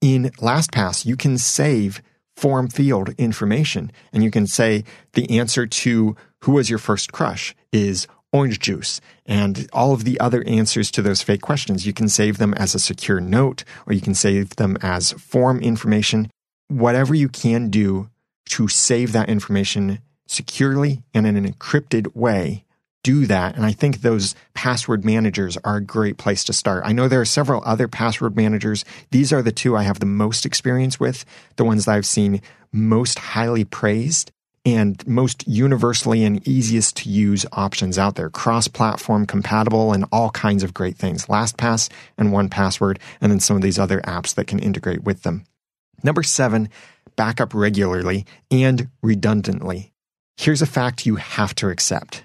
In 0.00 0.30
LastPass, 0.38 1.04
you 1.04 1.16
can 1.16 1.38
save 1.38 2.02
form 2.36 2.68
field 2.68 3.14
information 3.18 3.90
and 4.12 4.22
you 4.22 4.30
can 4.30 4.46
say 4.46 4.84
the 5.14 5.38
answer 5.38 5.66
to 5.66 6.14
who 6.42 6.52
was 6.52 6.70
your 6.70 6.78
first 6.78 7.12
crush 7.12 7.54
is 7.72 8.06
orange 8.36 8.60
juice 8.60 9.00
and 9.24 9.68
all 9.72 9.92
of 9.92 10.04
the 10.04 10.20
other 10.20 10.44
answers 10.46 10.90
to 10.92 11.02
those 11.02 11.22
fake 11.22 11.42
questions. 11.42 11.86
You 11.86 11.92
can 11.92 12.08
save 12.08 12.38
them 12.38 12.54
as 12.54 12.74
a 12.74 12.78
secure 12.78 13.20
note 13.20 13.64
or 13.86 13.92
you 13.92 14.00
can 14.00 14.14
save 14.14 14.56
them 14.56 14.76
as 14.82 15.12
form 15.12 15.60
information. 15.60 16.30
Whatever 16.68 17.14
you 17.14 17.28
can 17.28 17.70
do 17.70 18.10
to 18.50 18.68
save 18.68 19.12
that 19.12 19.28
information 19.28 20.00
securely 20.28 21.02
and 21.14 21.26
in 21.26 21.36
an 21.36 21.50
encrypted 21.50 22.14
way, 22.14 22.64
do 23.02 23.24
that. 23.26 23.54
And 23.54 23.64
I 23.64 23.72
think 23.72 24.00
those 24.00 24.34
password 24.54 25.04
managers 25.04 25.56
are 25.58 25.76
a 25.76 25.80
great 25.80 26.18
place 26.18 26.42
to 26.44 26.52
start. 26.52 26.82
I 26.84 26.92
know 26.92 27.06
there 27.06 27.20
are 27.20 27.24
several 27.24 27.62
other 27.64 27.86
password 27.86 28.34
managers. 28.34 28.84
These 29.12 29.32
are 29.32 29.42
the 29.42 29.52
two 29.52 29.76
I 29.76 29.84
have 29.84 30.00
the 30.00 30.06
most 30.06 30.44
experience 30.44 30.98
with, 30.98 31.24
the 31.54 31.64
ones 31.64 31.84
that 31.84 31.94
I've 31.94 32.06
seen 32.06 32.42
most 32.72 33.18
highly 33.18 33.64
praised 33.64 34.32
and 34.66 35.06
most 35.06 35.46
universally 35.46 36.24
and 36.24 36.46
easiest 36.46 36.96
to 36.96 37.08
use 37.08 37.46
options 37.52 37.98
out 37.98 38.16
there. 38.16 38.28
Cross 38.28 38.66
platform 38.68 39.24
compatible 39.24 39.92
and 39.92 40.04
all 40.10 40.30
kinds 40.30 40.64
of 40.64 40.74
great 40.74 40.96
things. 40.96 41.26
LastPass 41.26 41.88
and 42.18 42.30
1Password, 42.30 42.98
and 43.20 43.30
then 43.30 43.38
some 43.38 43.54
of 43.54 43.62
these 43.62 43.78
other 43.78 44.00
apps 44.00 44.34
that 44.34 44.48
can 44.48 44.58
integrate 44.58 45.04
with 45.04 45.22
them. 45.22 45.44
Number 46.02 46.24
seven, 46.24 46.68
backup 47.14 47.54
regularly 47.54 48.26
and 48.50 48.88
redundantly. 49.02 49.92
Here's 50.36 50.62
a 50.62 50.66
fact 50.66 51.06
you 51.06 51.16
have 51.16 51.54
to 51.54 51.68
accept. 51.68 52.24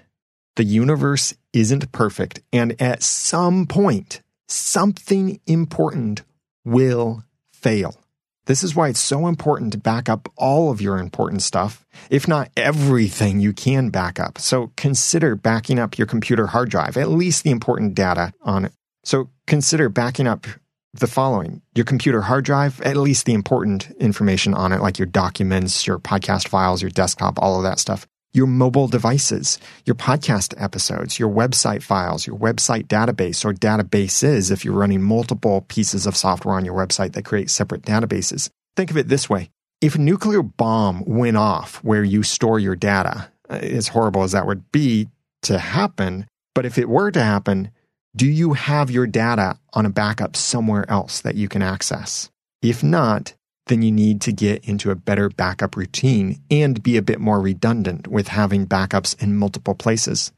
The 0.56 0.64
universe 0.64 1.34
isn't 1.52 1.92
perfect, 1.92 2.40
and 2.52 2.80
at 2.82 3.04
some 3.04 3.66
point, 3.66 4.20
something 4.48 5.40
important 5.46 6.22
will 6.64 7.22
fail. 7.52 8.01
This 8.46 8.64
is 8.64 8.74
why 8.74 8.88
it's 8.88 9.00
so 9.00 9.28
important 9.28 9.72
to 9.72 9.78
back 9.78 10.08
up 10.08 10.28
all 10.36 10.70
of 10.70 10.80
your 10.80 10.98
important 10.98 11.42
stuff, 11.42 11.86
if 12.10 12.26
not 12.26 12.50
everything 12.56 13.38
you 13.38 13.52
can 13.52 13.90
back 13.90 14.18
up. 14.18 14.38
So 14.38 14.72
consider 14.76 15.36
backing 15.36 15.78
up 15.78 15.96
your 15.96 16.06
computer 16.06 16.48
hard 16.48 16.68
drive, 16.68 16.96
at 16.96 17.08
least 17.08 17.44
the 17.44 17.50
important 17.50 17.94
data 17.94 18.32
on 18.42 18.64
it. 18.64 18.72
So 19.04 19.30
consider 19.46 19.88
backing 19.88 20.26
up 20.26 20.46
the 20.94 21.06
following 21.06 21.62
your 21.74 21.84
computer 21.84 22.22
hard 22.22 22.44
drive, 22.44 22.80
at 22.82 22.96
least 22.96 23.26
the 23.26 23.32
important 23.32 23.90
information 23.92 24.54
on 24.54 24.72
it, 24.72 24.80
like 24.80 24.98
your 24.98 25.06
documents, 25.06 25.86
your 25.86 25.98
podcast 25.98 26.48
files, 26.48 26.82
your 26.82 26.90
desktop, 26.90 27.38
all 27.38 27.56
of 27.56 27.62
that 27.62 27.78
stuff. 27.78 28.06
Your 28.34 28.46
mobile 28.46 28.88
devices, 28.88 29.58
your 29.84 29.94
podcast 29.94 30.54
episodes, 30.56 31.18
your 31.18 31.28
website 31.28 31.82
files, 31.82 32.26
your 32.26 32.38
website 32.38 32.86
database 32.86 33.44
or 33.44 33.52
databases 33.52 34.50
if 34.50 34.64
you're 34.64 34.72
running 34.72 35.02
multiple 35.02 35.60
pieces 35.68 36.06
of 36.06 36.16
software 36.16 36.54
on 36.54 36.64
your 36.64 36.74
website 36.74 37.12
that 37.12 37.26
create 37.26 37.50
separate 37.50 37.82
databases. 37.82 38.48
Think 38.74 38.90
of 38.90 38.96
it 38.96 39.08
this 39.08 39.28
way. 39.28 39.50
If 39.82 39.96
a 39.96 39.98
nuclear 39.98 40.42
bomb 40.42 41.04
went 41.04 41.36
off 41.36 41.84
where 41.84 42.04
you 42.04 42.22
store 42.22 42.58
your 42.58 42.76
data, 42.76 43.30
uh, 43.50 43.54
as 43.54 43.88
horrible 43.88 44.22
as 44.22 44.32
that 44.32 44.46
would 44.46 44.72
be 44.72 45.08
to 45.42 45.58
happen, 45.58 46.26
but 46.54 46.64
if 46.64 46.78
it 46.78 46.88
were 46.88 47.10
to 47.10 47.22
happen, 47.22 47.70
do 48.16 48.26
you 48.26 48.54
have 48.54 48.90
your 48.90 49.06
data 49.06 49.58
on 49.74 49.84
a 49.84 49.90
backup 49.90 50.36
somewhere 50.36 50.88
else 50.88 51.20
that 51.20 51.34
you 51.34 51.48
can 51.48 51.62
access? 51.62 52.30
If 52.62 52.82
not, 52.82 53.34
then 53.72 53.80
you 53.80 53.90
need 53.90 54.20
to 54.20 54.32
get 54.32 54.62
into 54.68 54.90
a 54.90 54.94
better 54.94 55.30
backup 55.30 55.76
routine 55.76 56.38
and 56.50 56.82
be 56.82 56.98
a 56.98 57.02
bit 57.02 57.18
more 57.18 57.40
redundant 57.40 58.06
with 58.06 58.28
having 58.28 58.66
backups 58.66 59.20
in 59.22 59.34
multiple 59.34 59.74
places. 59.74 60.30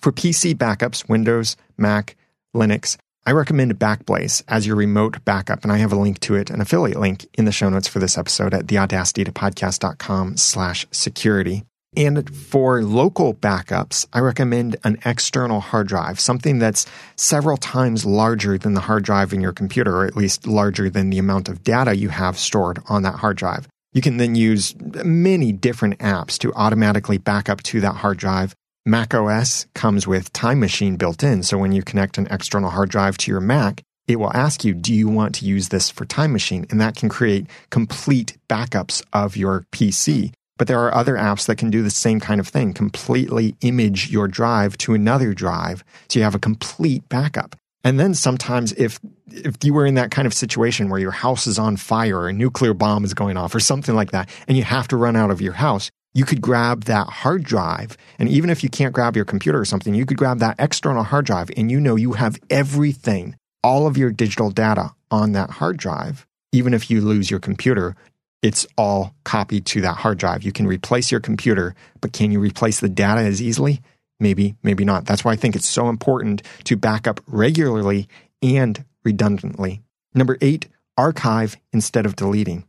For 0.00 0.10
PC 0.10 0.54
backups, 0.54 1.08
Windows, 1.08 1.56
Mac, 1.78 2.16
Linux, 2.54 2.96
I 3.24 3.30
recommend 3.30 3.78
Backblaze 3.78 4.42
as 4.48 4.66
your 4.66 4.74
remote 4.74 5.24
backup, 5.24 5.62
and 5.62 5.70
I 5.70 5.76
have 5.76 5.92
a 5.92 5.96
link 5.96 6.18
to 6.20 6.34
it, 6.34 6.50
an 6.50 6.60
affiliate 6.60 6.98
link 6.98 7.24
in 7.38 7.44
the 7.44 7.52
show 7.52 7.68
notes 7.68 7.86
for 7.86 8.00
this 8.00 8.18
episode 8.18 8.52
at 8.52 8.66
theaudacitytopodcast.com 8.66 10.36
slash 10.36 10.84
security. 10.90 11.62
And 11.94 12.34
for 12.34 12.82
local 12.82 13.34
backups, 13.34 14.06
I 14.14 14.20
recommend 14.20 14.76
an 14.82 14.98
external 15.04 15.60
hard 15.60 15.88
drive, 15.88 16.18
something 16.18 16.58
that's 16.58 16.86
several 17.16 17.58
times 17.58 18.06
larger 18.06 18.56
than 18.56 18.72
the 18.72 18.80
hard 18.80 19.04
drive 19.04 19.34
in 19.34 19.42
your 19.42 19.52
computer, 19.52 19.96
or 19.98 20.06
at 20.06 20.16
least 20.16 20.46
larger 20.46 20.88
than 20.88 21.10
the 21.10 21.18
amount 21.18 21.50
of 21.50 21.62
data 21.62 21.94
you 21.94 22.08
have 22.08 22.38
stored 22.38 22.80
on 22.88 23.02
that 23.02 23.16
hard 23.16 23.36
drive. 23.36 23.68
You 23.92 24.00
can 24.00 24.16
then 24.16 24.34
use 24.34 24.74
many 25.04 25.52
different 25.52 25.98
apps 25.98 26.38
to 26.38 26.54
automatically 26.54 27.18
back 27.18 27.50
up 27.50 27.62
to 27.64 27.80
that 27.82 27.96
hard 27.96 28.16
drive. 28.16 28.54
Mac 28.86 29.14
OS 29.14 29.66
comes 29.74 30.06
with 30.06 30.32
Time 30.32 30.60
Machine 30.60 30.96
built 30.96 31.22
in, 31.22 31.42
so 31.42 31.58
when 31.58 31.72
you 31.72 31.82
connect 31.82 32.16
an 32.16 32.26
external 32.30 32.70
hard 32.70 32.88
drive 32.88 33.18
to 33.18 33.30
your 33.30 33.40
Mac, 33.40 33.82
it 34.08 34.16
will 34.16 34.34
ask 34.34 34.64
you, 34.64 34.72
do 34.72 34.94
you 34.94 35.08
want 35.08 35.34
to 35.36 35.44
use 35.44 35.68
this 35.68 35.90
for 35.90 36.06
Time 36.06 36.32
Machine? 36.32 36.66
And 36.70 36.80
that 36.80 36.96
can 36.96 37.10
create 37.10 37.46
complete 37.70 38.38
backups 38.48 39.04
of 39.12 39.36
your 39.36 39.66
PC. 39.72 40.32
But 40.62 40.68
there 40.68 40.78
are 40.78 40.94
other 40.94 41.14
apps 41.14 41.46
that 41.46 41.56
can 41.56 41.70
do 41.70 41.82
the 41.82 41.90
same 41.90 42.20
kind 42.20 42.38
of 42.38 42.46
thing, 42.46 42.72
completely 42.72 43.56
image 43.62 44.12
your 44.12 44.28
drive 44.28 44.78
to 44.78 44.94
another 44.94 45.34
drive 45.34 45.82
so 46.08 46.20
you 46.20 46.22
have 46.22 46.36
a 46.36 46.38
complete 46.38 47.08
backup. 47.08 47.56
And 47.82 47.98
then 47.98 48.14
sometimes 48.14 48.72
if 48.74 49.00
if 49.26 49.56
you 49.64 49.74
were 49.74 49.84
in 49.84 49.94
that 49.94 50.12
kind 50.12 50.24
of 50.24 50.32
situation 50.32 50.88
where 50.88 51.00
your 51.00 51.10
house 51.10 51.48
is 51.48 51.58
on 51.58 51.78
fire 51.78 52.16
or 52.16 52.28
a 52.28 52.32
nuclear 52.32 52.74
bomb 52.74 53.02
is 53.02 53.12
going 53.12 53.36
off 53.36 53.56
or 53.56 53.58
something 53.58 53.96
like 53.96 54.12
that 54.12 54.30
and 54.46 54.56
you 54.56 54.62
have 54.62 54.86
to 54.86 54.96
run 54.96 55.16
out 55.16 55.32
of 55.32 55.40
your 55.40 55.54
house, 55.54 55.90
you 56.14 56.24
could 56.24 56.40
grab 56.40 56.84
that 56.84 57.08
hard 57.08 57.42
drive 57.42 57.96
and 58.20 58.28
even 58.28 58.48
if 58.48 58.62
you 58.62 58.70
can't 58.70 58.94
grab 58.94 59.16
your 59.16 59.24
computer 59.24 59.58
or 59.58 59.64
something, 59.64 59.96
you 59.96 60.06
could 60.06 60.16
grab 60.16 60.38
that 60.38 60.54
external 60.60 61.02
hard 61.02 61.26
drive 61.26 61.50
and 61.56 61.72
you 61.72 61.80
know 61.80 61.96
you 61.96 62.12
have 62.12 62.38
everything, 62.50 63.34
all 63.64 63.88
of 63.88 63.96
your 63.96 64.12
digital 64.12 64.52
data 64.52 64.92
on 65.10 65.32
that 65.32 65.50
hard 65.50 65.76
drive. 65.76 66.24
Even 66.52 66.72
if 66.72 66.88
you 66.88 67.00
lose 67.00 67.30
your 67.30 67.40
computer, 67.40 67.96
it's 68.42 68.66
all 68.76 69.14
copied 69.24 69.64
to 69.66 69.80
that 69.82 69.96
hard 69.98 70.18
drive. 70.18 70.42
You 70.42 70.52
can 70.52 70.66
replace 70.66 71.10
your 71.10 71.20
computer, 71.20 71.74
but 72.00 72.12
can 72.12 72.32
you 72.32 72.40
replace 72.40 72.80
the 72.80 72.88
data 72.88 73.20
as 73.20 73.40
easily? 73.40 73.80
Maybe, 74.18 74.56
maybe 74.62 74.84
not. 74.84 75.06
That's 75.06 75.24
why 75.24 75.32
I 75.32 75.36
think 75.36 75.56
it's 75.56 75.68
so 75.68 75.88
important 75.88 76.42
to 76.64 76.76
back 76.76 77.06
up 77.06 77.20
regularly 77.26 78.08
and 78.42 78.84
redundantly. 79.04 79.82
Number 80.14 80.36
eight, 80.40 80.68
archive 80.96 81.56
instead 81.72 82.04
of 82.04 82.16
deleting. 82.16 82.64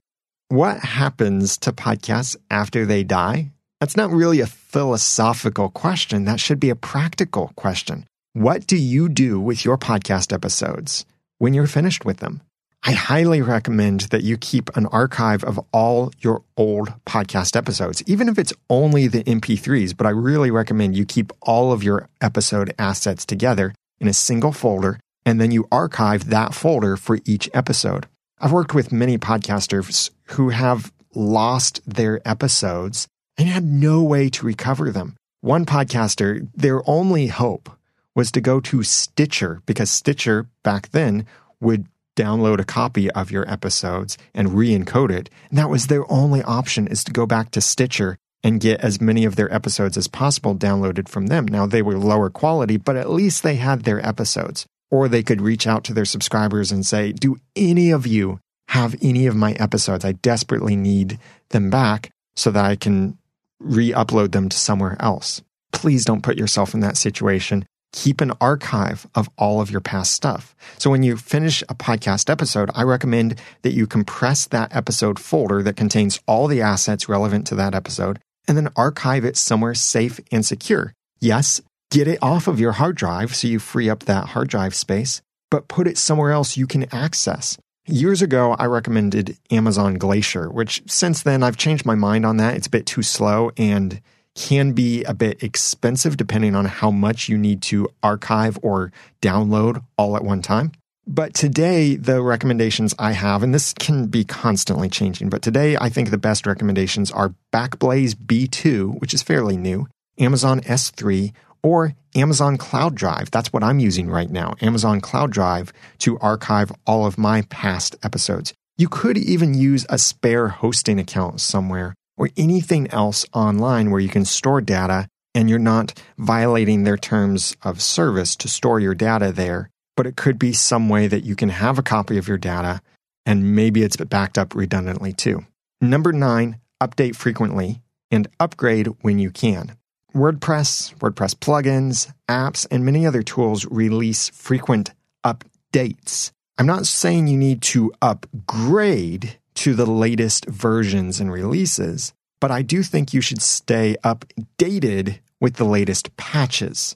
What 0.49 0.79
happens 0.79 1.57
to 1.59 1.71
podcasts 1.71 2.35
after 2.49 2.85
they 2.85 3.03
die? 3.03 3.51
That's 3.79 3.97
not 3.97 4.11
really 4.11 4.39
a 4.39 4.47
philosophical 4.47 5.69
question. 5.69 6.25
That 6.25 6.39
should 6.39 6.59
be 6.59 6.69
a 6.69 6.75
practical 6.75 7.51
question. 7.55 8.05
What 8.33 8.65
do 8.65 8.77
you 8.77 9.09
do 9.09 9.39
with 9.39 9.65
your 9.65 9.77
podcast 9.77 10.31
episodes 10.31 11.05
when 11.37 11.53
you're 11.53 11.67
finished 11.67 12.05
with 12.05 12.17
them? 12.17 12.41
I 12.85 12.91
highly 12.91 13.41
recommend 13.41 14.01
that 14.11 14.23
you 14.23 14.35
keep 14.35 14.75
an 14.75 14.87
archive 14.87 15.41
of 15.45 15.57
all 15.71 16.11
your 16.19 16.43
old 16.57 16.93
podcast 17.05 17.55
episodes, 17.55 18.03
even 18.07 18.27
if 18.27 18.37
it's 18.37 18.51
only 18.69 19.07
the 19.07 19.23
MP3s. 19.23 19.95
But 19.95 20.05
I 20.05 20.09
really 20.09 20.51
recommend 20.51 20.97
you 20.97 21.05
keep 21.05 21.31
all 21.41 21.71
of 21.71 21.81
your 21.81 22.09
episode 22.19 22.73
assets 22.77 23.25
together 23.25 23.73
in 24.01 24.09
a 24.09 24.13
single 24.13 24.51
folder, 24.51 24.99
and 25.25 25.39
then 25.39 25.49
you 25.49 25.65
archive 25.71 26.29
that 26.29 26.53
folder 26.53 26.97
for 26.97 27.19
each 27.23 27.49
episode. 27.53 28.05
I've 28.41 28.51
worked 28.51 28.73
with 28.73 28.91
many 28.91 29.17
podcasters 29.17 30.09
who 30.31 30.49
have 30.49 30.91
lost 31.15 31.79
their 31.85 32.19
episodes 32.27 33.07
and 33.37 33.47
had 33.47 33.63
no 33.63 34.03
way 34.03 34.27
to 34.31 34.45
recover 34.45 34.91
them. 34.91 35.15
One 35.39 35.65
podcaster, 35.65 36.49
their 36.53 36.81
only 36.85 37.27
hope 37.27 37.69
was 38.13 38.29
to 38.33 38.41
go 38.41 38.59
to 38.59 38.83
Stitcher 38.83 39.61
because 39.65 39.89
Stitcher 39.89 40.49
back 40.63 40.89
then 40.89 41.25
would 41.61 41.87
download 42.15 42.59
a 42.59 42.65
copy 42.65 43.09
of 43.11 43.31
your 43.31 43.49
episodes 43.51 44.17
and 44.33 44.53
re-encode 44.53 45.11
it. 45.11 45.29
And 45.49 45.57
that 45.57 45.69
was 45.69 45.87
their 45.87 46.09
only 46.11 46.41
option 46.43 46.87
is 46.87 47.03
to 47.05 47.11
go 47.11 47.25
back 47.25 47.51
to 47.51 47.61
Stitcher 47.61 48.17
and 48.43 48.59
get 48.59 48.81
as 48.81 48.99
many 48.99 49.25
of 49.25 49.35
their 49.35 49.53
episodes 49.53 49.97
as 49.97 50.07
possible 50.07 50.55
downloaded 50.55 51.07
from 51.07 51.27
them. 51.27 51.45
Now 51.47 51.65
they 51.65 51.81
were 51.81 51.97
lower 51.97 52.29
quality, 52.29 52.77
but 52.77 52.97
at 52.97 53.09
least 53.09 53.41
they 53.41 53.55
had 53.55 53.83
their 53.83 54.05
episodes. 54.05 54.65
Or 54.91 55.07
they 55.07 55.23
could 55.23 55.41
reach 55.41 55.65
out 55.65 55.83
to 55.85 55.93
their 55.93 56.05
subscribers 56.05 56.71
and 56.71 56.85
say, 56.85 57.13
do 57.13 57.37
any 57.55 57.89
of 57.89 58.05
you 58.05 58.39
have 58.67 58.95
any 59.01 59.25
of 59.27 59.35
my 59.35 59.53
episodes? 59.53 60.05
I 60.05 60.11
desperately 60.11 60.75
need 60.75 61.19
them 61.49 61.69
back 61.69 62.11
so 62.35 62.51
that 62.51 62.65
I 62.65 62.75
can 62.75 63.17
re-upload 63.59 64.33
them 64.33 64.49
to 64.49 64.57
somewhere 64.57 64.97
else. 64.99 65.41
Please 65.71 66.05
don't 66.05 66.21
put 66.21 66.37
yourself 66.37 66.73
in 66.73 66.81
that 66.81 66.97
situation 66.97 67.65
keep 67.93 68.19
an 68.19 68.33
archive 68.41 69.07
of 69.15 69.29
all 69.37 69.61
of 69.61 69.71
your 69.71 69.79
past 69.79 70.11
stuff. 70.11 70.53
So 70.77 70.89
when 70.89 71.03
you 71.03 71.15
finish 71.15 71.61
a 71.63 71.75
podcast 71.75 72.29
episode, 72.29 72.69
I 72.75 72.83
recommend 72.83 73.39
that 73.61 73.73
you 73.73 73.87
compress 73.87 74.45
that 74.47 74.75
episode 74.75 75.19
folder 75.19 75.63
that 75.63 75.77
contains 75.77 76.19
all 76.27 76.47
the 76.47 76.61
assets 76.61 77.07
relevant 77.07 77.47
to 77.47 77.55
that 77.55 77.73
episode 77.73 78.19
and 78.47 78.57
then 78.57 78.69
archive 78.75 79.23
it 79.23 79.37
somewhere 79.37 79.75
safe 79.75 80.19
and 80.31 80.45
secure. 80.45 80.93
Yes, 81.21 81.61
get 81.91 82.07
it 82.07 82.19
off 82.21 82.47
of 82.47 82.59
your 82.59 82.73
hard 82.73 82.97
drive 82.97 83.33
so 83.35 83.47
you 83.47 83.59
free 83.59 83.89
up 83.89 84.03
that 84.03 84.29
hard 84.29 84.49
drive 84.49 84.75
space, 84.75 85.21
but 85.49 85.69
put 85.69 85.87
it 85.87 85.97
somewhere 85.97 86.31
else 86.31 86.57
you 86.57 86.67
can 86.67 86.93
access. 86.93 87.57
Years 87.85 88.21
ago, 88.21 88.55
I 88.57 88.65
recommended 88.65 89.37
Amazon 89.51 89.95
Glacier, 89.95 90.49
which 90.49 90.81
since 90.87 91.21
then 91.21 91.43
I've 91.43 91.57
changed 91.57 91.85
my 91.85 91.95
mind 91.95 92.25
on 92.25 92.37
that. 92.37 92.55
It's 92.55 92.67
a 92.67 92.71
bit 92.71 92.85
too 92.85 93.03
slow 93.03 93.51
and 93.57 94.01
can 94.35 94.73
be 94.73 95.03
a 95.03 95.13
bit 95.13 95.43
expensive 95.43 96.17
depending 96.17 96.55
on 96.55 96.65
how 96.65 96.91
much 96.91 97.29
you 97.29 97.37
need 97.37 97.61
to 97.63 97.87
archive 98.01 98.57
or 98.61 98.91
download 99.21 99.83
all 99.97 100.15
at 100.15 100.23
one 100.23 100.41
time. 100.41 100.71
But 101.05 101.33
today, 101.33 101.97
the 101.97 102.21
recommendations 102.21 102.95
I 102.97 103.11
have, 103.11 103.43
and 103.43 103.53
this 103.53 103.73
can 103.73 104.07
be 104.07 104.23
constantly 104.23 104.87
changing, 104.87 105.29
but 105.29 105.41
today 105.41 105.75
I 105.75 105.89
think 105.89 106.09
the 106.09 106.17
best 106.17 106.47
recommendations 106.47 107.11
are 107.11 107.35
Backblaze 107.51 108.15
B2, 108.15 109.01
which 109.01 109.13
is 109.13 109.21
fairly 109.21 109.57
new, 109.57 109.87
Amazon 110.17 110.61
S3, 110.61 111.33
or 111.61 111.93
Amazon 112.15 112.57
Cloud 112.57 112.95
Drive. 112.95 113.31
That's 113.31 113.51
what 113.51 113.63
I'm 113.63 113.79
using 113.79 114.09
right 114.09 114.29
now, 114.29 114.55
Amazon 114.61 115.01
Cloud 115.01 115.31
Drive, 115.31 115.73
to 115.99 116.17
archive 116.19 116.71
all 116.87 117.05
of 117.05 117.17
my 117.17 117.41
past 117.43 117.95
episodes. 118.03 118.53
You 118.77 118.87
could 118.87 119.17
even 119.17 119.53
use 119.53 119.85
a 119.89 119.97
spare 119.97 120.47
hosting 120.47 120.99
account 120.99 121.41
somewhere 121.41 121.95
or 122.17 122.29
anything 122.37 122.89
else 122.91 123.25
online 123.33 123.91
where 123.91 124.01
you 124.01 124.09
can 124.09 124.25
store 124.25 124.61
data 124.61 125.07
and 125.35 125.49
you're 125.49 125.59
not 125.59 125.99
violating 126.17 126.83
their 126.83 126.97
terms 126.97 127.55
of 127.63 127.81
service 127.81 128.35
to 128.35 128.47
store 128.47 128.79
your 128.79 128.95
data 128.95 129.31
there. 129.31 129.69
But 129.95 130.07
it 130.07 130.15
could 130.15 130.39
be 130.39 130.53
some 130.53 130.89
way 130.89 131.07
that 131.07 131.23
you 131.23 131.35
can 131.35 131.49
have 131.49 131.77
a 131.77 131.83
copy 131.83 132.17
of 132.17 132.27
your 132.27 132.37
data 132.37 132.81
and 133.25 133.55
maybe 133.55 133.83
it's 133.83 133.97
backed 133.97 134.37
up 134.37 134.55
redundantly 134.55 135.13
too. 135.13 135.45
Number 135.81 136.11
nine, 136.11 136.59
update 136.81 137.15
frequently 137.15 137.81
and 138.11 138.27
upgrade 138.39 138.87
when 139.01 139.19
you 139.19 139.31
can. 139.31 139.77
WordPress, 140.13 140.93
WordPress 140.99 141.35
plugins, 141.35 142.13
apps, 142.29 142.67
and 142.69 142.85
many 142.85 143.05
other 143.07 143.23
tools 143.23 143.65
release 143.65 144.29
frequent 144.29 144.91
updates. 145.25 146.31
I'm 146.57 146.67
not 146.67 146.85
saying 146.85 147.27
you 147.27 147.37
need 147.37 147.63
to 147.63 147.91
upgrade 148.01 149.39
to 149.55 149.73
the 149.73 149.85
latest 149.85 150.45
versions 150.45 151.19
and 151.19 151.31
releases, 151.31 152.13
but 152.39 152.51
I 152.51 152.61
do 152.61 152.83
think 152.83 153.13
you 153.13 153.21
should 153.21 153.41
stay 153.41 153.95
updated 154.03 155.19
with 155.39 155.55
the 155.55 155.65
latest 155.65 156.15
patches. 156.17 156.95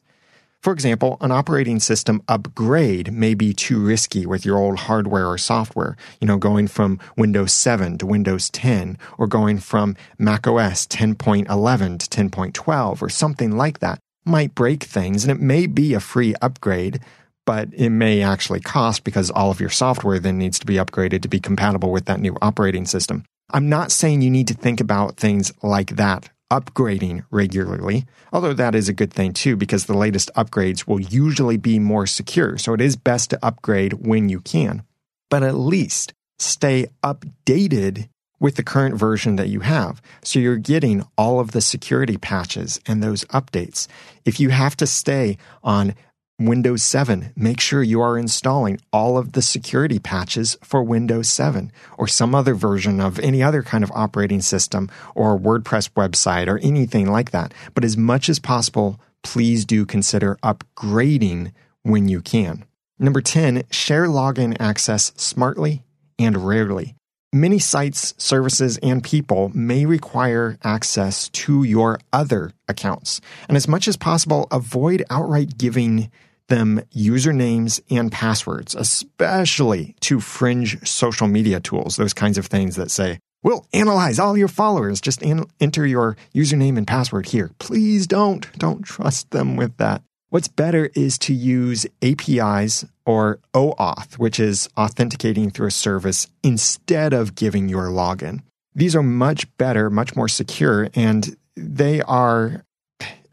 For 0.62 0.74
example, 0.74 1.17
an 1.22 1.32
operating 1.32 1.80
system 1.80 2.22
upgrade 2.28 3.13
may 3.13 3.36
be 3.36 3.54
too 3.54 3.80
risky 3.80 4.26
with 4.26 4.46
your 4.46 4.58
old 4.58 4.80
hardware 4.80 5.28
or 5.28 5.38
software, 5.38 5.96
you 6.20 6.28
know, 6.28 6.38
going 6.38 6.67
from 6.67 7.00
Windows 7.15 7.54
7 7.54 7.98
to 8.00 8.06
Windows 8.06 8.50
10 8.50 8.98
or 9.17 9.28
going 9.28 9.60
from 9.60 9.96
macOS 10.17 10.88
10.11 10.88 12.00
to 12.00 12.10
10.12 12.10 13.02
or 13.02 13.10
something 13.10 13.56
like 13.56 13.80
that 13.80 14.00
might 14.26 14.56
break 14.56 14.84
things 14.84 15.24
and 15.24 15.32
it 15.32 15.41
may 15.41 15.67
be 15.67 15.93
a 15.93 16.00
free 16.00 16.36
upgrade, 16.41 17.00
but 17.48 17.70
it 17.74 17.90
may 17.90 18.22
actually 18.22 18.60
cost 18.60 19.06
because 19.06 19.32
all 19.32 19.50
of 19.50 19.62
your 19.62 19.70
software 19.70 20.20
then 20.20 20.38
needs 20.38 20.60
to 20.60 20.66
be 20.66 20.76
upgraded 20.76 21.22
to 21.22 21.30
be 21.30 21.40
compatible 21.40 21.92
with 21.94 22.06
that 22.06 22.20
new 22.20 22.36
operating 22.42 22.86
system. 22.86 23.24
I'm 23.50 23.70
not 23.70 23.90
saying 23.90 24.22
you 24.22 24.30
need 24.30 24.50
to 24.50 24.54
think 24.54 24.82
about 24.82 25.16
things 25.16 25.54
like 25.64 25.96
that 25.96 26.30
upgrading 26.52 27.24
regularly, 27.32 28.06
although 28.34 28.54
that 28.54 28.76
is 28.76 28.90
a 28.90 28.94
good 28.94 29.14
thing 29.14 29.32
too, 29.32 29.56
because 29.56 29.86
the 29.86 29.98
latest 29.98 30.30
upgrades 30.36 30.88
will 30.88 31.00
usually 31.00 31.56
be 31.56 31.80
more 31.80 32.06
secure. 32.06 32.58
So 32.58 32.74
it 32.74 32.82
is 32.82 32.98
best 32.98 33.30
to 33.30 33.40
upgrade 33.42 33.94
when 33.94 34.28
you 34.28 34.42
can. 34.42 34.84
But 35.30 35.44
at 35.44 35.56
least 35.56 36.14
stay 36.40 36.88
updated 37.02 38.10
with 38.40 38.56
the 38.56 38.64
current 38.64 38.96
version 38.96 39.38
that 39.38 39.48
you 39.48 39.62
have. 39.62 40.02
So 40.24 40.40
you're 40.40 40.58
getting 40.58 41.06
all 41.18 41.40
of 41.40 41.52
the 41.52 41.62
security 41.62 42.18
patches 42.18 42.80
and 42.86 43.02
those 43.02 43.24
updates. 43.26 43.88
If 44.26 44.40
you 44.40 44.50
have 44.50 44.76
to 44.78 44.86
stay 44.86 45.38
on 45.64 45.96
Windows 46.39 46.84
7, 46.84 47.34
make 47.36 47.60
sure 47.60 47.82
you 47.82 48.00
are 48.00 48.15
installing 48.15 48.80
all 48.93 49.17
of 49.17 49.32
the 49.32 49.41
security 49.41 49.97
patches 49.97 50.56
for 50.62 50.84
Windows 50.84 51.30
7 51.30 51.71
or 51.97 52.08
some 52.08 52.36
other 52.36 52.54
version 52.54 53.02
of 53.02 53.17
any 53.17 53.41
other 53.41 53.63
kind 53.63 53.84
of 53.84 53.91
operating 53.95 54.41
system 54.41 54.88
or 55.15 55.39
WordPress 55.39 55.89
website 55.93 56.47
or 56.47 56.60
anything 56.60 57.12
like 57.12 57.32
that. 57.32 57.56
But 57.73 57.84
as 57.84 57.97
much 57.97 58.30
as 58.30 58.38
possible, 58.38 59.00
please 59.23 59.65
do 59.65 59.84
consider 59.84 60.38
upgrading 60.43 61.54
when 61.82 62.08
you 62.08 62.21
can. 62.21 62.65
Number 63.00 63.21
10, 63.21 63.63
share 63.71 64.06
login 64.06 64.56
access 64.60 65.13
smartly 65.15 65.86
and 66.19 66.45
rarely. 66.45 66.93
Many 67.34 67.58
sites, 67.58 68.13
services, 68.19 68.78
and 68.84 69.04
people 69.04 69.52
may 69.56 69.88
require 69.88 70.60
access 70.63 71.30
to 71.30 71.63
your 71.63 72.00
other 72.13 72.52
accounts. 72.67 73.21
And 73.47 73.58
as 73.58 73.67
much 73.67 73.88
as 73.88 73.97
possible, 73.97 74.47
avoid 74.52 75.04
outright 75.10 75.58
giving 75.58 76.12
them 76.48 76.82
usernames 76.96 77.80
and 77.90 78.12
passwords, 78.12 78.76
especially 78.76 79.96
to 80.02 80.20
fringe 80.20 80.88
social 80.88 81.28
media 81.28 81.60
tools, 81.60 81.96
those 81.96 82.14
kinds 82.14 82.38
of 82.38 82.46
things 82.46 82.76
that 82.76 82.92
say, 82.92 83.20
We'll 83.44 83.66
analyze 83.72 84.20
all 84.20 84.38
your 84.38 84.48
followers. 84.48 85.00
Just 85.00 85.22
an- 85.22 85.46
enter 85.60 85.86
your 85.86 86.18
username 86.34 86.78
and 86.78 86.88
password 86.88 87.28
here. 87.28 87.52
Please 87.60 88.08
don't. 88.08 88.52
Don't 88.58 88.84
trust 88.84 89.32
them 89.32 89.56
with 89.56 89.78
that. 89.78 90.02
What's 90.30 90.50
better 90.50 90.90
is 90.96 91.18
to 91.20 91.34
use 91.34 91.86
APIs 92.02 92.84
or 93.06 93.40
OAuth, 93.54 94.18
which 94.18 94.40
is 94.40 94.68
authenticating 94.76 95.52
through 95.52 95.68
a 95.68 95.72
service, 95.72 96.28
instead 96.44 97.14
of 97.14 97.36
giving 97.36 97.70
your 97.70 97.86
login. 97.86 98.42
These 98.76 98.96
are 98.96 99.04
much 99.04 99.48
better, 99.58 99.90
much 99.90 100.16
more 100.16 100.28
secure, 100.28 100.90
and 100.94 101.38
they 101.56 102.02
are 102.02 102.66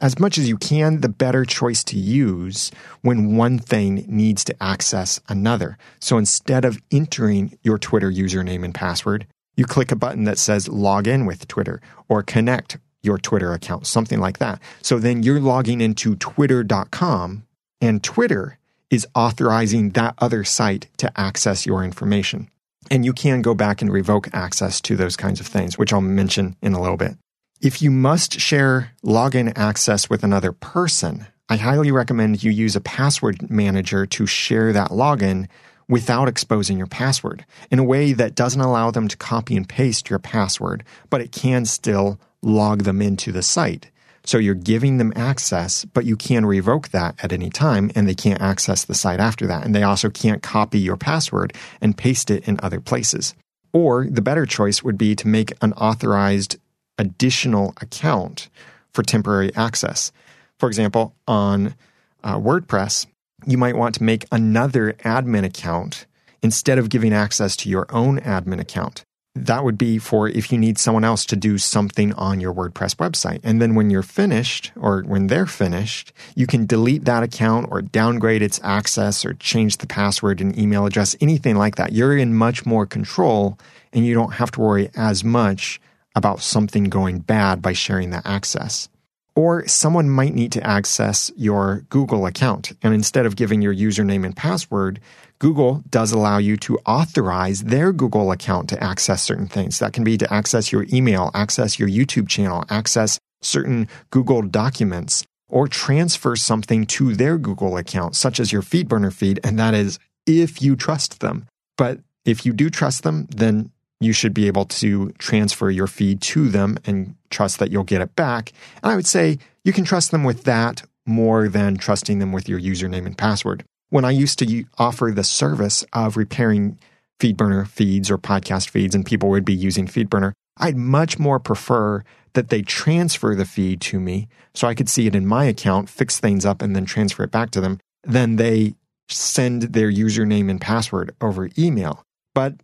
as 0.04 0.18
much 0.18 0.36
as 0.36 0.46
you 0.46 0.58
can, 0.58 1.00
the 1.00 1.08
better 1.08 1.46
choice 1.46 1.82
to 1.82 1.96
use 1.98 2.70
when 3.00 3.38
one 3.38 3.58
thing 3.58 4.04
needs 4.06 4.44
to 4.44 4.62
access 4.62 5.18
another. 5.30 5.78
So 5.98 6.18
instead 6.18 6.66
of 6.66 6.78
entering 6.92 7.58
your 7.62 7.78
Twitter 7.78 8.10
username 8.12 8.66
and 8.66 8.74
password, 8.74 9.26
you 9.56 9.64
click 9.64 9.90
a 9.90 9.96
button 9.96 10.24
that 10.24 10.36
says 10.36 10.68
log 10.68 11.08
in 11.08 11.24
with 11.24 11.48
Twitter 11.48 11.80
or 12.06 12.22
connect 12.22 12.76
your 13.02 13.16
Twitter 13.16 13.54
account, 13.54 13.86
something 13.86 14.20
like 14.20 14.40
that. 14.40 14.60
So 14.82 14.98
then 14.98 15.22
you're 15.22 15.40
logging 15.40 15.80
into 15.80 16.16
twitter.com 16.16 17.44
and 17.80 18.04
Twitter 18.04 18.58
is 18.90 19.06
authorizing 19.14 19.90
that 19.92 20.16
other 20.18 20.44
site 20.44 20.86
to 20.98 21.10
access 21.18 21.64
your 21.64 21.82
information. 21.82 22.50
And 22.90 23.06
you 23.06 23.14
can 23.14 23.40
go 23.40 23.54
back 23.54 23.80
and 23.80 23.90
revoke 23.90 24.28
access 24.34 24.82
to 24.82 24.96
those 24.96 25.16
kinds 25.16 25.40
of 25.40 25.46
things, 25.46 25.78
which 25.78 25.94
I'll 25.94 26.02
mention 26.02 26.56
in 26.60 26.74
a 26.74 26.82
little 26.82 26.98
bit. 26.98 27.16
If 27.60 27.80
you 27.80 27.90
must 27.90 28.40
share 28.40 28.90
login 29.04 29.52
access 29.56 30.10
with 30.10 30.22
another 30.22 30.52
person, 30.52 31.26
I 31.48 31.56
highly 31.56 31.90
recommend 31.92 32.42
you 32.42 32.50
use 32.50 32.76
a 32.76 32.80
password 32.80 33.50
manager 33.50 34.06
to 34.06 34.26
share 34.26 34.72
that 34.72 34.90
login 34.90 35.48
without 35.88 36.28
exposing 36.28 36.78
your 36.78 36.86
password 36.86 37.44
in 37.70 37.78
a 37.78 37.84
way 37.84 38.12
that 38.12 38.34
doesn't 38.34 38.60
allow 38.60 38.90
them 38.90 39.08
to 39.08 39.16
copy 39.16 39.56
and 39.56 39.68
paste 39.68 40.10
your 40.10 40.18
password, 40.18 40.84
but 41.10 41.20
it 41.20 41.32
can 41.32 41.64
still 41.64 42.18
log 42.42 42.82
them 42.82 43.00
into 43.00 43.32
the 43.32 43.42
site. 43.42 43.90
So 44.24 44.38
you're 44.38 44.54
giving 44.54 44.96
them 44.96 45.12
access, 45.14 45.84
but 45.84 46.06
you 46.06 46.16
can 46.16 46.46
revoke 46.46 46.88
that 46.88 47.14
at 47.22 47.32
any 47.32 47.50
time 47.50 47.90
and 47.94 48.08
they 48.08 48.14
can't 48.14 48.40
access 48.40 48.84
the 48.84 48.94
site 48.94 49.20
after 49.20 49.46
that. 49.46 49.64
And 49.64 49.74
they 49.74 49.82
also 49.82 50.08
can't 50.08 50.42
copy 50.42 50.78
your 50.78 50.96
password 50.96 51.52
and 51.80 51.96
paste 51.96 52.30
it 52.30 52.48
in 52.48 52.58
other 52.62 52.80
places. 52.80 53.34
Or 53.72 54.06
the 54.06 54.22
better 54.22 54.46
choice 54.46 54.82
would 54.82 54.96
be 54.96 55.14
to 55.16 55.28
make 55.28 55.52
an 55.60 55.72
authorized 55.74 56.56
additional 56.98 57.74
account 57.80 58.48
for 58.92 59.02
temporary 59.02 59.54
access. 59.54 60.12
For 60.58 60.68
example, 60.68 61.14
on 61.26 61.74
uh, 62.22 62.38
WordPress, 62.38 63.06
you 63.46 63.58
might 63.58 63.76
want 63.76 63.94
to 63.96 64.02
make 64.02 64.26
another 64.32 64.94
admin 65.04 65.44
account 65.44 66.06
instead 66.42 66.78
of 66.78 66.88
giving 66.88 67.12
access 67.12 67.56
to 67.56 67.68
your 67.68 67.86
own 67.90 68.20
admin 68.20 68.60
account. 68.60 69.04
That 69.36 69.64
would 69.64 69.76
be 69.76 69.98
for 69.98 70.28
if 70.28 70.52
you 70.52 70.58
need 70.58 70.78
someone 70.78 71.02
else 71.02 71.24
to 71.26 71.36
do 71.36 71.58
something 71.58 72.12
on 72.12 72.40
your 72.40 72.54
WordPress 72.54 72.94
website. 72.96 73.40
And 73.42 73.60
then 73.60 73.74
when 73.74 73.90
you're 73.90 74.02
finished 74.02 74.70
or 74.76 75.02
when 75.02 75.26
they're 75.26 75.46
finished, 75.46 76.12
you 76.36 76.46
can 76.46 76.66
delete 76.66 77.04
that 77.06 77.24
account 77.24 77.66
or 77.72 77.82
downgrade 77.82 78.42
its 78.42 78.60
access 78.62 79.24
or 79.24 79.34
change 79.34 79.78
the 79.78 79.88
password 79.88 80.40
and 80.40 80.56
email 80.56 80.86
address, 80.86 81.16
anything 81.20 81.56
like 81.56 81.74
that. 81.76 81.92
You're 81.92 82.16
in 82.16 82.32
much 82.32 82.64
more 82.64 82.86
control 82.86 83.58
and 83.92 84.06
you 84.06 84.14
don't 84.14 84.34
have 84.34 84.52
to 84.52 84.60
worry 84.60 84.88
as 84.94 85.24
much 85.24 85.80
about 86.14 86.40
something 86.40 86.84
going 86.84 87.18
bad 87.20 87.60
by 87.60 87.72
sharing 87.72 88.10
that 88.10 88.26
access. 88.26 88.88
Or 89.36 89.66
someone 89.66 90.08
might 90.08 90.34
need 90.34 90.52
to 90.52 90.64
access 90.64 91.32
your 91.36 91.84
Google 91.88 92.24
account. 92.26 92.72
And 92.82 92.94
instead 92.94 93.26
of 93.26 93.34
giving 93.34 93.62
your 93.62 93.74
username 93.74 94.24
and 94.24 94.36
password, 94.36 95.00
Google 95.40 95.82
does 95.90 96.12
allow 96.12 96.38
you 96.38 96.56
to 96.58 96.78
authorize 96.86 97.64
their 97.64 97.92
Google 97.92 98.30
account 98.30 98.68
to 98.68 98.82
access 98.82 99.22
certain 99.22 99.48
things. 99.48 99.80
That 99.80 99.92
can 99.92 100.04
be 100.04 100.16
to 100.18 100.32
access 100.32 100.70
your 100.70 100.86
email, 100.92 101.32
access 101.34 101.78
your 101.78 101.88
YouTube 101.88 102.28
channel, 102.28 102.64
access 102.70 103.18
certain 103.42 103.88
Google 104.10 104.42
documents, 104.42 105.24
or 105.48 105.66
transfer 105.66 106.36
something 106.36 106.86
to 106.86 107.14
their 107.14 107.36
Google 107.36 107.76
account, 107.76 108.14
such 108.14 108.38
as 108.38 108.52
your 108.52 108.62
FeedBurner 108.62 109.12
feed. 109.12 109.40
And 109.42 109.58
that 109.58 109.74
is 109.74 109.98
if 110.26 110.62
you 110.62 110.76
trust 110.76 111.20
them. 111.20 111.46
But 111.76 111.98
if 112.24 112.46
you 112.46 112.52
do 112.52 112.70
trust 112.70 113.02
them, 113.02 113.26
then 113.30 113.70
you 114.00 114.12
should 114.12 114.34
be 114.34 114.46
able 114.46 114.64
to 114.66 115.10
transfer 115.18 115.70
your 115.70 115.86
feed 115.86 116.20
to 116.20 116.48
them 116.48 116.78
and 116.84 117.14
trust 117.30 117.58
that 117.58 117.70
you'll 117.70 117.84
get 117.84 118.00
it 118.00 118.14
back. 118.16 118.52
And 118.82 118.92
I 118.92 118.96
would 118.96 119.06
say 119.06 119.38
you 119.64 119.72
can 119.72 119.84
trust 119.84 120.10
them 120.10 120.24
with 120.24 120.44
that 120.44 120.82
more 121.06 121.48
than 121.48 121.76
trusting 121.76 122.18
them 122.18 122.32
with 122.32 122.48
your 122.48 122.60
username 122.60 123.06
and 123.06 123.16
password. 123.16 123.64
When 123.90 124.04
I 124.04 124.10
used 124.10 124.38
to 124.40 124.64
offer 124.78 125.12
the 125.14 125.24
service 125.24 125.84
of 125.92 126.16
repairing 126.16 126.78
FeedBurner 127.20 127.68
feeds 127.68 128.10
or 128.10 128.18
podcast 128.18 128.68
feeds, 128.68 128.94
and 128.94 129.06
people 129.06 129.28
would 129.28 129.44
be 129.44 129.54
using 129.54 129.86
FeedBurner, 129.86 130.32
I'd 130.56 130.76
much 130.76 131.18
more 131.18 131.38
prefer 131.38 132.04
that 132.32 132.48
they 132.48 132.62
transfer 132.62 133.34
the 133.34 133.44
feed 133.44 133.80
to 133.82 134.00
me 134.00 134.28
so 134.54 134.66
I 134.66 134.74
could 134.74 134.88
see 134.88 135.06
it 135.06 135.14
in 135.14 135.26
my 135.26 135.44
account, 135.44 135.88
fix 135.88 136.18
things 136.18 136.44
up, 136.44 136.62
and 136.62 136.74
then 136.74 136.84
transfer 136.84 137.22
it 137.22 137.30
back 137.30 137.50
to 137.50 137.60
them 137.60 137.78
than 138.02 138.36
they 138.36 138.74
send 139.08 139.62
their 139.62 139.90
username 139.90 140.50
and 140.50 140.60
password 140.60 141.14
over 141.20 141.48
email. 141.58 142.02
But 142.34 142.54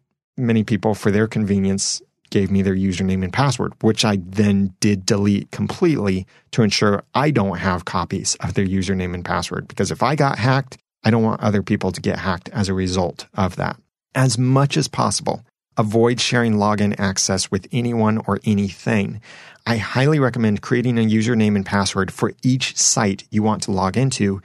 many 0.41 0.65
people, 0.65 0.95
for 0.95 1.11
their 1.11 1.27
convenience, 1.27 2.03
gave 2.31 2.51
me 2.51 2.63
their 2.63 2.75
username 2.75 3.23
and 3.23 3.33
password, 3.33 3.75
which 3.83 4.05
I 4.05 4.19
then 4.25 4.75
did 4.81 5.05
delete 5.05 5.51
completely 5.51 6.27
to 6.53 6.63
ensure 6.63 7.03
I 7.15 7.31
don't 7.31 7.59
have 7.59 7.85
copies 7.85 8.37
of 8.37 8.55
their 8.55 8.67
username 8.67 9.15
and 9.15 9.25
password. 9.25 9.69
Because 9.69 9.91
if 9.91 10.03
I 10.03 10.15
got 10.15 10.39
hacked, 10.39 10.79
I 11.03 11.11
don't 11.11 11.23
want 11.23 11.41
other 11.41 11.63
people 11.63 11.93
to 11.93 12.01
get 12.01 12.19
hacked 12.19 12.49
as 12.51 12.69
a 12.69 12.75
result 12.75 13.27
of 13.35 13.57
that. 13.57 13.77
As 14.15 14.39
much 14.39 14.77
as 14.77 14.89
possible, 14.89 15.45
avoid 15.77 16.21
sharing 16.21 16.55
login 16.55 16.99
access 16.99 17.51
with 17.51 17.67
anyone 17.73 18.19
or 18.27 18.39
anything. 18.45 19.21
I 19.67 19.77
highly 19.77 20.19
recommend 20.19 20.63
creating 20.63 20.99
a 20.99 21.03
username 21.03 21.57
and 21.57 21.67
password 21.67 22.13
for 22.13 22.33
each 22.43 22.77
site 22.77 23.25
you 23.31 23.43
want 23.43 23.63
to 23.65 23.73
log 23.73 23.97
into 23.97 24.41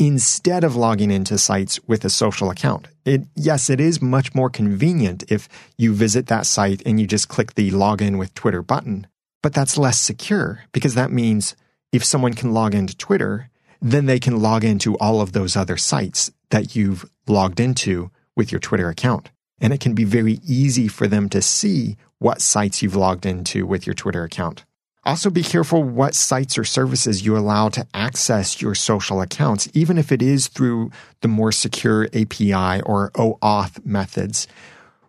instead 0.00 0.64
of 0.64 0.74
logging 0.74 1.10
into 1.10 1.36
sites 1.36 1.78
with 1.86 2.06
a 2.06 2.10
social 2.10 2.50
account. 2.50 2.88
It, 3.04 3.26
yes, 3.36 3.68
it 3.68 3.80
is 3.80 4.00
much 4.00 4.34
more 4.34 4.48
convenient 4.48 5.30
if 5.30 5.46
you 5.76 5.92
visit 5.92 6.26
that 6.28 6.46
site 6.46 6.82
and 6.86 6.98
you 6.98 7.06
just 7.06 7.28
click 7.28 7.54
the 7.54 7.70
login 7.70 8.18
with 8.18 8.34
Twitter 8.34 8.62
button, 8.62 9.06
but 9.42 9.52
that's 9.52 9.76
less 9.76 10.00
secure 10.00 10.64
because 10.72 10.94
that 10.94 11.12
means 11.12 11.54
if 11.92 12.02
someone 12.02 12.32
can 12.32 12.54
log 12.54 12.74
into 12.74 12.96
Twitter, 12.96 13.50
then 13.82 14.06
they 14.06 14.18
can 14.18 14.40
log 14.40 14.64
into 14.64 14.96
all 14.96 15.20
of 15.20 15.32
those 15.32 15.54
other 15.54 15.76
sites 15.76 16.30
that 16.48 16.74
you've 16.74 17.04
logged 17.28 17.60
into 17.60 18.10
with 18.34 18.50
your 18.50 18.58
Twitter 18.58 18.88
account. 18.88 19.30
And 19.60 19.70
it 19.70 19.80
can 19.80 19.94
be 19.94 20.04
very 20.04 20.40
easy 20.46 20.88
for 20.88 21.08
them 21.08 21.28
to 21.28 21.42
see 21.42 21.98
what 22.18 22.40
sites 22.40 22.80
you've 22.80 22.96
logged 22.96 23.26
into 23.26 23.66
with 23.66 23.86
your 23.86 23.94
Twitter 23.94 24.24
account. 24.24 24.64
Also, 25.04 25.30
be 25.30 25.42
careful 25.42 25.82
what 25.82 26.14
sites 26.14 26.58
or 26.58 26.64
services 26.64 27.24
you 27.24 27.36
allow 27.36 27.70
to 27.70 27.86
access 27.94 28.60
your 28.60 28.74
social 28.74 29.22
accounts, 29.22 29.66
even 29.72 29.96
if 29.96 30.12
it 30.12 30.20
is 30.20 30.48
through 30.48 30.90
the 31.22 31.28
more 31.28 31.52
secure 31.52 32.04
API 32.08 32.82
or 32.82 33.10
OAuth 33.12 33.84
methods, 33.86 34.46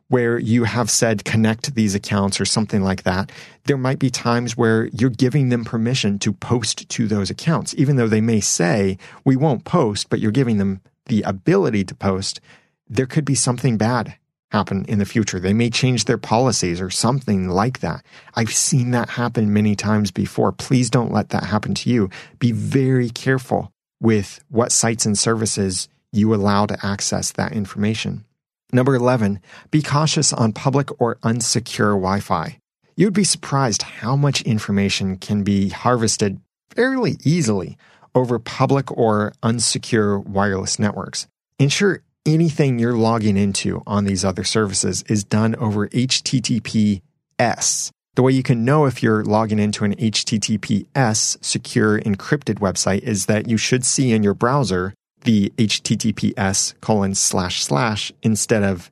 where 0.08 0.40
you 0.40 0.64
have 0.64 0.90
said 0.90 1.26
connect 1.26 1.76
these 1.76 1.94
accounts 1.94 2.40
or 2.40 2.46
something 2.46 2.82
like 2.82 3.04
that. 3.04 3.32
There 3.66 3.78
might 3.78 4.00
be 4.00 4.10
times 4.10 4.56
where 4.56 4.86
you're 4.88 5.10
giving 5.10 5.50
them 5.50 5.66
permission 5.66 6.20
to 6.20 6.32
post 6.32 6.88
to 6.88 7.08
those 7.08 7.30
accounts, 7.30 7.76
even 7.78 7.98
though 7.98 8.08
they 8.08 8.22
may 8.22 8.40
say, 8.40 8.98
we 9.26 9.36
won't 9.36 9.66
post, 9.66 10.10
but 10.10 10.20
you're 10.20 10.32
giving 10.32 10.58
them 10.58 10.80
the 11.08 11.22
ability 11.24 11.84
to 11.84 11.96
post. 11.96 12.40
There 12.88 13.06
could 13.06 13.26
be 13.26 13.36
something 13.36 13.78
bad 13.78 14.16
happen 14.52 14.86
in 14.86 15.00
the 15.00 15.06
future. 15.06 15.40
They 15.40 15.54
may 15.54 15.70
change 15.70 16.06
their 16.06 16.18
policies 16.18 16.82
or 16.82 16.90
something 16.90 17.48
like 17.50 17.80
that. 17.80 18.04
I've 18.36 18.54
seen 18.54 18.92
that 18.92 19.10
happen 19.10 19.54
many 19.54 19.76
times 19.76 20.12
before. 20.12 20.52
Please 20.52 20.90
don't 20.90 21.12
let 21.12 21.30
that 21.30 21.46
happen 21.46 21.74
to 21.76 21.90
you. 21.90 22.10
Be 22.40 22.52
very 22.52 23.10
careful 23.10 23.72
with 24.02 24.44
what 24.50 24.72
sites 24.72 25.06
and 25.06 25.18
services 25.18 25.88
you 26.12 26.34
allow 26.34 26.66
to 26.66 26.86
access 26.86 27.32
that 27.32 27.54
information. 27.54 28.26
Number 28.74 28.96
11, 28.96 29.40
be 29.70 29.82
cautious 29.82 30.32
on 30.34 30.54
public 30.54 30.90
or 31.02 31.16
unsecure 31.24 31.92
Wi 31.92 32.20
Fi. 32.20 32.58
You'd 32.96 33.14
be 33.14 33.24
surprised 33.24 33.84
how 33.84 34.16
much 34.16 34.42
information 34.42 35.18
can 35.18 35.44
be 35.44 35.70
harvested 35.70 36.40
fairly 36.70 37.18
easily 37.24 37.78
over 38.14 38.40
public 38.40 38.92
or 38.92 39.34
unsecure 39.44 40.26
wireless 40.26 40.78
networks. 40.80 41.28
Ensure 41.60 42.02
anything 42.26 42.80
you're 42.80 42.98
logging 42.98 43.38
into 43.38 43.82
on 43.88 44.06
these 44.06 44.24
other 44.24 44.44
services 44.44 45.04
is 45.04 45.24
done 45.24 45.56
over 45.56 45.88
HTTPS. 45.90 47.02
The 48.16 48.22
way 48.22 48.34
you 48.34 48.44
can 48.44 48.66
know 48.66 48.86
if 48.86 49.02
you're 49.02 49.24
logging 49.24 49.60
into 49.60 49.86
an 49.86 49.96
HTTPS 49.96 51.44
secure 51.44 52.00
encrypted 52.02 52.56
website 52.56 53.04
is 53.04 53.26
that 53.28 53.48
you 53.48 53.58
should 53.58 53.86
see 53.86 54.12
in 54.12 54.22
your 54.22 54.34
browser 54.34 54.94
the 55.22 55.52
HTTPS 55.58 56.80
colon 56.82 57.16
slash 57.16 57.64
slash 57.64 58.12
instead 58.22 58.64
of 58.64 58.92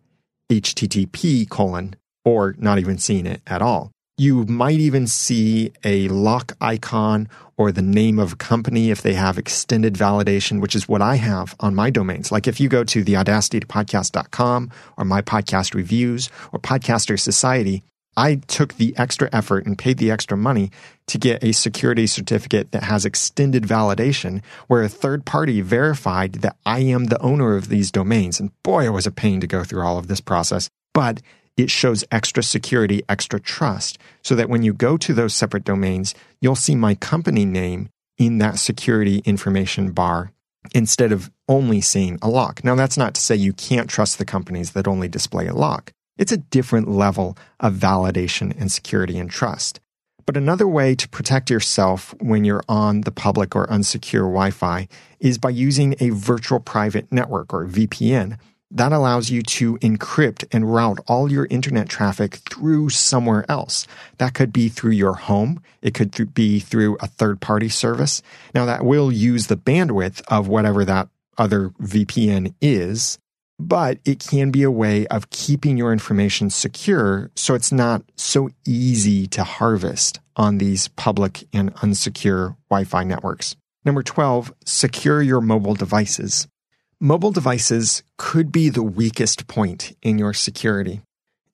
HTTP 0.50 1.50
colon 1.50 1.96
or 2.24 2.56
not 2.58 2.80
even 2.80 2.98
seeing 2.98 3.26
it 3.26 3.42
at 3.46 3.62
all. 3.62 3.92
You 4.20 4.44
might 4.44 4.82
even 4.82 5.08
see 5.08 5.72
a 5.86 6.10
lock 6.10 6.52
icon 6.60 7.30
or 7.56 7.72
the 7.72 7.82
name 7.82 8.20
of 8.20 8.34
a 8.34 8.36
company 8.36 8.92
if 8.92 9.02
they 9.02 9.14
have 9.14 9.38
extended 9.38 9.94
validation, 9.94 10.60
which 10.60 10.76
is 10.76 10.90
what 10.90 11.02
I 11.02 11.16
have 11.16 11.56
on 11.62 11.74
my 11.74 11.90
domains. 11.90 12.30
Like 12.30 12.46
if 12.46 12.60
you 12.60 12.68
go 12.68 12.84
to 12.84 13.06
theaudacitytopodcast.com 13.06 14.72
or 14.98 15.06
my 15.06 15.22
podcast 15.22 15.74
reviews 15.74 16.30
or 16.52 16.60
podcaster 16.60 17.18
society, 17.18 17.82
I 18.18 18.42
took 18.48 18.74
the 18.74 18.94
extra 18.98 19.30
effort 19.32 19.66
and 19.66 19.78
paid 19.78 20.00
the 20.00 20.12
extra 20.12 20.36
money 20.36 20.70
to 21.08 21.18
get 21.18 21.42
a 21.42 21.54
security 21.54 22.06
certificate 22.06 22.74
that 22.74 22.84
has 22.84 23.06
extended 23.06 23.64
validation 23.64 24.42
where 24.68 24.84
a 24.84 24.90
third 24.90 25.24
party 25.24 25.62
verified 25.62 26.34
that 26.34 26.58
I 26.66 26.80
am 26.80 27.06
the 27.06 27.22
owner 27.22 27.56
of 27.56 27.70
these 27.70 27.90
domains. 27.90 28.42
And 28.42 28.52
boy, 28.64 28.86
it 28.86 28.90
was 28.90 29.08
a 29.08 29.12
pain 29.12 29.40
to 29.40 29.48
go 29.48 29.64
through 29.64 29.84
all 29.84 29.98
of 29.98 30.08
this 30.08 30.20
process. 30.20 30.70
But 30.94 31.22
it 31.62 31.70
shows 31.70 32.04
extra 32.12 32.42
security, 32.42 33.04
extra 33.10 33.40
trust, 33.40 33.98
so 34.24 34.36
that 34.36 34.50
when 34.50 34.64
you 34.64 34.74
go 34.74 34.98
to 34.98 35.14
those 35.14 35.34
separate 35.34 35.64
domains, 35.64 36.16
you'll 36.42 36.56
see 36.56 36.76
my 36.76 36.96
company 36.96 37.46
name 37.46 37.90
in 38.18 38.38
that 38.38 38.60
security 38.60 39.22
information 39.26 39.92
bar 39.92 40.32
instead 40.74 41.12
of 41.12 41.32
only 41.48 41.82
seeing 41.82 42.20
a 42.22 42.30
lock. 42.30 42.64
Now, 42.64 42.76
that's 42.76 42.98
not 42.98 43.14
to 43.16 43.22
say 43.22 43.36
you 43.36 43.54
can't 43.54 43.90
trust 43.90 44.18
the 44.18 44.26
companies 44.26 44.72
that 44.72 44.88
only 44.88 45.08
display 45.08 45.48
a 45.48 45.54
lock. 45.54 45.92
It's 46.18 46.32
a 46.32 46.38
different 46.38 46.90
level 46.90 47.38
of 47.60 47.76
validation 47.76 48.54
and 48.60 48.72
security 48.72 49.18
and 49.18 49.30
trust. 49.30 49.80
But 50.26 50.38
another 50.38 50.68
way 50.68 50.94
to 50.96 51.10
protect 51.10 51.50
yourself 51.50 52.14
when 52.20 52.46
you're 52.46 52.64
on 52.70 53.02
the 53.02 53.12
public 53.12 53.56
or 53.56 53.66
unsecure 53.68 54.30
Wi 54.30 54.52
Fi 54.52 54.88
is 55.20 55.38
by 55.38 55.50
using 55.50 55.96
a 56.00 56.12
virtual 56.12 56.60
private 56.60 57.12
network 57.12 57.54
or 57.54 57.66
VPN 57.66 58.38
that 58.72 58.92
allows 58.92 59.30
you 59.30 59.42
to 59.42 59.78
encrypt 59.78 60.46
and 60.52 60.72
route 60.72 61.00
all 61.08 61.32
your 61.32 61.48
internet 61.50 61.90
traffic 61.90 62.36
through 62.50 62.90
somewhere 62.90 63.46
else. 63.50 63.88
That 64.18 64.34
could 64.34 64.54
be 64.54 64.70
through 64.70 64.92
your 64.92 65.14
home. 65.14 65.62
It 65.82 65.94
could 65.94 66.14
th- 66.14 66.34
be 66.34 66.60
through 66.60 66.98
a 67.00 67.08
third 67.08 67.42
party 67.42 67.70
service. 67.70 68.22
Now 68.54 68.66
that 68.66 68.86
will 68.86 69.12
use 69.12 69.48
the 69.48 69.58
bandwidth 69.58 70.22
of 70.28 70.48
whatever 70.48 70.86
that 70.86 71.10
other 71.38 71.70
VPN 71.82 72.54
is, 72.62 73.18
but 73.58 73.98
it 74.06 74.20
can 74.20 74.52
be 74.52 74.64
a 74.64 74.72
way 74.72 75.08
of 75.08 75.30
keeping 75.30 75.78
your 75.78 75.92
information 75.92 76.50
secure 76.50 77.32
so 77.36 77.56
it's 77.56 77.72
not 77.72 78.04
so 78.16 78.50
easy 78.66 79.26
to 79.28 79.44
harvest 79.44 80.20
on 80.36 80.60
these 80.60 80.88
public 80.90 81.44
and 81.52 81.74
unsecure 81.76 82.56
Wi 82.70 82.84
Fi 82.84 83.04
networks. 83.04 83.56
Number 83.84 84.04
12, 84.04 84.54
secure 84.66 85.22
your 85.22 85.42
mobile 85.42 85.74
devices. 85.74 86.48
Mobile 87.02 87.32
devices 87.32 88.04
could 88.18 88.52
be 88.52 88.68
the 88.68 88.84
weakest 88.84 89.48
point 89.48 89.96
in 90.02 90.20
your 90.20 90.34
security. 90.34 91.00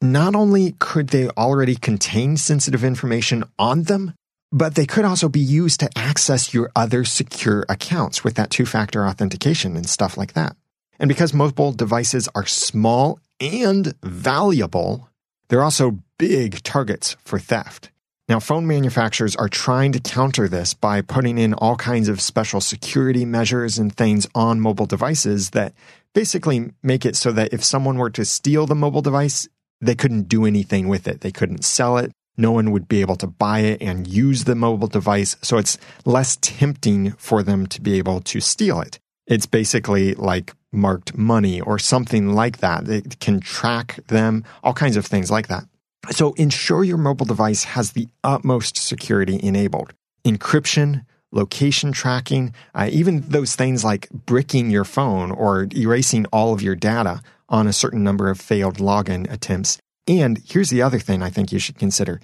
Not 0.01 0.33
only 0.33 0.71
could 0.79 1.09
they 1.09 1.29
already 1.29 1.75
contain 1.75 2.35
sensitive 2.35 2.83
information 2.83 3.43
on 3.59 3.83
them, 3.83 4.15
but 4.51 4.73
they 4.73 4.87
could 4.87 5.05
also 5.05 5.29
be 5.29 5.39
used 5.39 5.79
to 5.81 5.89
access 5.95 6.51
your 6.51 6.71
other 6.75 7.05
secure 7.05 7.63
accounts 7.69 8.23
with 8.23 8.33
that 8.37 8.49
two 8.49 8.65
factor 8.65 9.05
authentication 9.05 9.75
and 9.75 9.87
stuff 9.87 10.17
like 10.17 10.33
that. 10.33 10.55
And 10.97 11.09
because 11.09 11.31
mobile 11.31 11.73
devices 11.73 12.27
are 12.33 12.47
small 12.47 13.19
and 13.39 13.93
valuable, 14.01 15.09
they're 15.49 15.63
also 15.63 15.99
big 16.17 16.63
targets 16.63 17.17
for 17.23 17.37
theft. 17.37 17.91
Now, 18.27 18.39
phone 18.39 18.65
manufacturers 18.65 19.35
are 19.35 19.49
trying 19.49 19.91
to 19.91 19.99
counter 19.99 20.47
this 20.47 20.73
by 20.73 21.01
putting 21.01 21.37
in 21.37 21.53
all 21.53 21.75
kinds 21.75 22.09
of 22.09 22.19
special 22.19 22.59
security 22.59 23.23
measures 23.23 23.77
and 23.77 23.95
things 23.95 24.27
on 24.33 24.59
mobile 24.59 24.87
devices 24.87 25.51
that 25.51 25.73
basically 26.13 26.71
make 26.81 27.05
it 27.05 27.15
so 27.15 27.31
that 27.33 27.53
if 27.53 27.63
someone 27.63 27.99
were 27.99 28.09
to 28.09 28.25
steal 28.25 28.65
the 28.65 28.73
mobile 28.73 29.03
device, 29.03 29.47
they 29.79 29.93
couldn't 29.93 30.27
do 30.27 30.45
anything 30.45 30.87
with 30.87 31.07
it. 31.07 31.21
They 31.21 31.31
couldn't 31.31 31.63
sell 31.63 31.97
it. 31.97 32.11
No 32.35 32.51
one 32.51 32.71
would 32.71 32.87
be 32.87 33.01
able 33.01 33.15
to 33.17 33.27
buy 33.27 33.59
it 33.59 33.81
and 33.81 34.07
use 34.07 34.45
the 34.45 34.55
mobile 34.55 34.87
device. 34.87 35.35
So 35.43 35.57
it's 35.57 35.77
less 36.03 36.37
tempting 36.41 37.11
for 37.11 37.43
them 37.43 37.67
to 37.67 37.79
be 37.79 37.97
able 37.99 38.21
to 38.21 38.41
steal 38.41 38.81
it. 38.81 38.97
It's 39.27 39.45
basically 39.45 40.15
like 40.15 40.53
marked 40.71 41.15
money 41.15 41.61
or 41.61 41.77
something 41.77 42.33
like 42.33 42.57
that. 42.57 42.89
It 42.89 43.19
can 43.19 43.39
track 43.39 43.99
them, 44.07 44.43
all 44.63 44.73
kinds 44.73 44.97
of 44.97 45.05
things 45.05 45.29
like 45.29 45.47
that. 45.47 45.65
So 46.11 46.33
ensure 46.33 46.83
your 46.83 46.97
mobile 46.97 47.25
device 47.25 47.63
has 47.63 47.91
the 47.91 48.07
utmost 48.23 48.77
security 48.77 49.39
enabled. 49.41 49.93
Encryption, 50.23 51.05
location 51.31 51.91
tracking, 51.91 52.53
uh, 52.73 52.89
even 52.91 53.21
those 53.21 53.55
things 53.55 53.83
like 53.83 54.09
bricking 54.09 54.69
your 54.69 54.85
phone 54.85 55.31
or 55.31 55.67
erasing 55.75 56.25
all 56.27 56.53
of 56.53 56.61
your 56.61 56.75
data 56.75 57.21
on 57.49 57.67
a 57.67 57.73
certain 57.73 58.03
number 58.03 58.29
of 58.29 58.39
failed 58.39 58.77
login 58.77 59.31
attempts. 59.31 59.77
And 60.07 60.41
here's 60.45 60.69
the 60.69 60.81
other 60.81 60.99
thing 60.99 61.21
I 61.21 61.29
think 61.29 61.51
you 61.51 61.59
should 61.59 61.77
consider 61.77 62.21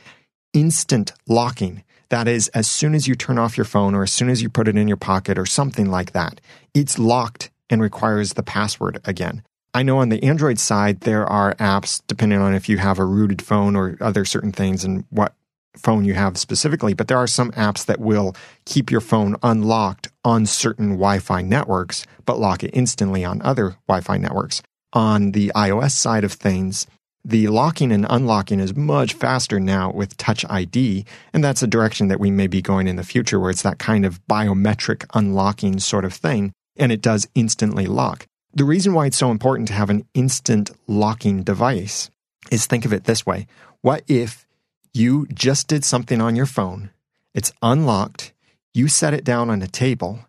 instant 0.53 1.13
locking. 1.27 1.83
That 2.09 2.27
is, 2.27 2.49
as 2.49 2.67
soon 2.69 2.93
as 2.93 3.07
you 3.07 3.15
turn 3.15 3.37
off 3.37 3.57
your 3.57 3.65
phone 3.65 3.95
or 3.95 4.03
as 4.03 4.11
soon 4.11 4.29
as 4.29 4.41
you 4.41 4.49
put 4.49 4.67
it 4.67 4.77
in 4.77 4.87
your 4.87 4.97
pocket 4.97 5.37
or 5.37 5.45
something 5.45 5.89
like 5.89 6.11
that, 6.11 6.41
it's 6.73 6.99
locked 6.99 7.51
and 7.69 7.81
requires 7.81 8.33
the 8.33 8.43
password 8.43 8.99
again. 9.05 9.43
I 9.73 9.83
know 9.83 9.99
on 9.99 10.09
the 10.09 10.23
Android 10.23 10.59
side, 10.59 11.01
there 11.01 11.25
are 11.25 11.55
apps, 11.55 12.01
depending 12.07 12.39
on 12.39 12.53
if 12.53 12.67
you 12.67 12.77
have 12.77 12.99
a 12.99 13.05
rooted 13.05 13.41
phone 13.41 13.75
or 13.75 13.97
other 14.01 14.25
certain 14.25 14.51
things 14.51 14.83
and 14.83 15.05
what 15.09 15.33
phone 15.77 16.03
you 16.03 16.13
have 16.13 16.37
specifically, 16.37 16.93
but 16.93 17.07
there 17.07 17.17
are 17.17 17.27
some 17.27 17.51
apps 17.51 17.85
that 17.85 17.99
will 17.99 18.35
keep 18.65 18.91
your 18.91 18.99
phone 18.99 19.37
unlocked 19.41 20.09
on 20.25 20.45
certain 20.45 20.89
Wi 20.91 21.19
Fi 21.19 21.41
networks, 21.41 22.05
but 22.25 22.39
lock 22.39 22.63
it 22.63 22.71
instantly 22.73 23.23
on 23.23 23.41
other 23.41 23.77
Wi 23.87 24.01
Fi 24.01 24.17
networks. 24.17 24.61
On 24.93 25.31
the 25.31 25.51
iOS 25.55 25.91
side 25.91 26.25
of 26.25 26.33
things, 26.33 26.85
the 27.23 27.47
locking 27.47 27.91
and 27.91 28.05
unlocking 28.09 28.59
is 28.59 28.75
much 28.75 29.13
faster 29.13 29.59
now 29.59 29.91
with 29.91 30.17
Touch 30.17 30.43
ID, 30.49 31.05
and 31.33 31.43
that's 31.43 31.63
a 31.63 31.67
direction 31.67 32.09
that 32.09 32.19
we 32.19 32.31
may 32.31 32.47
be 32.47 32.61
going 32.61 32.87
in 32.87 32.97
the 32.97 33.03
future 33.03 33.39
where 33.39 33.51
it's 33.51 33.61
that 33.61 33.79
kind 33.79 34.05
of 34.05 34.19
biometric 34.27 35.05
unlocking 35.13 35.79
sort 35.79 36.03
of 36.03 36.13
thing, 36.13 36.51
and 36.75 36.91
it 36.91 37.01
does 37.01 37.29
instantly 37.35 37.85
lock. 37.85 38.25
The 38.53 38.65
reason 38.65 38.93
why 38.93 39.05
it's 39.05 39.17
so 39.17 39.31
important 39.31 39.69
to 39.69 39.73
have 39.73 39.89
an 39.89 40.05
instant 40.13 40.71
locking 40.85 41.43
device 41.43 42.09
is 42.51 42.65
think 42.65 42.83
of 42.83 42.91
it 42.91 43.05
this 43.05 43.25
way. 43.25 43.47
What 43.81 44.03
if 44.09 44.45
you 44.93 45.25
just 45.33 45.67
did 45.67 45.85
something 45.85 46.19
on 46.19 46.35
your 46.35 46.45
phone, 46.45 46.89
it's 47.33 47.53
unlocked, 47.61 48.33
you 48.73 48.89
set 48.89 49.13
it 49.13 49.23
down 49.23 49.49
on 49.49 49.61
a 49.61 49.67
table, 49.67 50.25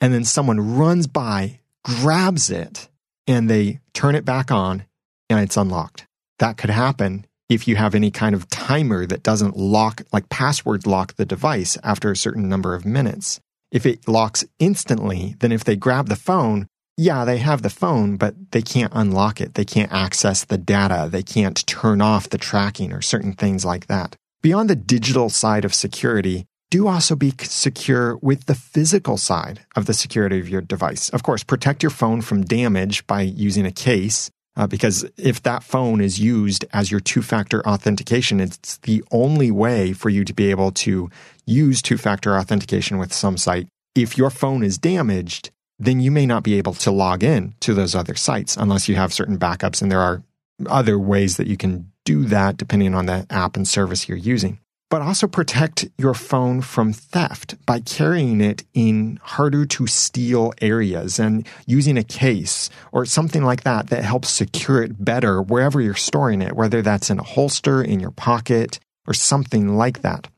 and 0.00 0.14
then 0.14 0.24
someone 0.24 0.76
runs 0.76 1.06
by, 1.06 1.60
grabs 1.84 2.50
it, 2.50 2.88
and 3.26 3.50
they 3.50 3.80
turn 3.92 4.14
it 4.14 4.24
back 4.24 4.50
on, 4.50 4.84
and 5.28 5.40
it's 5.40 5.58
unlocked? 5.58 6.06
That 6.38 6.56
could 6.56 6.70
happen 6.70 7.26
if 7.50 7.68
you 7.68 7.76
have 7.76 7.94
any 7.94 8.10
kind 8.10 8.34
of 8.34 8.48
timer 8.48 9.04
that 9.06 9.22
doesn't 9.22 9.56
lock, 9.56 10.00
like 10.14 10.30
password 10.30 10.86
lock 10.86 11.14
the 11.16 11.26
device 11.26 11.76
after 11.84 12.10
a 12.10 12.16
certain 12.16 12.48
number 12.48 12.74
of 12.74 12.86
minutes. 12.86 13.38
If 13.70 13.84
it 13.84 14.08
locks 14.08 14.46
instantly, 14.58 15.36
then 15.40 15.52
if 15.52 15.62
they 15.62 15.76
grab 15.76 16.08
the 16.08 16.16
phone, 16.16 16.68
yeah, 16.96 17.24
they 17.24 17.38
have 17.38 17.62
the 17.62 17.70
phone, 17.70 18.16
but 18.16 18.34
they 18.52 18.62
can't 18.62 18.92
unlock 18.94 19.40
it. 19.40 19.54
They 19.54 19.64
can't 19.64 19.92
access 19.92 20.44
the 20.44 20.58
data. 20.58 21.08
They 21.10 21.22
can't 21.22 21.66
turn 21.66 22.00
off 22.00 22.30
the 22.30 22.38
tracking 22.38 22.92
or 22.92 23.02
certain 23.02 23.34
things 23.34 23.64
like 23.64 23.86
that. 23.86 24.16
Beyond 24.42 24.70
the 24.70 24.76
digital 24.76 25.28
side 25.28 25.64
of 25.64 25.74
security, 25.74 26.46
do 26.70 26.88
also 26.88 27.14
be 27.14 27.32
secure 27.40 28.16
with 28.16 28.46
the 28.46 28.54
physical 28.54 29.18
side 29.18 29.60
of 29.76 29.86
the 29.86 29.94
security 29.94 30.40
of 30.40 30.48
your 30.48 30.62
device. 30.62 31.10
Of 31.10 31.22
course, 31.22 31.44
protect 31.44 31.82
your 31.82 31.90
phone 31.90 32.22
from 32.22 32.44
damage 32.44 33.06
by 33.06 33.22
using 33.22 33.66
a 33.66 33.72
case. 33.72 34.30
Uh, 34.56 34.66
because 34.66 35.04
if 35.18 35.42
that 35.42 35.62
phone 35.62 36.00
is 36.00 36.18
used 36.18 36.64
as 36.72 36.90
your 36.90 36.98
two 36.98 37.20
factor 37.20 37.66
authentication, 37.68 38.40
it's 38.40 38.78
the 38.78 39.04
only 39.10 39.50
way 39.50 39.92
for 39.92 40.08
you 40.08 40.24
to 40.24 40.32
be 40.32 40.50
able 40.50 40.72
to 40.72 41.10
use 41.44 41.82
two 41.82 41.98
factor 41.98 42.38
authentication 42.38 42.96
with 42.96 43.12
some 43.12 43.36
site. 43.36 43.68
If 43.94 44.16
your 44.16 44.30
phone 44.30 44.62
is 44.62 44.78
damaged, 44.78 45.50
then 45.78 46.00
you 46.00 46.10
may 46.10 46.26
not 46.26 46.42
be 46.42 46.54
able 46.58 46.74
to 46.74 46.90
log 46.90 47.22
in 47.22 47.54
to 47.60 47.74
those 47.74 47.94
other 47.94 48.14
sites 48.14 48.56
unless 48.56 48.88
you 48.88 48.96
have 48.96 49.12
certain 49.12 49.38
backups. 49.38 49.82
And 49.82 49.90
there 49.90 50.00
are 50.00 50.22
other 50.66 50.98
ways 50.98 51.36
that 51.36 51.46
you 51.46 51.56
can 51.56 51.92
do 52.04 52.24
that 52.24 52.56
depending 52.56 52.94
on 52.94 53.06
the 53.06 53.26
app 53.30 53.56
and 53.56 53.66
service 53.66 54.08
you're 54.08 54.16
using 54.16 54.58
but 54.88 55.02
also 55.02 55.26
protect 55.26 55.88
your 55.98 56.14
phone 56.14 56.60
from 56.60 56.92
theft 56.92 57.56
by 57.66 57.80
carrying 57.80 58.40
it 58.40 58.64
in 58.72 59.18
harder 59.22 59.66
to 59.66 59.86
steal 59.86 60.52
areas 60.60 61.18
and 61.18 61.46
using 61.66 61.98
a 61.98 62.04
case 62.04 62.70
or 62.92 63.04
something 63.04 63.42
like 63.42 63.64
that 63.64 63.88
that 63.88 64.04
helps 64.04 64.28
secure 64.28 64.82
it 64.82 65.04
better 65.04 65.42
wherever 65.42 65.80
you're 65.80 65.94
storing 65.94 66.40
it, 66.40 66.54
whether 66.54 66.82
that's 66.82 67.10
in 67.10 67.18
a 67.18 67.24
holster, 67.24 67.82
in 67.82 67.98
your 67.98 68.12
pocket, 68.12 68.78
or 69.06 69.14
something 69.14 69.76
like 69.76 70.02
that. 70.02 70.28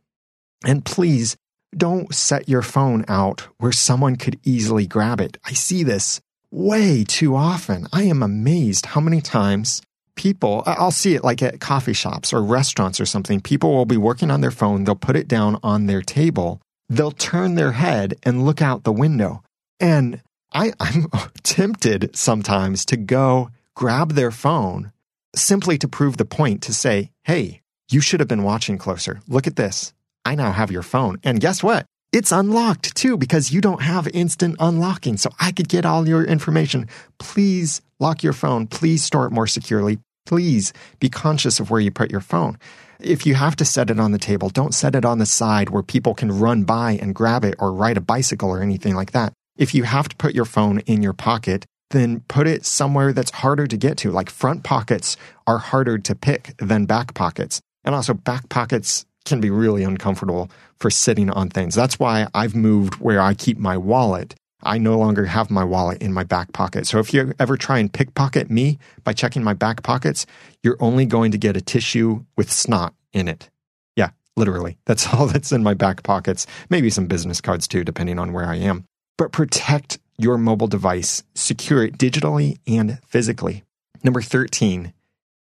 And 0.64 0.84
please 0.84 1.36
don't 1.76 2.14
set 2.14 2.48
your 2.48 2.62
phone 2.62 3.04
out 3.08 3.48
where 3.58 3.72
someone 3.72 4.16
could 4.16 4.38
easily 4.44 4.86
grab 4.86 5.20
it. 5.20 5.36
I 5.44 5.52
see 5.52 5.82
this 5.82 6.20
way 6.50 7.04
too 7.04 7.36
often. 7.36 7.86
I 7.92 8.04
am 8.04 8.22
amazed 8.22 8.86
how 8.86 9.00
many 9.00 9.20
times 9.20 9.82
people, 10.16 10.62
I'll 10.66 10.90
see 10.90 11.14
it 11.14 11.24
like 11.24 11.42
at 11.42 11.60
coffee 11.60 11.92
shops 11.92 12.32
or 12.32 12.42
restaurants 12.42 13.00
or 13.00 13.06
something. 13.06 13.40
People 13.40 13.72
will 13.74 13.86
be 13.86 13.96
working 13.96 14.30
on 14.30 14.40
their 14.40 14.50
phone. 14.50 14.84
They'll 14.84 14.94
put 14.94 15.16
it 15.16 15.28
down 15.28 15.58
on 15.62 15.86
their 15.86 16.02
table. 16.02 16.60
They'll 16.88 17.12
turn 17.12 17.54
their 17.54 17.72
head 17.72 18.14
and 18.22 18.44
look 18.44 18.60
out 18.60 18.84
the 18.84 18.92
window. 18.92 19.42
And 19.78 20.22
I, 20.52 20.72
I'm 20.80 21.06
tempted 21.42 22.16
sometimes 22.16 22.84
to 22.86 22.96
go 22.96 23.50
grab 23.74 24.12
their 24.12 24.30
phone 24.30 24.92
simply 25.36 25.78
to 25.78 25.88
prove 25.88 26.16
the 26.16 26.24
point 26.24 26.62
to 26.62 26.74
say, 26.74 27.10
Hey, 27.24 27.60
you 27.90 28.00
should 28.00 28.20
have 28.20 28.28
been 28.28 28.42
watching 28.42 28.76
closer. 28.76 29.20
Look 29.28 29.46
at 29.46 29.56
this. 29.56 29.94
I 30.24 30.34
now 30.34 30.52
have 30.52 30.70
your 30.70 30.82
phone. 30.82 31.18
And 31.24 31.40
guess 31.40 31.62
what? 31.62 31.86
It's 32.12 32.32
unlocked 32.32 32.94
too 32.94 33.16
because 33.16 33.52
you 33.52 33.60
don't 33.60 33.82
have 33.82 34.08
instant 34.08 34.56
unlocking. 34.60 35.16
So 35.16 35.30
I 35.38 35.52
could 35.52 35.68
get 35.68 35.84
all 35.84 36.08
your 36.08 36.24
information. 36.24 36.88
Please 37.18 37.82
lock 38.00 38.22
your 38.22 38.32
phone. 38.32 38.66
Please 38.66 39.04
store 39.04 39.26
it 39.26 39.32
more 39.32 39.46
securely 39.46 39.98
please 40.28 40.74
be 41.00 41.08
conscious 41.08 41.58
of 41.58 41.70
where 41.70 41.80
you 41.80 41.90
put 41.90 42.10
your 42.10 42.20
phone. 42.20 42.58
If 43.00 43.24
you 43.24 43.34
have 43.34 43.56
to 43.56 43.64
set 43.64 43.88
it 43.88 43.98
on 43.98 44.12
the 44.12 44.18
table, 44.18 44.50
don't 44.50 44.74
set 44.74 44.94
it 44.94 45.04
on 45.04 45.18
the 45.18 45.26
side 45.26 45.70
where 45.70 45.82
people 45.82 46.14
can 46.14 46.38
run 46.38 46.64
by 46.64 46.98
and 47.00 47.14
grab 47.14 47.44
it 47.44 47.54
or 47.58 47.72
ride 47.72 47.96
a 47.96 48.02
bicycle 48.02 48.50
or 48.50 48.60
anything 48.60 48.94
like 48.94 49.12
that. 49.12 49.32
If 49.56 49.74
you 49.74 49.84
have 49.84 50.08
to 50.10 50.16
put 50.16 50.34
your 50.34 50.44
phone 50.44 50.80
in 50.80 51.02
your 51.02 51.14
pocket, 51.14 51.64
then 51.90 52.20
put 52.28 52.46
it 52.46 52.66
somewhere 52.66 53.14
that's 53.14 53.30
harder 53.30 53.66
to 53.66 53.76
get 53.78 53.96
to. 53.98 54.10
Like 54.10 54.28
front 54.28 54.64
pockets 54.64 55.16
are 55.46 55.58
harder 55.58 55.96
to 55.96 56.14
pick 56.14 56.54
than 56.58 56.84
back 56.84 57.14
pockets. 57.14 57.60
And 57.84 57.94
also, 57.94 58.12
back 58.12 58.50
pockets 58.50 59.06
can 59.28 59.40
be 59.40 59.50
really 59.50 59.84
uncomfortable 59.84 60.50
for 60.78 60.90
sitting 60.90 61.30
on 61.30 61.48
things. 61.48 61.74
That's 61.74 61.98
why 61.98 62.26
I've 62.34 62.54
moved 62.54 62.96
where 62.96 63.20
I 63.20 63.34
keep 63.34 63.58
my 63.58 63.76
wallet 63.76 64.34
I 64.62 64.78
no 64.78 64.98
longer 64.98 65.24
have 65.24 65.50
my 65.50 65.64
wallet 65.64 66.02
in 66.02 66.12
my 66.12 66.24
back 66.24 66.52
pocket. 66.52 66.86
So 66.86 66.98
if 66.98 67.14
you 67.14 67.32
ever 67.38 67.56
try 67.56 67.78
and 67.78 67.92
pickpocket 67.92 68.50
me 68.50 68.78
by 69.04 69.12
checking 69.12 69.44
my 69.44 69.54
back 69.54 69.82
pockets, 69.82 70.26
you're 70.62 70.76
only 70.80 71.06
going 71.06 71.30
to 71.32 71.38
get 71.38 71.56
a 71.56 71.60
tissue 71.60 72.24
with 72.36 72.50
snot 72.50 72.94
in 73.12 73.28
it. 73.28 73.50
Yeah, 73.94 74.10
literally. 74.36 74.78
That's 74.86 75.12
all 75.12 75.26
that's 75.26 75.52
in 75.52 75.62
my 75.62 75.74
back 75.74 76.02
pockets. 76.02 76.46
Maybe 76.70 76.90
some 76.90 77.06
business 77.06 77.40
cards 77.40 77.68
too, 77.68 77.84
depending 77.84 78.18
on 78.18 78.32
where 78.32 78.46
I 78.46 78.56
am. 78.56 78.84
But 79.16 79.32
protect 79.32 79.98
your 80.16 80.38
mobile 80.38 80.66
device, 80.66 81.22
secure 81.34 81.84
it 81.84 81.96
digitally 81.96 82.58
and 82.66 82.98
physically. 83.06 83.62
Number 84.02 84.22
13, 84.22 84.92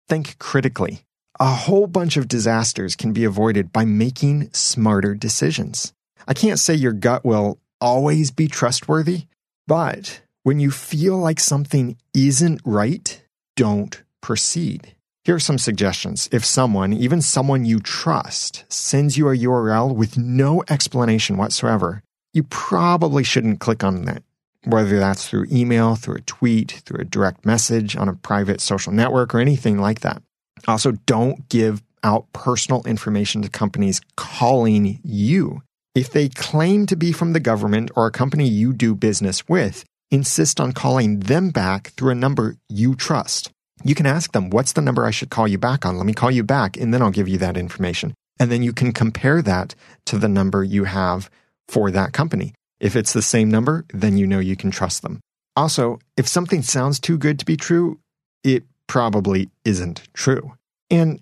think 0.08 0.38
critically. 0.38 1.05
A 1.38 1.52
whole 1.54 1.86
bunch 1.86 2.16
of 2.16 2.28
disasters 2.28 2.96
can 2.96 3.12
be 3.12 3.24
avoided 3.24 3.70
by 3.70 3.84
making 3.84 4.48
smarter 4.54 5.14
decisions. 5.14 5.92
I 6.26 6.32
can't 6.32 6.58
say 6.58 6.74
your 6.74 6.94
gut 6.94 7.26
will 7.26 7.58
always 7.78 8.30
be 8.30 8.48
trustworthy. 8.48 9.26
But 9.66 10.22
when 10.44 10.60
you 10.60 10.70
feel 10.70 11.18
like 11.18 11.38
something 11.38 11.98
isn't 12.14 12.62
right, 12.64 13.22
don't 13.54 14.02
proceed. 14.22 14.94
Here 15.24 15.34
are 15.34 15.40
some 15.40 15.58
suggestions. 15.58 16.26
If 16.32 16.42
someone, 16.42 16.94
even 16.94 17.20
someone 17.20 17.66
you 17.66 17.80
trust, 17.80 18.64
sends 18.72 19.18
you 19.18 19.28
a 19.28 19.36
URL 19.36 19.94
with 19.94 20.16
no 20.16 20.64
explanation 20.70 21.36
whatsoever, 21.36 22.02
you 22.32 22.44
probably 22.44 23.24
shouldn't 23.24 23.60
click 23.60 23.84
on 23.84 24.06
that, 24.06 24.22
whether 24.64 24.98
that's 24.98 25.28
through 25.28 25.48
email, 25.52 25.96
through 25.96 26.16
a 26.16 26.20
tweet, 26.22 26.82
through 26.86 27.00
a 27.00 27.04
direct 27.04 27.44
message 27.44 27.94
on 27.94 28.08
a 28.08 28.14
private 28.14 28.62
social 28.62 28.92
network, 28.92 29.34
or 29.34 29.40
anything 29.40 29.78
like 29.78 30.00
that. 30.00 30.22
Also, 30.66 30.92
don't 30.92 31.48
give 31.48 31.82
out 32.02 32.32
personal 32.32 32.82
information 32.84 33.42
to 33.42 33.48
companies 33.48 34.00
calling 34.16 35.00
you. 35.02 35.62
If 35.94 36.12
they 36.12 36.28
claim 36.28 36.86
to 36.86 36.96
be 36.96 37.12
from 37.12 37.32
the 37.32 37.40
government 37.40 37.90
or 37.96 38.06
a 38.06 38.12
company 38.12 38.46
you 38.46 38.72
do 38.72 38.94
business 38.94 39.48
with, 39.48 39.84
insist 40.10 40.60
on 40.60 40.72
calling 40.72 41.20
them 41.20 41.50
back 41.50 41.88
through 41.92 42.10
a 42.10 42.14
number 42.14 42.56
you 42.68 42.94
trust. 42.94 43.50
You 43.82 43.94
can 43.94 44.06
ask 44.06 44.32
them, 44.32 44.50
What's 44.50 44.72
the 44.72 44.82
number 44.82 45.04
I 45.04 45.10
should 45.10 45.30
call 45.30 45.48
you 45.48 45.58
back 45.58 45.84
on? 45.84 45.96
Let 45.96 46.06
me 46.06 46.14
call 46.14 46.30
you 46.30 46.42
back, 46.42 46.76
and 46.76 46.92
then 46.92 47.02
I'll 47.02 47.10
give 47.10 47.28
you 47.28 47.38
that 47.38 47.56
information. 47.56 48.14
And 48.38 48.50
then 48.50 48.62
you 48.62 48.72
can 48.72 48.92
compare 48.92 49.42
that 49.42 49.74
to 50.06 50.18
the 50.18 50.28
number 50.28 50.62
you 50.62 50.84
have 50.84 51.30
for 51.68 51.90
that 51.90 52.12
company. 52.12 52.54
If 52.78 52.94
it's 52.94 53.12
the 53.12 53.22
same 53.22 53.50
number, 53.50 53.84
then 53.92 54.16
you 54.16 54.26
know 54.26 54.38
you 54.38 54.56
can 54.56 54.70
trust 54.70 55.02
them. 55.02 55.20
Also, 55.56 55.98
if 56.16 56.28
something 56.28 56.62
sounds 56.62 57.00
too 57.00 57.16
good 57.16 57.38
to 57.38 57.46
be 57.46 57.56
true, 57.56 57.98
it 58.44 58.64
probably 58.96 59.50
isn't 59.66 60.08
true. 60.14 60.54
And 60.88 61.20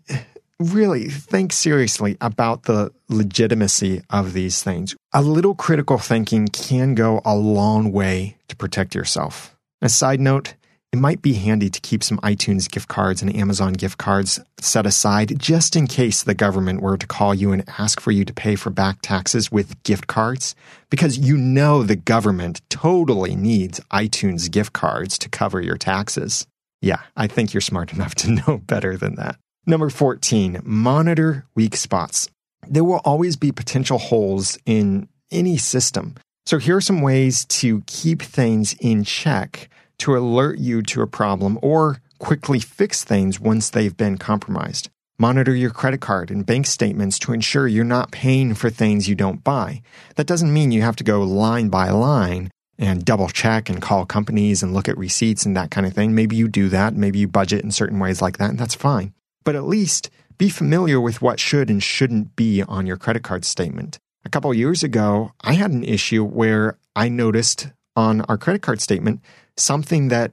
really 0.60 1.08
think 1.08 1.52
seriously 1.52 2.16
about 2.20 2.62
the 2.62 2.92
legitimacy 3.08 4.00
of 4.10 4.32
these 4.32 4.62
things. 4.62 4.94
A 5.12 5.20
little 5.20 5.56
critical 5.56 5.98
thinking 5.98 6.46
can 6.46 6.94
go 6.94 7.20
a 7.24 7.34
long 7.34 7.90
way 7.90 8.36
to 8.46 8.54
protect 8.54 8.94
yourself. 8.94 9.56
A 9.82 9.88
side 9.88 10.20
note, 10.20 10.54
it 10.92 11.00
might 11.00 11.20
be 11.20 11.32
handy 11.32 11.68
to 11.68 11.80
keep 11.80 12.04
some 12.04 12.18
iTunes 12.18 12.70
gift 12.70 12.86
cards 12.86 13.22
and 13.22 13.34
Amazon 13.34 13.72
gift 13.72 13.98
cards 13.98 14.38
set 14.60 14.86
aside 14.86 15.36
just 15.36 15.74
in 15.74 15.88
case 15.88 16.22
the 16.22 16.32
government 16.32 16.80
were 16.80 16.96
to 16.96 17.08
call 17.08 17.34
you 17.34 17.50
and 17.50 17.68
ask 17.76 17.98
for 18.00 18.12
you 18.12 18.24
to 18.24 18.32
pay 18.32 18.54
for 18.54 18.70
back 18.70 18.98
taxes 19.02 19.50
with 19.50 19.82
gift 19.82 20.06
cards, 20.06 20.54
because 20.90 21.18
you 21.18 21.36
know 21.36 21.82
the 21.82 21.96
government 21.96 22.62
totally 22.70 23.34
needs 23.34 23.80
iTunes 23.90 24.48
gift 24.48 24.72
cards 24.72 25.18
to 25.18 25.28
cover 25.28 25.60
your 25.60 25.76
taxes. 25.76 26.46
Yeah, 26.84 27.00
I 27.16 27.28
think 27.28 27.54
you're 27.54 27.62
smart 27.62 27.94
enough 27.94 28.14
to 28.16 28.30
know 28.46 28.58
better 28.58 28.98
than 28.98 29.14
that. 29.14 29.36
Number 29.66 29.88
14, 29.88 30.60
monitor 30.62 31.46
weak 31.54 31.76
spots. 31.76 32.28
There 32.68 32.84
will 32.84 33.00
always 33.06 33.36
be 33.36 33.52
potential 33.52 33.96
holes 33.96 34.58
in 34.66 35.08
any 35.30 35.56
system. 35.56 36.16
So 36.44 36.58
here 36.58 36.76
are 36.76 36.82
some 36.82 37.00
ways 37.00 37.46
to 37.46 37.82
keep 37.86 38.20
things 38.20 38.74
in 38.80 39.04
check 39.04 39.70
to 39.98 40.14
alert 40.14 40.58
you 40.58 40.82
to 40.82 41.00
a 41.00 41.06
problem 41.06 41.58
or 41.62 42.02
quickly 42.18 42.60
fix 42.60 43.02
things 43.02 43.40
once 43.40 43.70
they've 43.70 43.96
been 43.96 44.18
compromised. 44.18 44.90
Monitor 45.18 45.54
your 45.54 45.70
credit 45.70 46.02
card 46.02 46.30
and 46.30 46.44
bank 46.44 46.66
statements 46.66 47.18
to 47.20 47.32
ensure 47.32 47.66
you're 47.66 47.84
not 47.84 48.10
paying 48.10 48.52
for 48.52 48.68
things 48.68 49.08
you 49.08 49.14
don't 49.14 49.42
buy. 49.42 49.80
That 50.16 50.26
doesn't 50.26 50.52
mean 50.52 50.70
you 50.70 50.82
have 50.82 50.96
to 50.96 51.04
go 51.04 51.22
line 51.22 51.70
by 51.70 51.88
line 51.90 52.50
and 52.78 53.04
double 53.04 53.28
check 53.28 53.68
and 53.68 53.80
call 53.80 54.04
companies 54.06 54.62
and 54.62 54.74
look 54.74 54.88
at 54.88 54.98
receipts 54.98 55.46
and 55.46 55.56
that 55.56 55.70
kind 55.70 55.86
of 55.86 55.92
thing. 55.92 56.14
Maybe 56.14 56.36
you 56.36 56.48
do 56.48 56.68
that. 56.70 56.94
Maybe 56.94 57.18
you 57.20 57.28
budget 57.28 57.64
in 57.64 57.70
certain 57.70 57.98
ways 57.98 58.20
like 58.20 58.38
that, 58.38 58.50
and 58.50 58.58
that's 58.58 58.74
fine 58.74 59.12
but 59.44 59.54
at 59.54 59.64
least 59.64 60.10
be 60.36 60.48
familiar 60.48 61.00
with 61.00 61.22
what 61.22 61.38
should 61.38 61.70
and 61.70 61.82
shouldn't 61.82 62.34
be 62.34 62.62
on 62.62 62.86
your 62.86 62.96
credit 62.96 63.22
card 63.22 63.44
statement. 63.44 63.98
A 64.24 64.30
couple 64.30 64.52
years 64.52 64.82
ago, 64.82 65.32
I 65.42 65.52
had 65.52 65.70
an 65.70 65.84
issue 65.84 66.24
where 66.24 66.78
I 66.96 67.08
noticed 67.08 67.68
on 67.94 68.22
our 68.22 68.38
credit 68.38 68.62
card 68.62 68.80
statement 68.80 69.20
something 69.56 70.08
that 70.08 70.32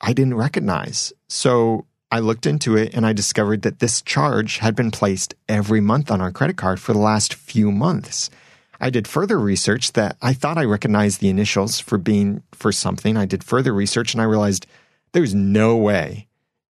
I 0.00 0.12
didn't 0.12 0.34
recognize. 0.34 1.12
So 1.28 1.86
I 2.12 2.20
looked 2.20 2.46
into 2.46 2.76
it 2.76 2.94
and 2.94 3.04
I 3.04 3.12
discovered 3.12 3.62
that 3.62 3.80
this 3.80 4.02
charge 4.02 4.58
had 4.58 4.76
been 4.76 4.90
placed 4.90 5.34
every 5.48 5.80
month 5.80 6.10
on 6.10 6.20
our 6.20 6.30
credit 6.30 6.56
card 6.56 6.78
for 6.78 6.92
the 6.92 6.98
last 6.98 7.34
few 7.34 7.72
months. 7.72 8.30
I 8.80 8.90
did 8.90 9.06
further 9.06 9.38
research 9.38 9.92
that 9.92 10.16
I 10.22 10.32
thought 10.32 10.58
I 10.58 10.64
recognized 10.64 11.20
the 11.20 11.28
initials 11.28 11.78
for 11.80 11.98
being 11.98 12.42
for 12.52 12.72
something. 12.72 13.16
I 13.16 13.26
did 13.26 13.44
further 13.44 13.74
research 13.74 14.14
and 14.14 14.20
I 14.20 14.24
realized 14.24 14.66
there's 15.12 15.34
no 15.34 15.76
way 15.76 16.28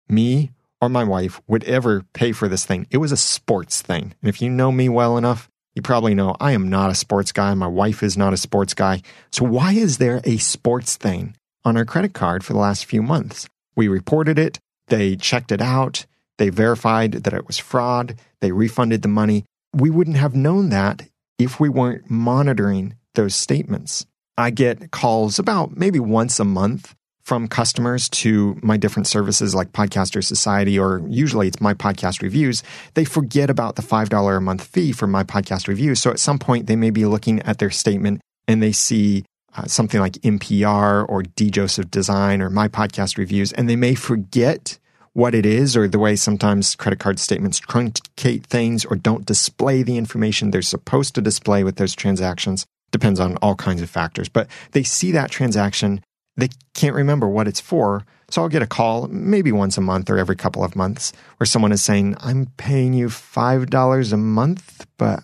me 0.09 0.51
or 0.81 0.89
my 0.89 1.03
wife 1.03 1.41
would 1.47 1.63
ever 1.63 2.03
pay 2.13 2.31
for 2.31 2.47
this 2.47 2.65
thing. 2.65 2.87
It 2.89 2.97
was 2.97 3.11
a 3.11 3.17
sports 3.17 3.81
thing. 3.81 4.13
And 4.21 4.29
if 4.29 4.41
you 4.41 4.49
know 4.49 4.71
me 4.71 4.89
well 4.89 5.17
enough, 5.17 5.49
you 5.75 5.81
probably 5.81 6.13
know 6.13 6.35
I 6.39 6.51
am 6.51 6.69
not 6.69 6.91
a 6.91 6.95
sports 6.95 7.31
guy. 7.31 7.53
My 7.53 7.67
wife 7.67 8.03
is 8.03 8.17
not 8.17 8.33
a 8.33 8.37
sports 8.37 8.73
guy. 8.73 9.01
So 9.31 9.45
why 9.45 9.73
is 9.73 9.99
there 9.99 10.21
a 10.25 10.37
sports 10.37 10.97
thing 10.97 11.35
on 11.63 11.77
our 11.77 11.85
credit 11.85 12.13
card 12.13 12.43
for 12.43 12.53
the 12.53 12.59
last 12.59 12.85
few 12.85 13.01
months? 13.01 13.47
We 13.75 13.87
reported 13.87 14.37
it. 14.37 14.59
They 14.87 15.15
checked 15.15 15.51
it 15.51 15.61
out. 15.61 16.05
They 16.37 16.49
verified 16.49 17.11
that 17.13 17.33
it 17.33 17.47
was 17.47 17.57
fraud. 17.57 18.19
They 18.41 18.51
refunded 18.51 19.01
the 19.01 19.07
money. 19.07 19.45
we 19.73 19.89
wouldn't 19.89 20.17
have 20.17 20.35
known 20.35 20.67
that 20.69 21.03
if 21.43 21.59
we 21.59 21.69
weren't 21.69 22.09
monitoring 22.09 22.95
those 23.15 23.35
statements. 23.35 24.05
I 24.37 24.49
get 24.49 24.91
calls 24.91 25.39
about 25.39 25.77
maybe 25.77 25.99
once 25.99 26.39
a 26.39 26.45
month 26.45 26.95
from 27.23 27.47
customers 27.47 28.09
to 28.09 28.57
my 28.63 28.77
different 28.77 29.07
services 29.07 29.53
like 29.53 29.71
Podcaster 29.71 30.23
Society, 30.23 30.79
or 30.79 31.01
usually 31.07 31.47
it's 31.47 31.61
my 31.61 31.73
podcast 31.73 32.21
reviews, 32.21 32.63
they 32.95 33.05
forget 33.05 33.49
about 33.49 33.75
the 33.75 33.81
$5 33.81 34.37
a 34.37 34.41
month 34.41 34.63
fee 34.63 34.91
for 34.91 35.07
my 35.07 35.23
podcast 35.23 35.67
reviews. 35.67 36.01
So 36.01 36.09
at 36.09 36.19
some 36.19 36.39
point, 36.39 36.67
they 36.67 36.75
may 36.75 36.89
be 36.89 37.05
looking 37.05 37.41
at 37.43 37.59
their 37.59 37.69
statement 37.69 38.21
and 38.47 38.61
they 38.61 38.71
see 38.71 39.23
uh, 39.55 39.65
something 39.65 39.99
like 39.99 40.13
MPR 40.13 41.05
or 41.07 41.23
D. 41.23 41.51
Joseph 41.51 41.91
Design 41.91 42.41
or 42.41 42.49
my 42.49 42.67
podcast 42.67 43.17
reviews, 43.17 43.51
and 43.53 43.69
they 43.69 43.75
may 43.75 43.95
forget 43.95 44.79
what 45.13 45.35
it 45.35 45.45
is 45.45 45.75
or 45.75 45.87
the 45.87 45.99
way 45.99 46.15
sometimes 46.15 46.75
credit 46.75 46.99
card 46.99 47.19
statements 47.19 47.59
truncate 47.59 48.43
things 48.43 48.85
or 48.85 48.95
don't 48.95 49.25
display 49.25 49.83
the 49.83 49.97
information 49.97 50.51
they're 50.51 50.61
supposed 50.61 51.15
to 51.15 51.21
display 51.21 51.63
with 51.63 51.75
those 51.75 51.95
transactions. 51.95 52.65
Depends 52.91 53.19
on 53.19 53.37
all 53.37 53.55
kinds 53.55 53.81
of 53.81 53.89
factors. 53.89 54.29
But 54.29 54.47
they 54.71 54.83
see 54.83 55.11
that 55.11 55.31
transaction 55.31 56.01
they 56.37 56.49
can't 56.73 56.95
remember 56.95 57.27
what 57.27 57.47
it's 57.47 57.59
for. 57.59 58.05
So 58.29 58.41
I'll 58.41 58.49
get 58.49 58.61
a 58.61 58.67
call 58.67 59.07
maybe 59.09 59.51
once 59.51 59.77
a 59.77 59.81
month 59.81 60.09
or 60.09 60.17
every 60.17 60.35
couple 60.35 60.63
of 60.63 60.75
months 60.75 61.11
where 61.37 61.45
someone 61.45 61.71
is 61.71 61.83
saying, 61.83 62.15
I'm 62.19 62.47
paying 62.57 62.93
you 62.93 63.07
$5 63.07 64.13
a 64.13 64.17
month, 64.17 64.87
but 64.97 65.23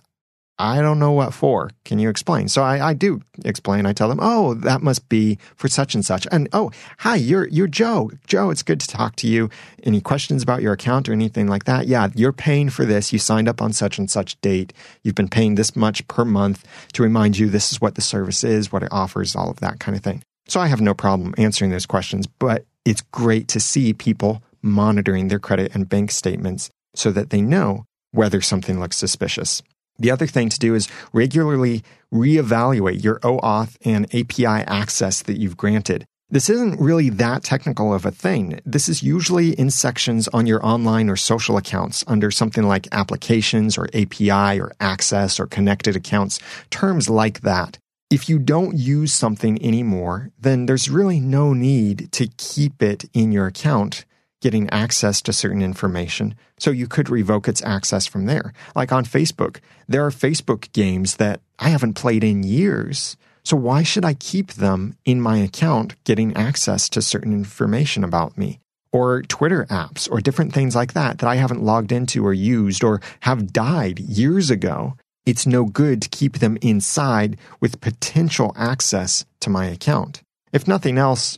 I 0.59 0.81
don't 0.81 0.97
know 0.97 1.11
what 1.11 1.33
for. 1.33 1.69
Can 1.85 1.99
you 1.99 2.09
explain? 2.09 2.47
So 2.47 2.63
I, 2.63 2.89
I 2.89 2.93
do 2.95 3.21
explain. 3.45 3.85
I 3.85 3.93
tell 3.93 4.09
them, 4.09 4.19
oh, 4.19 4.55
that 4.55 4.81
must 4.81 5.07
be 5.07 5.37
for 5.55 5.67
such 5.67 5.93
and 5.93 6.03
such. 6.03 6.27
And 6.31 6.49
oh, 6.51 6.71
hi, 6.99 7.15
you're 7.15 7.47
you're 7.49 7.67
Joe. 7.67 8.09
Joe, 8.25 8.49
it's 8.49 8.63
good 8.63 8.79
to 8.79 8.87
talk 8.87 9.15
to 9.17 9.27
you. 9.27 9.49
Any 9.83 10.01
questions 10.01 10.41
about 10.41 10.63
your 10.63 10.73
account 10.73 11.07
or 11.07 11.13
anything 11.13 11.47
like 11.47 11.65
that? 11.65 11.87
Yeah, 11.87 12.07
you're 12.15 12.33
paying 12.33 12.69
for 12.69 12.85
this. 12.85 13.13
You 13.13 13.19
signed 13.19 13.47
up 13.47 13.61
on 13.61 13.71
such 13.71 13.99
and 13.99 14.09
such 14.09 14.39
date. 14.41 14.73
You've 15.03 15.15
been 15.15 15.29
paying 15.29 15.55
this 15.55 15.75
much 15.75 16.07
per 16.07 16.25
month 16.25 16.65
to 16.93 17.03
remind 17.03 17.37
you 17.37 17.49
this 17.49 17.71
is 17.71 17.79
what 17.79 17.95
the 17.95 18.01
service 18.01 18.43
is, 18.43 18.71
what 18.71 18.83
it 18.83 18.89
offers, 18.91 19.35
all 19.35 19.51
of 19.51 19.59
that 19.59 19.79
kind 19.79 19.95
of 19.95 20.03
thing. 20.03 20.23
So 20.47 20.59
I 20.59 20.67
have 20.67 20.81
no 20.81 20.93
problem 20.93 21.35
answering 21.37 21.71
those 21.71 21.85
questions, 21.85 22.25
but 22.25 22.65
it's 22.83 23.01
great 23.01 23.47
to 23.49 23.59
see 23.59 23.93
people 23.93 24.41
monitoring 24.61 25.27
their 25.27 25.39
credit 25.39 25.75
and 25.75 25.87
bank 25.87 26.09
statements 26.09 26.69
so 26.95 27.11
that 27.11 27.29
they 27.29 27.41
know 27.41 27.85
whether 28.11 28.41
something 28.41 28.79
looks 28.79 28.97
suspicious. 28.97 29.61
The 29.99 30.11
other 30.11 30.27
thing 30.27 30.49
to 30.49 30.59
do 30.59 30.75
is 30.75 30.87
regularly 31.13 31.83
reevaluate 32.13 33.03
your 33.03 33.19
OAuth 33.19 33.77
and 33.83 34.05
API 34.13 34.63
access 34.65 35.21
that 35.23 35.37
you've 35.37 35.57
granted. 35.57 36.05
This 36.29 36.49
isn't 36.49 36.81
really 36.81 37.09
that 37.09 37.43
technical 37.43 37.93
of 37.93 38.05
a 38.05 38.11
thing. 38.11 38.59
This 38.65 38.89
is 38.89 39.01
usually 39.01 39.51
in 39.51 39.69
sections 39.71 40.27
on 40.29 40.45
your 40.45 40.65
online 40.65 41.09
or 41.09 41.15
social 41.15 41.55
accounts 41.55 42.03
under 42.05 42.31
something 42.31 42.63
like 42.63 42.87
applications 42.91 43.77
or 43.77 43.87
API 43.93 44.59
or 44.59 44.73
access 44.79 45.39
or 45.39 45.47
connected 45.47 45.95
accounts, 45.95 46.39
terms 46.69 47.09
like 47.09 47.41
that 47.41 47.77
if 48.09 48.29
you 48.29 48.39
don't 48.39 48.77
use 48.77 49.13
something 49.13 49.61
anymore, 49.61 50.31
then 50.39 50.65
there's 50.65 50.89
really 50.89 51.19
no 51.19 51.53
need 51.53 52.09
to 52.13 52.27
keep 52.37 52.81
it 52.81 53.03
in 53.13 53.33
your 53.33 53.47
account 53.47 54.05
getting 54.41 54.69
access 54.69 55.21
to 55.23 55.33
certain 55.33 55.61
information. 55.61 56.35
So 56.59 56.71
you 56.71 56.87
could 56.87 57.09
revoke 57.09 57.47
its 57.47 57.63
access 57.63 58.05
from 58.05 58.25
there. 58.25 58.53
Like 58.75 58.91
on 58.91 59.05
Facebook, 59.05 59.59
there 59.87 60.05
are 60.05 60.11
Facebook 60.11 60.71
games 60.73 61.15
that 61.15 61.41
I 61.59 61.69
haven't 61.69 61.93
played 61.93 62.23
in 62.23 62.43
years. 62.43 63.17
So 63.43 63.57
why 63.57 63.83
should 63.83 64.05
I 64.05 64.13
keep 64.13 64.53
them 64.53 64.95
in 65.05 65.21
my 65.21 65.37
account 65.37 65.95
getting 66.03 66.35
access 66.35 66.89
to 66.89 67.01
certain 67.01 67.33
information 67.33 68.03
about 68.03 68.37
me? 68.37 68.59
Or 68.91 69.21
Twitter 69.21 69.65
apps 69.69 70.09
or 70.11 70.21
different 70.21 70.53
things 70.53 70.75
like 70.75 70.93
that 70.93 71.19
that 71.19 71.29
I 71.29 71.35
haven't 71.35 71.63
logged 71.63 71.91
into 71.91 72.25
or 72.25 72.33
used 72.33 72.83
or 72.83 73.01
have 73.21 73.53
died 73.53 73.99
years 73.99 74.49
ago 74.49 74.95
it's 75.27 75.45
no 75.45 75.65
good 75.65 76.01
to 76.03 76.09
keep 76.09 76.37
them 76.37 76.57
inside 76.61 77.37
with 77.59 77.81
potential 77.81 78.53
access 78.55 79.25
to 79.41 79.49
my 79.49 79.65
account. 79.65 80.23
If 80.53 80.69
nothing 80.69 80.97
else, 80.97 81.37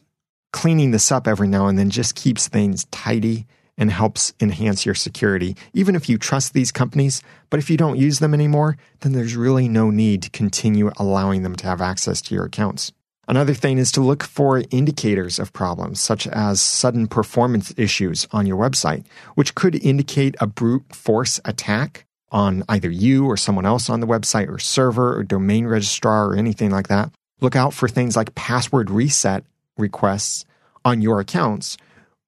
cleaning 0.51 0.91
this 0.91 1.11
up 1.11 1.27
every 1.27 1.47
now 1.47 1.67
and 1.67 1.77
then 1.77 1.89
just 1.89 2.15
keeps 2.15 2.47
things 2.47 2.85
tidy 2.85 3.45
and 3.77 3.91
helps 3.91 4.33
enhance 4.41 4.85
your 4.85 4.93
security. 4.93 5.55
Even 5.73 5.95
if 5.95 6.09
you 6.09 6.17
trust 6.17 6.53
these 6.53 6.71
companies, 6.71 7.23
but 7.49 7.59
if 7.59 7.69
you 7.69 7.77
don't 7.77 7.97
use 7.97 8.19
them 8.19 8.33
anymore, 8.33 8.77
then 8.99 9.13
there's 9.13 9.35
really 9.35 9.69
no 9.69 9.89
need 9.89 10.21
to 10.21 10.29
continue 10.29 10.91
allowing 10.97 11.43
them 11.43 11.55
to 11.55 11.65
have 11.65 11.81
access 11.81 12.21
to 12.21 12.35
your 12.35 12.45
accounts. 12.45 12.91
Another 13.29 13.53
thing 13.53 13.77
is 13.77 13.91
to 13.91 14.01
look 14.01 14.23
for 14.23 14.63
indicators 14.71 15.37
of 15.39 15.53
problems, 15.53 16.01
such 16.01 16.27
as 16.27 16.61
sudden 16.61 17.07
performance 17.07 17.71
issues 17.77 18.27
on 18.31 18.47
your 18.47 18.57
website, 18.57 19.05
which 19.35 19.55
could 19.55 19.75
indicate 19.85 20.35
a 20.41 20.47
brute 20.47 20.95
force 20.95 21.39
attack 21.45 22.05
on 22.31 22.63
either 22.67 22.89
you 22.89 23.25
or 23.25 23.37
someone 23.37 23.67
else 23.67 23.89
on 23.89 23.99
the 23.99 24.07
website 24.07 24.49
or 24.49 24.59
server 24.59 25.15
or 25.15 25.23
domain 25.23 25.67
registrar 25.67 26.27
or 26.27 26.35
anything 26.35 26.71
like 26.71 26.87
that. 26.87 27.11
Look 27.39 27.55
out 27.55 27.73
for 27.73 27.87
things 27.87 28.15
like 28.15 28.35
password 28.35 28.89
reset 28.89 29.45
requests 29.79 30.45
on 30.85 31.01
your 31.01 31.19
accounts 31.19 31.77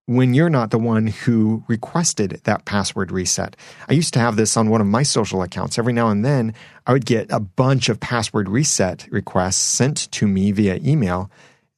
when 0.06 0.34
you're 0.34 0.50
not 0.50 0.72
the 0.72 0.80
one 0.80 1.08
who 1.08 1.64
requested 1.68 2.42
that 2.44 2.66
password 2.66 3.12
reset. 3.12 3.56
I 3.88 3.94
used 3.94 4.14
to 4.16 4.20
have 4.20 4.36
this 4.36 4.58
on 4.58 4.70
one 4.70 4.82
of 4.82 4.88
my 4.88 5.04
social 5.04 5.42
accounts. 5.42 5.78
Every 5.78 5.94
now 5.94 6.10
and 6.10 6.26
then, 6.26 6.54
I 6.86 6.94
would 6.94 7.06
get 7.06 7.32
a 7.32 7.40
bunch 7.40 7.88
of 7.88 8.00
password 8.00 8.50
reset 8.50 9.08
requests 9.10 9.58
sent 9.58 10.12
to 10.12 10.28
me 10.28 10.52
via 10.52 10.80
email. 10.84 11.32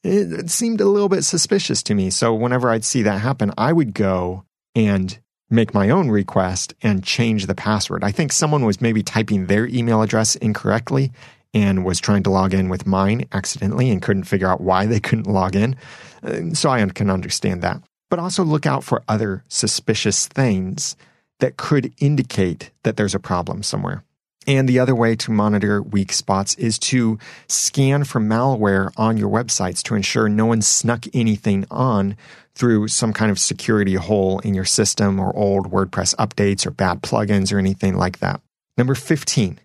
It 0.03 0.49
seemed 0.49 0.81
a 0.81 0.87
little 0.87 1.09
bit 1.09 1.23
suspicious 1.23 1.83
to 1.83 1.95
me. 1.95 2.09
So, 2.09 2.33
whenever 2.33 2.69
I'd 2.69 2.85
see 2.85 3.03
that 3.03 3.21
happen, 3.21 3.51
I 3.57 3.71
would 3.71 3.93
go 3.93 4.45
and 4.75 5.17
make 5.49 5.73
my 5.73 5.89
own 5.89 6.09
request 6.09 6.73
and 6.81 7.03
change 7.03 7.45
the 7.45 7.55
password. 7.55 8.03
I 8.03 8.11
think 8.11 8.31
someone 8.31 8.65
was 8.65 8.81
maybe 8.81 9.03
typing 9.03 9.45
their 9.45 9.67
email 9.67 10.01
address 10.01 10.35
incorrectly 10.35 11.11
and 11.53 11.85
was 11.85 11.99
trying 11.99 12.23
to 12.23 12.29
log 12.29 12.53
in 12.53 12.69
with 12.69 12.87
mine 12.87 13.25
accidentally 13.31 13.89
and 13.89 14.01
couldn't 14.01 14.23
figure 14.23 14.47
out 14.47 14.61
why 14.61 14.85
they 14.85 14.99
couldn't 14.99 15.27
log 15.27 15.55
in. 15.55 15.75
Uh, 16.23 16.53
so 16.53 16.69
I 16.69 16.85
can 16.87 17.09
understand 17.09 17.61
that. 17.61 17.81
But 18.09 18.19
also 18.19 18.43
look 18.43 18.65
out 18.65 18.83
for 18.83 19.03
other 19.07 19.43
suspicious 19.47 20.27
things 20.27 20.95
that 21.39 21.57
could 21.57 21.93
indicate 21.99 22.71
that 22.83 22.97
there's 22.97 23.15
a 23.15 23.19
problem 23.19 23.63
somewhere. 23.63 24.03
And 24.45 24.67
the 24.67 24.79
other 24.79 24.95
way 24.95 25.15
to 25.15 25.31
monitor 25.31 25.81
weak 25.81 26.11
spots 26.11 26.55
is 26.55 26.77
to 26.79 27.17
scan 27.47 28.03
for 28.03 28.19
malware 28.19 28.91
on 28.97 29.17
your 29.17 29.29
websites 29.29 29.81
to 29.83 29.95
ensure 29.95 30.27
no 30.27 30.47
one 30.47 30.61
snuck 30.61 31.05
anything 31.13 31.65
on 31.71 32.17
through 32.55 32.89
some 32.89 33.13
kind 33.13 33.31
of 33.31 33.39
security 33.39 33.95
hole 33.95 34.39
in 34.39 34.53
your 34.53 34.65
system 34.65 35.19
or 35.19 35.35
old 35.35 35.71
WordPress 35.71 36.15
updates 36.15 36.65
or 36.65 36.71
bad 36.71 37.01
plugins 37.01 37.53
or 37.53 37.57
anything 37.57 37.95
like 37.95 38.19
that. 38.19 38.41
Number 38.77 38.95
15, 38.95 39.59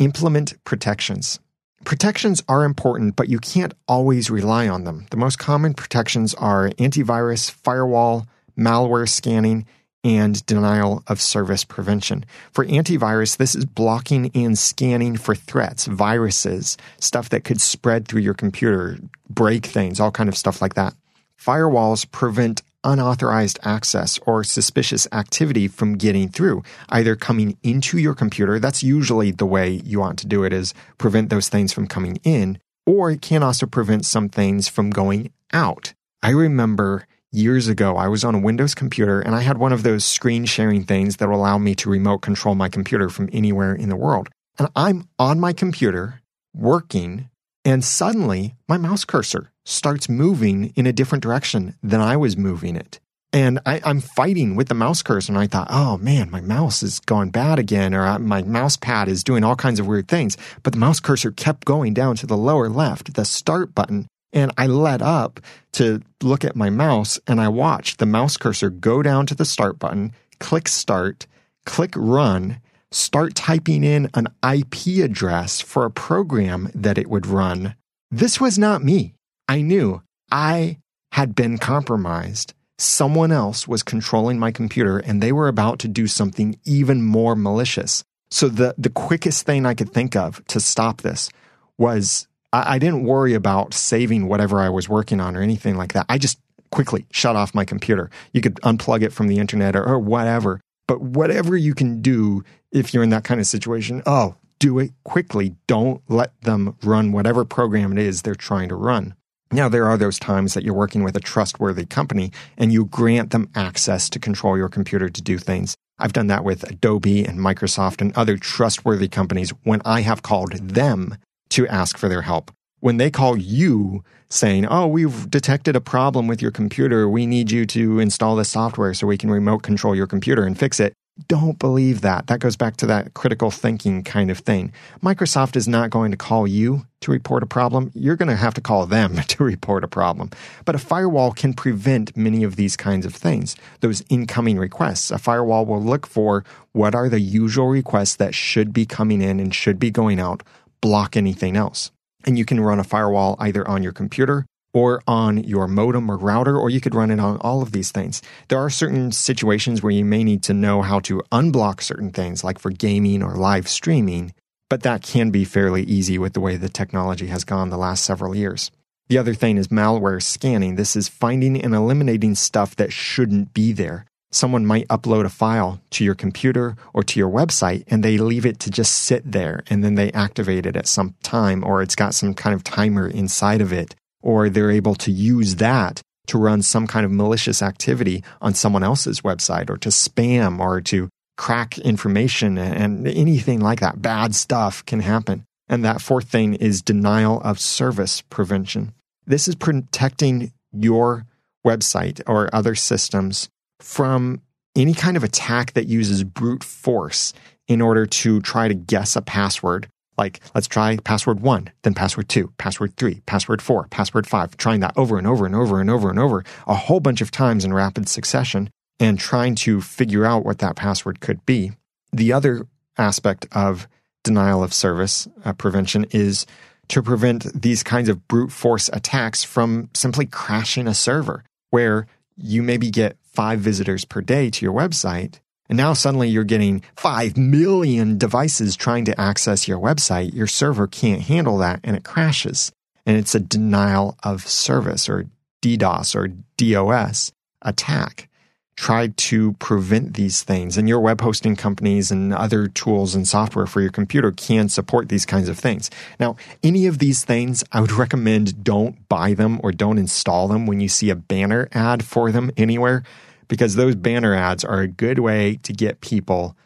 implement 0.00 0.62
protections. 0.64 1.38
Protections 1.84 2.42
are 2.48 2.64
important, 2.64 3.16
but 3.16 3.28
you 3.28 3.38
can't 3.38 3.74
always 3.86 4.30
rely 4.30 4.68
on 4.68 4.84
them. 4.84 5.06
The 5.10 5.16
most 5.16 5.38
common 5.38 5.74
protections 5.74 6.34
are 6.34 6.70
antivirus, 6.70 7.50
firewall, 7.50 8.26
malware 8.58 9.08
scanning, 9.08 9.66
and 10.02 10.44
denial 10.46 11.02
of 11.06 11.20
service 11.20 11.64
prevention. 11.64 12.24
For 12.52 12.64
antivirus, 12.66 13.36
this 13.36 13.54
is 13.54 13.66
blocking 13.66 14.30
and 14.34 14.58
scanning 14.58 15.16
for 15.16 15.34
threats, 15.34 15.86
viruses, 15.86 16.76
stuff 17.00 17.28
that 17.30 17.44
could 17.44 17.60
spread 17.60 18.08
through 18.08 18.22
your 18.22 18.34
computer, 18.34 18.98
break 19.28 19.66
things, 19.66 20.00
all 20.00 20.10
kind 20.10 20.28
of 20.28 20.36
stuff 20.36 20.62
like 20.62 20.74
that. 20.74 20.94
Firewalls 21.38 22.10
prevent 22.10 22.62
unauthorized 22.84 23.58
access 23.62 24.18
or 24.26 24.44
suspicious 24.44 25.06
activity 25.12 25.68
from 25.68 25.98
getting 25.98 26.28
through, 26.28 26.62
either 26.88 27.16
coming 27.16 27.56
into 27.62 27.98
your 27.98 28.14
computer. 28.14 28.58
That's 28.58 28.82
usually 28.82 29.30
the 29.30 29.46
way 29.46 29.80
you 29.84 30.00
want 30.00 30.18
to 30.20 30.26
do 30.26 30.44
it 30.44 30.52
is 30.52 30.74
prevent 30.98 31.30
those 31.30 31.48
things 31.48 31.72
from 31.72 31.86
coming 31.86 32.18
in, 32.24 32.58
or 32.86 33.10
it 33.10 33.22
can 33.22 33.42
also 33.42 33.66
prevent 33.66 34.06
some 34.06 34.28
things 34.28 34.68
from 34.68 34.90
going 34.90 35.32
out. 35.52 35.94
I 36.22 36.30
remember 36.30 37.06
years 37.32 37.68
ago, 37.68 37.96
I 37.96 38.08
was 38.08 38.24
on 38.24 38.34
a 38.34 38.40
Windows 38.40 38.74
computer 38.74 39.20
and 39.20 39.34
I 39.34 39.42
had 39.42 39.58
one 39.58 39.72
of 39.72 39.82
those 39.82 40.04
screen 40.04 40.44
sharing 40.44 40.84
things 40.84 41.16
that 41.16 41.28
allow 41.28 41.58
me 41.58 41.74
to 41.76 41.90
remote 41.90 42.18
control 42.18 42.54
my 42.54 42.68
computer 42.68 43.08
from 43.08 43.28
anywhere 43.32 43.74
in 43.74 43.88
the 43.88 43.96
world. 43.96 44.28
And 44.58 44.68
I'm 44.76 45.08
on 45.18 45.40
my 45.40 45.52
computer 45.52 46.20
working, 46.54 47.30
and 47.64 47.84
suddenly 47.84 48.56
my 48.68 48.76
mouse 48.76 49.04
cursor 49.04 49.52
starts 49.70 50.08
moving 50.08 50.72
in 50.76 50.86
a 50.86 50.92
different 50.92 51.22
direction 51.22 51.76
than 51.82 52.00
I 52.00 52.16
was 52.16 52.36
moving 52.36 52.76
it. 52.76 53.00
And 53.32 53.60
I, 53.64 53.80
am 53.88 54.00
fighting 54.00 54.56
with 54.56 54.68
the 54.68 54.74
mouse 54.74 55.02
cursor, 55.02 55.30
and 55.30 55.38
I 55.38 55.46
thought, 55.46 55.68
oh 55.70 55.98
man, 55.98 56.30
my 56.30 56.40
mouse 56.40 56.82
is 56.82 56.98
going 56.98 57.30
bad 57.30 57.60
again, 57.60 57.94
or 57.94 58.18
my 58.18 58.42
mouse 58.42 58.76
pad 58.76 59.08
is 59.08 59.22
doing 59.22 59.44
all 59.44 59.54
kinds 59.54 59.78
of 59.78 59.86
weird 59.86 60.08
things. 60.08 60.36
But 60.64 60.72
the 60.72 60.80
mouse 60.80 60.98
cursor 60.98 61.30
kept 61.30 61.64
going 61.64 61.94
down 61.94 62.16
to 62.16 62.26
the 62.26 62.36
lower 62.36 62.68
left, 62.68 63.14
the 63.14 63.24
start 63.24 63.72
button, 63.72 64.08
and 64.32 64.52
I 64.58 64.66
let 64.66 65.00
up 65.00 65.40
to 65.72 66.00
look 66.22 66.44
at 66.44 66.56
my 66.56 66.70
mouse 66.70 67.18
and 67.26 67.40
I 67.40 67.48
watched 67.48 67.98
the 67.98 68.06
mouse 68.06 68.36
cursor 68.36 68.70
go 68.70 69.02
down 69.02 69.26
to 69.26 69.34
the 69.34 69.44
start 69.44 69.78
button, 69.78 70.12
click 70.38 70.68
start, 70.68 71.26
click 71.64 71.92
run, 71.96 72.60
start 72.90 73.34
typing 73.34 73.84
in 73.84 74.10
an 74.14 74.28
IP 74.44 75.04
address 75.04 75.60
for 75.60 75.84
a 75.84 75.90
program 75.90 76.70
that 76.74 76.98
it 76.98 77.08
would 77.08 77.26
run. 77.26 77.74
This 78.10 78.40
was 78.40 78.58
not 78.58 78.82
me. 78.82 79.14
I 79.50 79.62
knew 79.62 80.00
I 80.30 80.78
had 81.10 81.34
been 81.34 81.58
compromised. 81.58 82.54
Someone 82.78 83.32
else 83.32 83.66
was 83.66 83.82
controlling 83.82 84.38
my 84.38 84.52
computer 84.52 84.98
and 84.98 85.20
they 85.20 85.32
were 85.32 85.48
about 85.48 85.80
to 85.80 85.88
do 85.88 86.06
something 86.06 86.56
even 86.64 87.02
more 87.02 87.34
malicious. 87.34 88.04
So 88.30 88.48
the, 88.48 88.76
the 88.78 88.90
quickest 88.90 89.44
thing 89.44 89.66
I 89.66 89.74
could 89.74 89.92
think 89.92 90.14
of 90.14 90.40
to 90.46 90.60
stop 90.60 91.00
this 91.00 91.30
was 91.78 92.28
I, 92.52 92.76
I 92.76 92.78
didn't 92.78 93.02
worry 93.02 93.34
about 93.34 93.74
saving 93.74 94.28
whatever 94.28 94.60
I 94.60 94.68
was 94.68 94.88
working 94.88 95.18
on 95.18 95.36
or 95.36 95.42
anything 95.42 95.76
like 95.76 95.94
that. 95.94 96.06
I 96.08 96.16
just 96.16 96.38
quickly 96.70 97.06
shut 97.10 97.34
off 97.34 97.52
my 97.52 97.64
computer. 97.64 98.08
You 98.32 98.42
could 98.42 98.54
unplug 98.60 99.02
it 99.02 99.12
from 99.12 99.26
the 99.26 99.40
internet 99.40 99.74
or, 99.74 99.84
or 99.84 99.98
whatever. 99.98 100.60
But 100.86 101.00
whatever 101.02 101.56
you 101.56 101.74
can 101.74 102.00
do 102.00 102.44
if 102.70 102.94
you're 102.94 103.02
in 103.02 103.10
that 103.10 103.24
kind 103.24 103.40
of 103.40 103.48
situation, 103.48 104.00
oh, 104.06 104.36
do 104.60 104.78
it 104.78 104.92
quickly. 105.02 105.56
Don't 105.66 106.02
let 106.08 106.40
them 106.42 106.76
run 106.84 107.10
whatever 107.10 107.44
program 107.44 107.90
it 107.90 107.98
is 107.98 108.22
they're 108.22 108.36
trying 108.36 108.68
to 108.68 108.76
run. 108.76 109.16
Now, 109.52 109.68
there 109.68 109.86
are 109.86 109.96
those 109.96 110.18
times 110.20 110.54
that 110.54 110.62
you're 110.62 110.74
working 110.74 111.02
with 111.02 111.16
a 111.16 111.20
trustworthy 111.20 111.84
company 111.84 112.30
and 112.56 112.72
you 112.72 112.84
grant 112.84 113.30
them 113.30 113.50
access 113.56 114.08
to 114.10 114.20
control 114.20 114.56
your 114.56 114.68
computer 114.68 115.08
to 115.08 115.22
do 115.22 115.38
things. 115.38 115.74
I've 115.98 116.12
done 116.12 116.28
that 116.28 116.44
with 116.44 116.62
Adobe 116.70 117.24
and 117.24 117.40
Microsoft 117.40 118.00
and 118.00 118.16
other 118.16 118.36
trustworthy 118.36 119.08
companies 119.08 119.50
when 119.64 119.82
I 119.84 120.02
have 120.02 120.22
called 120.22 120.52
them 120.52 121.16
to 121.50 121.66
ask 121.66 121.98
for 121.98 122.08
their 122.08 122.22
help. 122.22 122.52
When 122.78 122.96
they 122.96 123.10
call 123.10 123.36
you 123.36 124.04
saying, 124.30 124.66
Oh, 124.66 124.86
we've 124.86 125.28
detected 125.28 125.74
a 125.74 125.80
problem 125.80 126.28
with 126.28 126.40
your 126.40 126.52
computer. 126.52 127.08
We 127.08 127.26
need 127.26 127.50
you 127.50 127.66
to 127.66 127.98
install 127.98 128.36
this 128.36 128.48
software 128.48 128.94
so 128.94 129.08
we 129.08 129.18
can 129.18 129.30
remote 129.30 129.64
control 129.64 129.96
your 129.96 130.06
computer 130.06 130.44
and 130.44 130.56
fix 130.56 130.78
it. 130.78 130.94
Don't 131.28 131.58
believe 131.58 132.00
that. 132.02 132.26
That 132.28 132.40
goes 132.40 132.56
back 132.56 132.76
to 132.78 132.86
that 132.86 133.14
critical 133.14 133.50
thinking 133.50 134.02
kind 134.02 134.30
of 134.30 134.38
thing. 134.38 134.72
Microsoft 135.02 135.56
is 135.56 135.66
not 135.66 135.90
going 135.90 136.10
to 136.10 136.16
call 136.16 136.46
you 136.46 136.86
to 137.00 137.10
report 137.10 137.42
a 137.42 137.46
problem. 137.46 137.90
You're 137.94 138.16
going 138.16 138.28
to 138.28 138.36
have 138.36 138.54
to 138.54 138.60
call 138.60 138.86
them 138.86 139.16
to 139.28 139.44
report 139.44 139.84
a 139.84 139.88
problem. 139.88 140.30
But 140.64 140.74
a 140.74 140.78
firewall 140.78 141.32
can 141.32 141.54
prevent 141.54 142.16
many 142.16 142.44
of 142.44 142.56
these 142.56 142.76
kinds 142.76 143.06
of 143.06 143.14
things, 143.14 143.56
those 143.80 144.04
incoming 144.08 144.58
requests. 144.58 145.10
A 145.10 145.18
firewall 145.18 145.66
will 145.66 145.82
look 145.82 146.06
for 146.06 146.44
what 146.72 146.94
are 146.94 147.08
the 147.08 147.20
usual 147.20 147.68
requests 147.68 148.16
that 148.16 148.34
should 148.34 148.72
be 148.72 148.86
coming 148.86 149.22
in 149.22 149.40
and 149.40 149.54
should 149.54 149.78
be 149.78 149.90
going 149.90 150.20
out, 150.20 150.42
block 150.80 151.16
anything 151.16 151.56
else. 151.56 151.90
And 152.24 152.38
you 152.38 152.44
can 152.44 152.60
run 152.60 152.78
a 152.78 152.84
firewall 152.84 153.36
either 153.38 153.66
on 153.66 153.82
your 153.82 153.92
computer 153.92 154.46
or 154.72 155.02
on 155.06 155.38
your 155.44 155.66
modem 155.66 156.10
or 156.10 156.16
router, 156.16 156.56
or 156.56 156.70
you 156.70 156.80
could 156.80 156.94
run 156.94 157.10
it 157.10 157.20
on 157.20 157.36
all 157.38 157.62
of 157.62 157.72
these 157.72 157.90
things. 157.90 158.22
There 158.48 158.58
are 158.58 158.70
certain 158.70 159.12
situations 159.12 159.82
where 159.82 159.92
you 159.92 160.04
may 160.04 160.24
need 160.24 160.42
to 160.44 160.54
know 160.54 160.82
how 160.82 161.00
to 161.00 161.22
unblock 161.32 161.82
certain 161.82 162.10
things, 162.10 162.44
like 162.44 162.58
for 162.58 162.70
gaming 162.70 163.22
or 163.22 163.34
live 163.34 163.68
streaming, 163.68 164.32
but 164.68 164.82
that 164.82 165.02
can 165.02 165.30
be 165.30 165.44
fairly 165.44 165.82
easy 165.82 166.18
with 166.18 166.32
the 166.32 166.40
way 166.40 166.56
the 166.56 166.68
technology 166.68 167.26
has 167.26 167.44
gone 167.44 167.70
the 167.70 167.76
last 167.76 168.04
several 168.04 168.34
years. 168.36 168.70
The 169.08 169.18
other 169.18 169.34
thing 169.34 169.56
is 169.56 169.68
malware 169.68 170.22
scanning. 170.22 170.76
This 170.76 170.94
is 170.94 171.08
finding 171.08 171.60
and 171.60 171.74
eliminating 171.74 172.36
stuff 172.36 172.76
that 172.76 172.92
shouldn't 172.92 173.52
be 173.52 173.72
there. 173.72 174.06
Someone 174.30 174.64
might 174.64 174.86
upload 174.86 175.24
a 175.24 175.28
file 175.28 175.80
to 175.90 176.04
your 176.04 176.14
computer 176.14 176.76
or 176.94 177.02
to 177.02 177.18
your 177.18 177.28
website 177.28 177.82
and 177.88 178.04
they 178.04 178.16
leave 178.16 178.46
it 178.46 178.60
to 178.60 178.70
just 178.70 178.94
sit 178.94 179.32
there 179.32 179.64
and 179.66 179.82
then 179.82 179.96
they 179.96 180.12
activate 180.12 180.66
it 180.66 180.76
at 180.76 180.86
some 180.86 181.16
time 181.24 181.64
or 181.64 181.82
it's 181.82 181.96
got 181.96 182.14
some 182.14 182.32
kind 182.34 182.54
of 182.54 182.62
timer 182.62 183.08
inside 183.08 183.60
of 183.60 183.72
it 183.72 183.96
or 184.22 184.48
they're 184.48 184.70
able 184.70 184.94
to 184.96 185.10
use 185.10 185.56
that 185.56 186.02
to 186.26 186.38
run 186.38 186.62
some 186.62 186.86
kind 186.86 187.04
of 187.04 187.10
malicious 187.10 187.62
activity 187.62 188.22
on 188.40 188.54
someone 188.54 188.82
else's 188.82 189.20
website 189.22 189.68
or 189.68 189.76
to 189.76 189.88
spam 189.88 190.60
or 190.60 190.80
to 190.80 191.08
crack 191.36 191.78
information 191.78 192.58
and 192.58 193.08
anything 193.08 193.60
like 193.60 193.80
that. 193.80 194.00
Bad 194.00 194.34
stuff 194.34 194.84
can 194.84 195.00
happen. 195.00 195.44
And 195.68 195.84
that 195.84 196.02
fourth 196.02 196.28
thing 196.28 196.54
is 196.54 196.82
denial 196.82 197.40
of 197.42 197.58
service 197.58 198.20
prevention. 198.22 198.92
This 199.26 199.48
is 199.48 199.54
protecting 199.54 200.52
your 200.72 201.24
website 201.66 202.20
or 202.26 202.54
other 202.54 202.74
systems 202.74 203.48
from 203.80 204.42
any 204.76 204.94
kind 204.94 205.16
of 205.16 205.24
attack 205.24 205.72
that 205.72 205.86
uses 205.86 206.24
brute 206.24 206.64
force 206.64 207.32
in 207.68 207.80
order 207.80 208.06
to 208.06 208.40
try 208.40 208.68
to 208.68 208.74
guess 208.74 209.16
a 209.16 209.22
password 209.22 209.88
like, 210.20 210.38
let's 210.54 210.68
try 210.68 210.96
password 210.98 211.40
one, 211.40 211.70
then 211.82 211.94
password 211.94 212.28
two, 212.28 212.52
password 212.58 212.94
three, 212.96 213.22
password 213.26 213.62
four, 213.62 213.88
password 213.88 214.26
five, 214.26 214.56
trying 214.56 214.80
that 214.80 214.96
over 214.96 215.18
and 215.18 215.26
over 215.26 215.46
and 215.46 215.54
over 215.54 215.80
and 215.80 215.90
over 215.90 216.10
and 216.10 216.18
over 216.18 216.44
a 216.66 216.74
whole 216.74 217.00
bunch 217.00 217.20
of 217.20 217.30
times 217.30 217.64
in 217.64 217.72
rapid 217.72 218.08
succession 218.08 218.70
and 219.00 219.18
trying 219.18 219.54
to 219.54 219.80
figure 219.80 220.26
out 220.26 220.44
what 220.44 220.58
that 220.58 220.76
password 220.76 221.20
could 221.20 221.44
be. 221.46 221.72
The 222.12 222.32
other 222.32 222.66
aspect 222.98 223.46
of 223.52 223.88
denial 224.22 224.62
of 224.62 224.74
service 224.74 225.26
uh, 225.44 225.54
prevention 225.54 226.04
is 226.10 226.44
to 226.88 227.02
prevent 227.02 227.62
these 227.62 227.82
kinds 227.82 228.08
of 228.08 228.28
brute 228.28 228.52
force 228.52 228.90
attacks 228.92 229.42
from 229.42 229.88
simply 229.94 230.26
crashing 230.26 230.86
a 230.86 230.94
server 230.94 231.44
where 231.70 232.06
you 232.36 232.62
maybe 232.62 232.90
get 232.90 233.16
five 233.22 233.60
visitors 233.60 234.04
per 234.04 234.20
day 234.20 234.50
to 234.50 234.64
your 234.66 234.74
website 234.74 235.38
and 235.70 235.76
now 235.76 235.92
suddenly 235.92 236.28
you're 236.28 236.42
getting 236.42 236.82
5 236.96 237.36
million 237.36 238.18
devices 238.18 238.74
trying 238.76 239.04
to 239.04 239.18
access 239.18 239.68
your 239.68 239.78
website. 239.78 240.34
Your 240.34 240.48
server 240.48 240.88
can't 240.88 241.22
handle 241.22 241.58
that 241.58 241.78
and 241.84 241.96
it 241.96 242.02
crashes. 242.02 242.72
And 243.06 243.16
it's 243.16 243.36
a 243.36 243.40
denial 243.40 244.18
of 244.24 244.46
service 244.46 245.08
or 245.08 245.26
DDoS 245.62 246.16
or 246.16 246.28
DOS 246.56 247.32
attack. 247.62 248.28
Try 248.74 249.08
to 249.08 249.52
prevent 249.54 250.14
these 250.14 250.42
things. 250.42 250.76
And 250.76 250.88
your 250.88 251.00
web 251.00 251.20
hosting 251.20 251.54
companies 251.54 252.10
and 252.10 252.34
other 252.34 252.66
tools 252.66 253.14
and 253.14 253.28
software 253.28 253.66
for 253.66 253.80
your 253.80 253.92
computer 253.92 254.32
can 254.32 254.68
support 254.68 255.08
these 255.08 255.26
kinds 255.26 255.48
of 255.48 255.58
things. 255.58 255.88
Now, 256.18 256.34
any 256.64 256.86
of 256.86 256.98
these 256.98 257.24
things, 257.24 257.62
I 257.70 257.80
would 257.80 257.92
recommend 257.92 258.64
don't 258.64 259.08
buy 259.08 259.34
them 259.34 259.60
or 259.62 259.70
don't 259.70 259.98
install 259.98 260.48
them 260.48 260.66
when 260.66 260.80
you 260.80 260.88
see 260.88 261.10
a 261.10 261.14
banner 261.14 261.68
ad 261.72 262.04
for 262.04 262.32
them 262.32 262.50
anywhere 262.56 263.04
because 263.50 263.74
those 263.74 263.96
banner 263.96 264.34
ads 264.34 264.64
are 264.64 264.80
a 264.80 264.88
good 264.88 265.18
way 265.18 265.56
to 265.64 265.74
get 265.74 266.00
people 266.00 266.56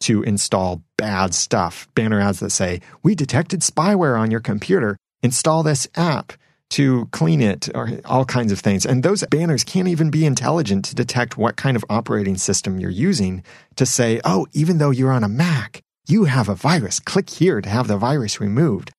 to 0.00 0.22
install 0.22 0.84
bad 0.98 1.34
stuff. 1.34 1.88
Banner 1.94 2.20
ads 2.20 2.38
that 2.40 2.50
say, 2.50 2.80
We 3.02 3.16
detected 3.16 3.60
spyware 3.60 4.20
on 4.20 4.30
your 4.30 4.40
computer. 4.40 4.96
Install 5.22 5.62
this 5.62 5.88
app 5.96 6.34
to 6.70 7.06
clean 7.12 7.40
it, 7.40 7.68
or 7.74 7.88
all 8.04 8.24
kinds 8.24 8.52
of 8.52 8.60
things. 8.60 8.84
And 8.84 9.02
those 9.02 9.24
banners 9.30 9.64
can't 9.64 9.88
even 9.88 10.10
be 10.10 10.26
intelligent 10.26 10.84
to 10.86 10.94
detect 10.94 11.38
what 11.38 11.56
kind 11.56 11.76
of 11.76 11.84
operating 11.88 12.36
system 12.36 12.78
you're 12.78 12.90
using 12.90 13.42
to 13.76 13.86
say, 13.86 14.20
Oh, 14.24 14.46
even 14.52 14.78
though 14.78 14.90
you're 14.90 15.12
on 15.12 15.24
a 15.24 15.28
Mac, 15.28 15.80
you 16.06 16.24
have 16.24 16.50
a 16.50 16.54
virus. 16.54 17.00
Click 17.00 17.30
here 17.30 17.62
to 17.62 17.68
have 17.68 17.88
the 17.88 17.96
virus 17.96 18.40
removed. 18.40 18.92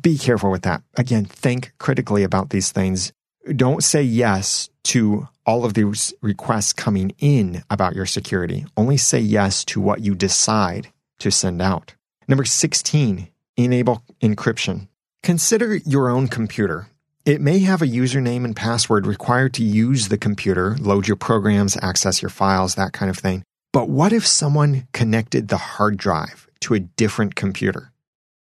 Be 0.00 0.16
careful 0.16 0.52
with 0.52 0.62
that. 0.62 0.82
Again, 0.96 1.24
think 1.24 1.72
critically 1.78 2.22
about 2.22 2.50
these 2.50 2.70
things. 2.70 3.12
Don't 3.56 3.82
say 3.82 4.02
yes 4.04 4.70
to 4.84 5.26
all 5.44 5.64
of 5.64 5.74
these 5.74 6.14
requests 6.20 6.72
coming 6.72 7.12
in 7.18 7.62
about 7.70 7.94
your 7.94 8.06
security. 8.06 8.64
Only 8.76 8.96
say 8.96 9.18
yes 9.18 9.64
to 9.66 9.80
what 9.80 10.00
you 10.00 10.14
decide 10.14 10.88
to 11.18 11.30
send 11.30 11.60
out. 11.60 11.94
Number 12.28 12.44
16, 12.44 13.28
enable 13.56 14.02
encryption. 14.20 14.88
Consider 15.22 15.76
your 15.76 16.08
own 16.08 16.28
computer. 16.28 16.88
It 17.24 17.40
may 17.40 17.60
have 17.60 17.82
a 17.82 17.86
username 17.86 18.44
and 18.44 18.56
password 18.56 19.06
required 19.06 19.54
to 19.54 19.62
use 19.62 20.08
the 20.08 20.18
computer, 20.18 20.76
load 20.80 21.06
your 21.06 21.16
programs, 21.16 21.76
access 21.80 22.20
your 22.20 22.30
files, 22.30 22.74
that 22.74 22.92
kind 22.92 23.10
of 23.10 23.18
thing. 23.18 23.44
But 23.72 23.88
what 23.88 24.12
if 24.12 24.26
someone 24.26 24.88
connected 24.92 25.48
the 25.48 25.56
hard 25.56 25.96
drive 25.96 26.48
to 26.60 26.74
a 26.74 26.80
different 26.80 27.36
computer? 27.36 27.92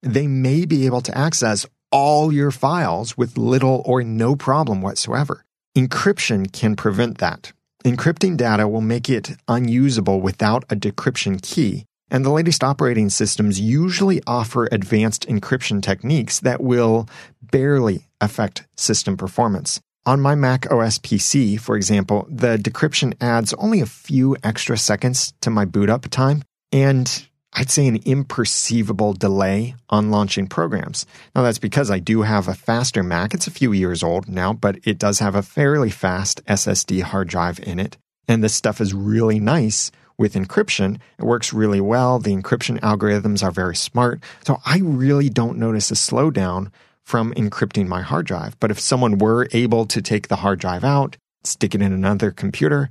They 0.02 0.26
may 0.26 0.66
be 0.66 0.86
able 0.86 1.00
to 1.02 1.16
access 1.16 1.66
all 1.90 2.32
your 2.32 2.50
files 2.50 3.16
with 3.16 3.38
little 3.38 3.82
or 3.86 4.02
no 4.02 4.34
problem 4.34 4.82
whatsoever. 4.82 5.43
Encryption 5.76 6.52
can 6.52 6.76
prevent 6.76 7.18
that. 7.18 7.52
Encrypting 7.84 8.36
data 8.36 8.68
will 8.68 8.80
make 8.80 9.10
it 9.10 9.32
unusable 9.48 10.20
without 10.20 10.62
a 10.70 10.76
decryption 10.76 11.42
key, 11.42 11.84
and 12.12 12.24
the 12.24 12.30
latest 12.30 12.62
operating 12.62 13.10
systems 13.10 13.58
usually 13.58 14.22
offer 14.24 14.68
advanced 14.70 15.26
encryption 15.26 15.82
techniques 15.82 16.38
that 16.38 16.62
will 16.62 17.08
barely 17.42 18.06
affect 18.20 18.68
system 18.76 19.16
performance. 19.16 19.80
On 20.06 20.20
my 20.20 20.36
Mac 20.36 20.70
OS 20.70 21.00
PC, 21.00 21.58
for 21.58 21.74
example, 21.74 22.24
the 22.30 22.56
decryption 22.56 23.14
adds 23.20 23.52
only 23.54 23.80
a 23.80 23.86
few 23.86 24.36
extra 24.44 24.78
seconds 24.78 25.34
to 25.40 25.50
my 25.50 25.64
boot 25.64 25.90
up 25.90 26.08
time, 26.08 26.44
and 26.70 27.26
I'd 27.56 27.70
say 27.70 27.86
an 27.86 28.00
imperceivable 28.00 29.16
delay 29.16 29.76
on 29.88 30.10
launching 30.10 30.48
programs. 30.48 31.06
Now 31.34 31.42
that's 31.42 31.58
because 31.58 31.90
I 31.90 32.00
do 32.00 32.22
have 32.22 32.48
a 32.48 32.54
faster 32.54 33.02
Mac. 33.04 33.32
It's 33.32 33.46
a 33.46 33.52
few 33.52 33.72
years 33.72 34.02
old 34.02 34.28
now, 34.28 34.52
but 34.52 34.78
it 34.84 34.98
does 34.98 35.20
have 35.20 35.36
a 35.36 35.42
fairly 35.42 35.90
fast 35.90 36.44
SSD 36.46 37.02
hard 37.02 37.28
drive 37.28 37.60
in 37.60 37.78
it. 37.78 37.96
And 38.26 38.42
this 38.42 38.54
stuff 38.54 38.80
is 38.80 38.92
really 38.92 39.38
nice 39.38 39.92
with 40.18 40.34
encryption. 40.34 40.98
It 41.18 41.24
works 41.24 41.52
really 41.52 41.80
well. 41.80 42.18
The 42.18 42.34
encryption 42.34 42.80
algorithms 42.80 43.44
are 43.44 43.52
very 43.52 43.76
smart. 43.76 44.20
So 44.44 44.60
I 44.66 44.78
really 44.78 45.28
don't 45.28 45.58
notice 45.58 45.90
a 45.92 45.94
slowdown 45.94 46.72
from 47.04 47.34
encrypting 47.34 47.86
my 47.86 48.02
hard 48.02 48.26
drive. 48.26 48.58
But 48.58 48.70
if 48.72 48.80
someone 48.80 49.18
were 49.18 49.48
able 49.52 49.86
to 49.86 50.02
take 50.02 50.26
the 50.26 50.36
hard 50.36 50.58
drive 50.58 50.82
out, 50.82 51.16
stick 51.44 51.74
it 51.74 51.82
in 51.82 51.92
another 51.92 52.30
computer, 52.30 52.90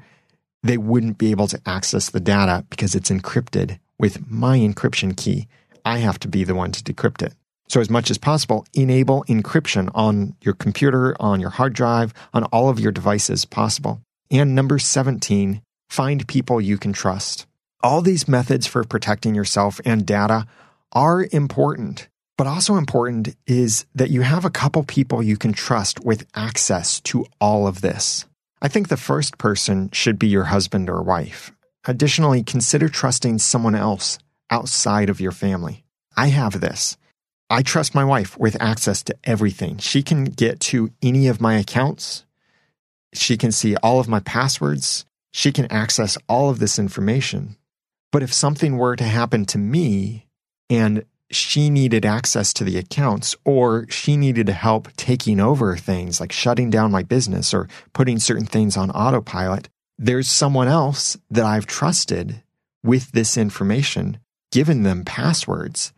they 0.61 0.77
wouldn't 0.77 1.17
be 1.17 1.31
able 1.31 1.47
to 1.47 1.59
access 1.65 2.09
the 2.09 2.19
data 2.21 2.65
because 2.69 2.95
it's 2.95 3.09
encrypted 3.09 3.79
with 3.99 4.29
my 4.29 4.57
encryption 4.57 5.15
key. 5.15 5.47
I 5.85 5.97
have 5.99 6.19
to 6.19 6.27
be 6.27 6.43
the 6.43 6.55
one 6.55 6.71
to 6.71 6.83
decrypt 6.83 7.21
it. 7.21 7.33
So, 7.67 7.79
as 7.79 7.89
much 7.89 8.11
as 8.11 8.17
possible, 8.17 8.65
enable 8.73 9.23
encryption 9.25 9.89
on 9.95 10.35
your 10.41 10.53
computer, 10.53 11.15
on 11.19 11.39
your 11.39 11.49
hard 11.49 11.73
drive, 11.73 12.13
on 12.33 12.43
all 12.45 12.69
of 12.69 12.79
your 12.79 12.91
devices 12.91 13.45
possible. 13.45 14.01
And 14.29 14.53
number 14.55 14.79
17, 14.79 15.61
find 15.89 16.27
people 16.27 16.61
you 16.61 16.77
can 16.77 16.93
trust. 16.93 17.45
All 17.81 18.01
these 18.01 18.27
methods 18.27 18.67
for 18.67 18.83
protecting 18.83 19.35
yourself 19.35 19.81
and 19.85 20.05
data 20.05 20.45
are 20.91 21.27
important, 21.31 22.07
but 22.37 22.47
also 22.47 22.75
important 22.75 23.35
is 23.47 23.85
that 23.95 24.09
you 24.09 24.21
have 24.21 24.45
a 24.45 24.49
couple 24.49 24.83
people 24.83 25.23
you 25.23 25.37
can 25.37 25.53
trust 25.53 26.03
with 26.03 26.25
access 26.35 26.99
to 27.01 27.25
all 27.41 27.67
of 27.67 27.81
this. 27.81 28.25
I 28.61 28.67
think 28.69 28.87
the 28.87 28.97
first 28.97 29.37
person 29.37 29.89
should 29.91 30.17
be 30.17 30.27
your 30.27 30.45
husband 30.45 30.89
or 30.89 31.01
wife. 31.01 31.51
Additionally, 31.85 32.43
consider 32.43 32.87
trusting 32.87 33.39
someone 33.39 33.75
else 33.75 34.19
outside 34.49 35.09
of 35.09 35.19
your 35.19 35.31
family. 35.31 35.83
I 36.15 36.27
have 36.27 36.61
this. 36.61 36.97
I 37.49 37.61
trust 37.61 37.93
my 37.93 38.05
wife 38.05 38.37
with 38.37 38.61
access 38.61 39.03
to 39.03 39.15
everything. 39.23 39.77
She 39.77 40.01
can 40.01 40.25
get 40.25 40.59
to 40.61 40.91
any 41.01 41.27
of 41.27 41.41
my 41.41 41.55
accounts. 41.55 42.25
She 43.13 43.37
can 43.37 43.51
see 43.51 43.75
all 43.77 43.99
of 43.99 44.07
my 44.07 44.21
passwords. 44.21 45.05
She 45.31 45.51
can 45.51 45.71
access 45.71 46.17
all 46.27 46.49
of 46.49 46.59
this 46.59 46.79
information. 46.79 47.57
But 48.11 48.23
if 48.23 48.33
something 48.33 48.77
were 48.77 48.95
to 48.95 49.03
happen 49.03 49.45
to 49.47 49.57
me 49.57 50.27
and 50.69 51.03
she 51.31 51.69
needed 51.69 52.05
access 52.05 52.53
to 52.53 52.63
the 52.63 52.77
accounts 52.77 53.35
or 53.43 53.87
she 53.89 54.15
needed 54.17 54.47
help 54.49 54.87
taking 54.95 55.39
over 55.39 55.75
things 55.75 56.19
like 56.19 56.31
shutting 56.31 56.69
down 56.69 56.91
my 56.91 57.03
business 57.03 57.53
or 57.53 57.67
putting 57.91 58.19
certain 58.19 58.45
things 58.45 58.77
on 58.77 58.91
autopilot, 58.91 59.67
there's 59.97 60.29
someone 60.29 60.67
else 60.67 61.17
that 61.29 61.45
I've 61.45 61.65
trusted 61.65 62.41
with 62.83 63.11
this 63.11 63.37
information, 63.37 64.19
given 64.51 64.83
them 64.83 65.05
passwords, 65.05 65.93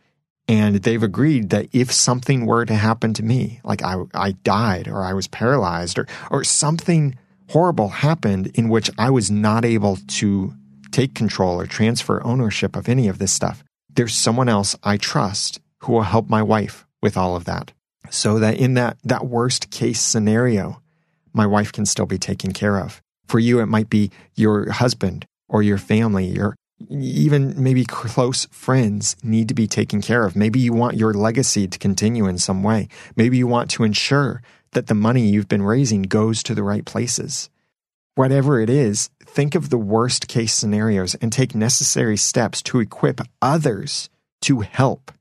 and 0.48 0.76
they've 0.76 1.02
agreed 1.02 1.50
that 1.50 1.68
if 1.72 1.90
something 1.90 2.46
were 2.46 2.64
to 2.64 2.74
happen 2.74 3.12
to 3.14 3.22
me, 3.24 3.60
like 3.64 3.82
I, 3.82 3.96
I 4.14 4.32
died 4.32 4.86
or 4.86 5.02
I 5.02 5.12
was 5.12 5.26
paralyzed 5.26 5.98
or, 5.98 6.06
or 6.30 6.44
something 6.44 7.16
horrible 7.50 7.88
happened 7.88 8.48
in 8.54 8.68
which 8.68 8.90
I 8.96 9.10
was 9.10 9.30
not 9.30 9.64
able 9.64 9.96
to 9.96 10.54
take 10.92 11.14
control 11.14 11.60
or 11.60 11.66
transfer 11.66 12.24
ownership 12.24 12.76
of 12.76 12.88
any 12.88 13.08
of 13.08 13.18
this 13.18 13.32
stuff, 13.32 13.64
there's 13.92 14.14
someone 14.14 14.48
else 14.48 14.76
I 14.82 14.96
trust 14.96 15.60
who 15.80 15.92
will 15.92 16.02
help 16.02 16.28
my 16.28 16.42
wife 16.42 16.86
with 17.02 17.16
all 17.16 17.34
of 17.34 17.44
that. 17.46 17.72
So 18.10 18.38
that 18.38 18.56
in 18.56 18.74
that, 18.74 18.98
that 19.04 19.26
worst 19.26 19.70
case 19.70 20.00
scenario, 20.00 20.80
my 21.32 21.46
wife 21.46 21.72
can 21.72 21.86
still 21.86 22.06
be 22.06 22.18
taken 22.18 22.52
care 22.52 22.78
of. 22.78 23.02
For 23.26 23.38
you, 23.38 23.60
it 23.60 23.66
might 23.66 23.90
be 23.90 24.10
your 24.34 24.70
husband 24.70 25.26
or 25.48 25.62
your 25.62 25.78
family, 25.78 26.26
your 26.26 26.56
even 26.90 27.54
maybe 27.62 27.84
close 27.84 28.46
friends 28.46 29.16
need 29.22 29.48
to 29.48 29.54
be 29.54 29.66
taken 29.66 30.02
care 30.02 30.26
of. 30.26 30.36
Maybe 30.36 30.60
you 30.60 30.72
want 30.72 30.96
your 30.96 31.14
legacy 31.14 31.66
to 31.66 31.78
continue 31.78 32.26
in 32.26 32.38
some 32.38 32.62
way. 32.62 32.88
Maybe 33.16 33.38
you 33.38 33.46
want 33.46 33.70
to 33.72 33.84
ensure 33.84 34.42
that 34.72 34.88
the 34.88 34.94
money 34.94 35.26
you've 35.26 35.48
been 35.48 35.62
raising 35.62 36.02
goes 36.02 36.42
to 36.42 36.54
the 36.54 36.62
right 36.62 36.84
places. 36.84 37.48
Whatever 38.14 38.60
it 38.60 38.70
is, 38.70 39.10
think 39.24 39.54
of 39.54 39.70
the 39.70 39.78
worst 39.78 40.28
case 40.28 40.54
scenarios 40.54 41.14
and 41.16 41.32
take 41.32 41.54
necessary 41.54 42.16
steps 42.16 42.62
to 42.62 42.80
equip 42.80 43.20
others 43.40 44.10
to 44.42 44.60
help 44.60 45.12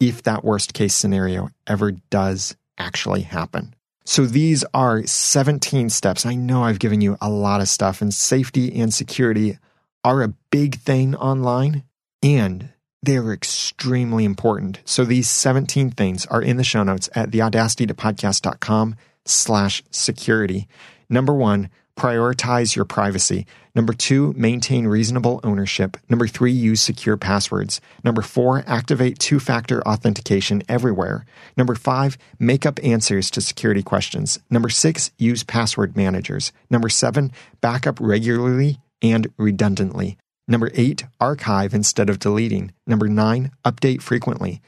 if 0.00 0.22
that 0.22 0.44
worst 0.44 0.74
case 0.74 0.94
scenario 0.94 1.50
ever 1.66 1.92
does 2.10 2.56
actually 2.78 3.22
happen. 3.22 3.74
So 4.04 4.26
these 4.26 4.64
are 4.74 5.06
17 5.06 5.90
steps. 5.90 6.26
I 6.26 6.34
know 6.34 6.64
I've 6.64 6.78
given 6.78 7.00
you 7.00 7.16
a 7.20 7.30
lot 7.30 7.60
of 7.60 7.68
stuff, 7.68 8.02
and 8.02 8.12
safety 8.12 8.74
and 8.80 8.92
security 8.92 9.58
are 10.04 10.22
a 10.22 10.34
big 10.50 10.76
thing 10.76 11.14
online 11.14 11.84
and 12.22 12.70
they 13.02 13.16
are 13.16 13.32
extremely 13.32 14.24
important. 14.24 14.80
So 14.84 15.04
these 15.04 15.28
17 15.28 15.90
things 15.90 16.24
are 16.26 16.42
in 16.42 16.56
the 16.56 16.64
show 16.64 16.82
notes 16.82 17.08
at 17.14 17.30
theaudacitytopodcast.com 17.30 18.96
slash 19.24 19.82
security. 19.90 20.68
Number 21.08 21.34
one, 21.34 21.68
prioritize 21.98 22.74
your 22.74 22.84
privacy. 22.84 23.46
Number 23.74 23.92
two, 23.92 24.32
maintain 24.36 24.86
reasonable 24.86 25.40
ownership. 25.44 25.96
Number 26.08 26.26
three, 26.26 26.52
use 26.52 26.80
secure 26.80 27.16
passwords. 27.16 27.80
Number 28.04 28.22
four, 28.22 28.64
activate 28.66 29.18
two 29.18 29.40
factor 29.40 29.86
authentication 29.86 30.62
everywhere. 30.68 31.24
Number 31.56 31.74
five, 31.74 32.18
make 32.38 32.66
up 32.66 32.78
answers 32.82 33.30
to 33.32 33.40
security 33.40 33.82
questions. 33.82 34.38
Number 34.50 34.68
six, 34.68 35.10
use 35.18 35.42
password 35.42 35.96
managers. 35.96 36.52
Number 36.70 36.88
seven, 36.88 37.32
backup 37.60 37.98
regularly 38.00 38.78
and 39.00 39.28
redundantly. 39.36 40.18
Number 40.48 40.70
eight, 40.74 41.04
archive 41.20 41.72
instead 41.72 42.10
of 42.10 42.18
deleting. 42.18 42.72
Number 42.86 43.08
nine, 43.08 43.52
update 43.64 44.02
frequently 44.02 44.60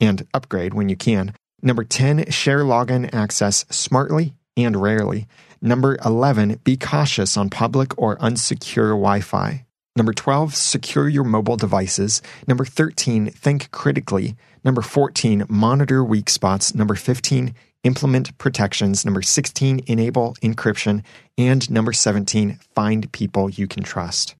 and 0.00 0.26
upgrade 0.32 0.74
when 0.74 0.88
you 0.88 0.96
can. 0.96 1.34
Number 1.62 1.84
10, 1.84 2.30
share 2.30 2.60
login 2.60 3.12
access 3.12 3.64
smartly 3.70 4.34
and 4.56 4.80
rarely. 4.80 5.26
Number 5.60 5.96
11, 6.04 6.60
be 6.64 6.76
cautious 6.76 7.36
on 7.36 7.50
public 7.50 7.96
or 7.98 8.16
unsecure 8.16 8.90
Wi 8.90 9.20
Fi. 9.20 9.66
Number 9.96 10.12
12, 10.12 10.54
secure 10.54 11.08
your 11.08 11.24
mobile 11.24 11.56
devices. 11.56 12.20
Number 12.46 12.66
13, 12.66 13.30
think 13.30 13.70
critically. 13.70 14.36
Number 14.62 14.82
14, 14.82 15.44
monitor 15.48 16.04
weak 16.04 16.28
spots. 16.28 16.74
Number 16.74 16.94
15, 16.94 17.54
implement 17.82 18.36
protections. 18.36 19.06
Number 19.06 19.22
16, 19.22 19.80
enable 19.86 20.34
encryption. 20.42 21.02
And 21.38 21.68
number 21.70 21.94
17, 21.94 22.58
find 22.74 23.10
people 23.12 23.48
you 23.48 23.66
can 23.66 23.82
trust. 23.82 24.34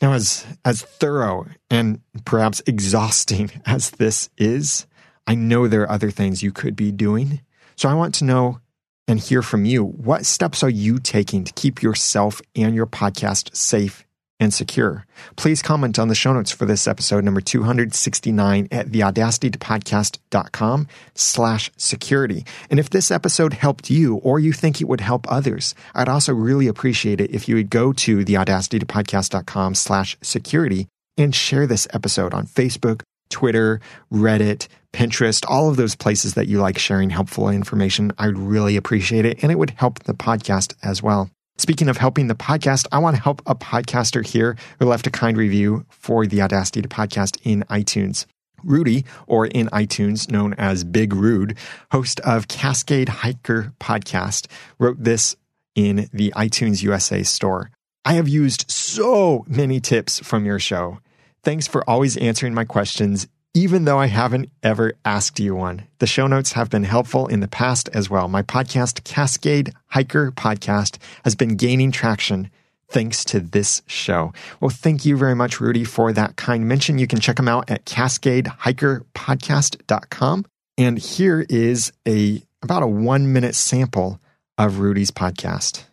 Now, 0.00 0.12
as, 0.12 0.46
as 0.64 0.82
thorough 0.82 1.46
and 1.68 2.00
perhaps 2.24 2.62
exhausting 2.66 3.50
as 3.66 3.90
this 3.90 4.30
is, 4.38 4.86
I 5.26 5.34
know 5.34 5.66
there 5.66 5.82
are 5.82 5.90
other 5.90 6.10
things 6.10 6.42
you 6.42 6.52
could 6.52 6.76
be 6.76 6.92
doing. 6.92 7.40
So 7.76 7.88
I 7.88 7.94
want 7.94 8.14
to 8.16 8.24
know 8.24 8.60
and 9.08 9.18
hear 9.18 9.42
from 9.42 9.64
you. 9.64 9.84
What 9.84 10.26
steps 10.26 10.62
are 10.62 10.70
you 10.70 10.98
taking 10.98 11.44
to 11.44 11.52
keep 11.52 11.82
yourself 11.82 12.40
and 12.54 12.74
your 12.74 12.86
podcast 12.86 13.56
safe 13.56 14.04
and 14.40 14.52
secure. 14.52 15.06
Please 15.36 15.62
comment 15.62 15.98
on 15.98 16.08
the 16.08 16.14
show 16.14 16.32
notes 16.32 16.50
for 16.50 16.64
this 16.64 16.88
episode 16.88 17.22
number 17.22 17.42
269 17.42 18.68
at 18.72 18.86
theaudacitytopodcast.com 18.86 20.88
slash 21.14 21.70
security. 21.76 22.44
And 22.70 22.80
if 22.80 22.88
this 22.88 23.10
episode 23.10 23.52
helped 23.52 23.90
you 23.90 24.16
or 24.16 24.40
you 24.40 24.52
think 24.52 24.80
it 24.80 24.88
would 24.88 25.02
help 25.02 25.30
others, 25.30 25.74
I'd 25.94 26.08
also 26.08 26.32
really 26.32 26.66
appreciate 26.66 27.20
it 27.20 27.30
if 27.30 27.48
you 27.48 27.56
would 27.56 27.70
go 27.70 27.92
to 27.92 28.24
theaudacitytopodcast.com 28.24 29.74
slash 29.74 30.16
security 30.22 30.88
and 31.18 31.34
share 31.34 31.66
this 31.66 31.86
episode 31.92 32.32
on 32.32 32.46
Facebook, 32.46 33.02
Twitter, 33.30 33.80
Reddit, 34.12 34.68
Pinterest, 34.92 35.44
all 35.48 35.70
of 35.70 35.76
those 35.76 35.94
places 35.94 36.34
that 36.34 36.48
you 36.48 36.60
like 36.60 36.78
sharing 36.78 37.10
helpful 37.10 37.48
information. 37.48 38.12
I'd 38.18 38.36
really 38.36 38.76
appreciate 38.76 39.24
it 39.24 39.42
and 39.42 39.50
it 39.50 39.58
would 39.58 39.70
help 39.70 40.04
the 40.04 40.14
podcast 40.14 40.74
as 40.82 41.02
well. 41.02 41.30
Speaking 41.56 41.88
of 41.88 41.98
helping 41.98 42.26
the 42.26 42.34
podcast, 42.34 42.86
I 42.90 42.98
want 42.98 43.16
to 43.16 43.22
help 43.22 43.42
a 43.46 43.54
podcaster 43.54 44.24
here 44.26 44.56
who 44.78 44.86
left 44.86 45.06
a 45.06 45.10
kind 45.10 45.36
review 45.36 45.84
for 45.90 46.26
the 46.26 46.42
Audacity 46.42 46.82
to 46.82 46.88
Podcast 46.88 47.38
in 47.42 47.64
iTunes. 47.70 48.26
Rudy, 48.64 49.04
or 49.26 49.46
in 49.46 49.68
iTunes 49.68 50.30
known 50.30 50.54
as 50.54 50.84
Big 50.84 51.14
Rude, 51.14 51.56
host 51.92 52.20
of 52.20 52.48
Cascade 52.48 53.08
Hiker 53.08 53.72
Podcast, 53.80 54.46
wrote 54.78 55.02
this 55.02 55.36
in 55.74 56.08
the 56.12 56.32
iTunes 56.36 56.82
USA 56.82 57.22
store. 57.22 57.70
I 58.04 58.14
have 58.14 58.28
used 58.28 58.70
so 58.70 59.44
many 59.46 59.80
tips 59.80 60.18
from 60.20 60.46
your 60.46 60.58
show. 60.58 60.98
Thanks 61.42 61.66
for 61.66 61.88
always 61.88 62.16
answering 62.16 62.54
my 62.54 62.64
questions 62.64 63.26
even 63.54 63.84
though 63.84 63.98
I 63.98 64.06
haven't 64.06 64.50
ever 64.62 64.92
asked 65.04 65.40
you 65.40 65.56
one. 65.56 65.82
The 65.98 66.06
show 66.06 66.28
notes 66.28 66.52
have 66.52 66.70
been 66.70 66.84
helpful 66.84 67.26
in 67.26 67.40
the 67.40 67.48
past 67.48 67.90
as 67.92 68.08
well. 68.08 68.28
My 68.28 68.42
podcast, 68.42 69.02
Cascade 69.04 69.72
Hiker 69.88 70.30
Podcast, 70.32 70.96
has 71.24 71.34
been 71.34 71.56
gaining 71.56 71.90
traction 71.90 72.50
thanks 72.88 73.24
to 73.24 73.40
this 73.40 73.82
show. 73.86 74.32
Well, 74.60 74.70
thank 74.70 75.04
you 75.04 75.16
very 75.16 75.34
much, 75.34 75.60
Rudy, 75.60 75.82
for 75.84 76.12
that 76.12 76.36
kind 76.36 76.68
mention. 76.68 76.98
You 76.98 77.08
can 77.08 77.20
check 77.20 77.36
them 77.36 77.48
out 77.48 77.70
at 77.70 77.86
cascadehikerpodcast.com. 77.86 80.44
And 80.78 80.98
here 80.98 81.44
is 81.48 81.92
a 82.06 82.42
about 82.62 82.82
a 82.82 82.88
one 82.88 83.32
minute 83.32 83.54
sample 83.54 84.20
of 84.58 84.80
Rudy's 84.80 85.10
podcast. 85.10 85.84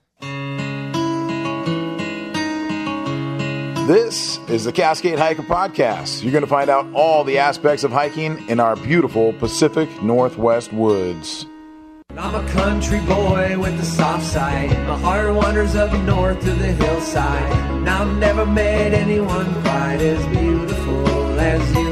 This 3.87 4.37
is 4.49 4.65
the 4.65 4.73
Cascade 4.73 5.17
Hiker 5.17 5.43
Podcast. 5.43 6.21
You're 6.21 6.33
going 6.33 6.43
to 6.43 6.49
find 6.49 6.69
out 6.69 6.85
all 6.93 7.23
the 7.23 7.37
aspects 7.37 7.85
of 7.85 7.91
hiking 7.93 8.37
in 8.49 8.59
our 8.59 8.75
beautiful 8.75 9.31
Pacific 9.31 9.87
Northwest 10.03 10.73
woods. 10.73 11.45
I'm 12.17 12.35
a 12.35 12.45
country 12.49 12.99
boy 12.99 13.57
with 13.57 13.79
a 13.79 13.85
soft 13.85 14.25
side. 14.25 14.71
My 14.85 14.99
heart 14.99 15.33
wanders 15.33 15.77
up 15.77 15.97
north 16.03 16.41
to 16.41 16.51
the 16.51 16.73
hillside. 16.73 17.49
And 17.77 17.89
I've 17.89 18.17
never 18.17 18.45
met 18.45 18.93
anyone 18.93 19.53
quite 19.61 20.01
as 20.01 20.25
beautiful 20.35 21.39
as 21.39 21.75
you. 21.77 21.86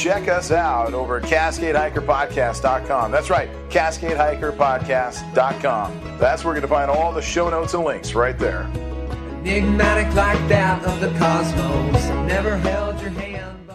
Check 0.00 0.28
us 0.28 0.50
out 0.50 0.94
over 0.94 1.18
at 1.18 1.24
CascadeHikerPodcast.com. 1.24 3.10
That's 3.10 3.28
right, 3.28 3.50
CascadeHikerPodcast.com. 3.68 6.18
That's 6.18 6.42
where 6.42 6.54
you're 6.54 6.62
going 6.62 6.62
to 6.62 6.68
find 6.68 6.90
all 6.90 7.12
the 7.12 7.20
show 7.20 7.50
notes 7.50 7.74
and 7.74 7.84
links 7.84 8.14
right 8.14 8.38
there. 8.38 8.62
Enigmatic 9.44 10.06
like 10.14 10.38
that 10.48 10.82
of 10.86 11.00
the 11.00 11.10
cosmos. 11.18 12.08
Never 12.26 12.56
held 12.56 12.98
your 13.02 13.10
hand. 13.10 13.70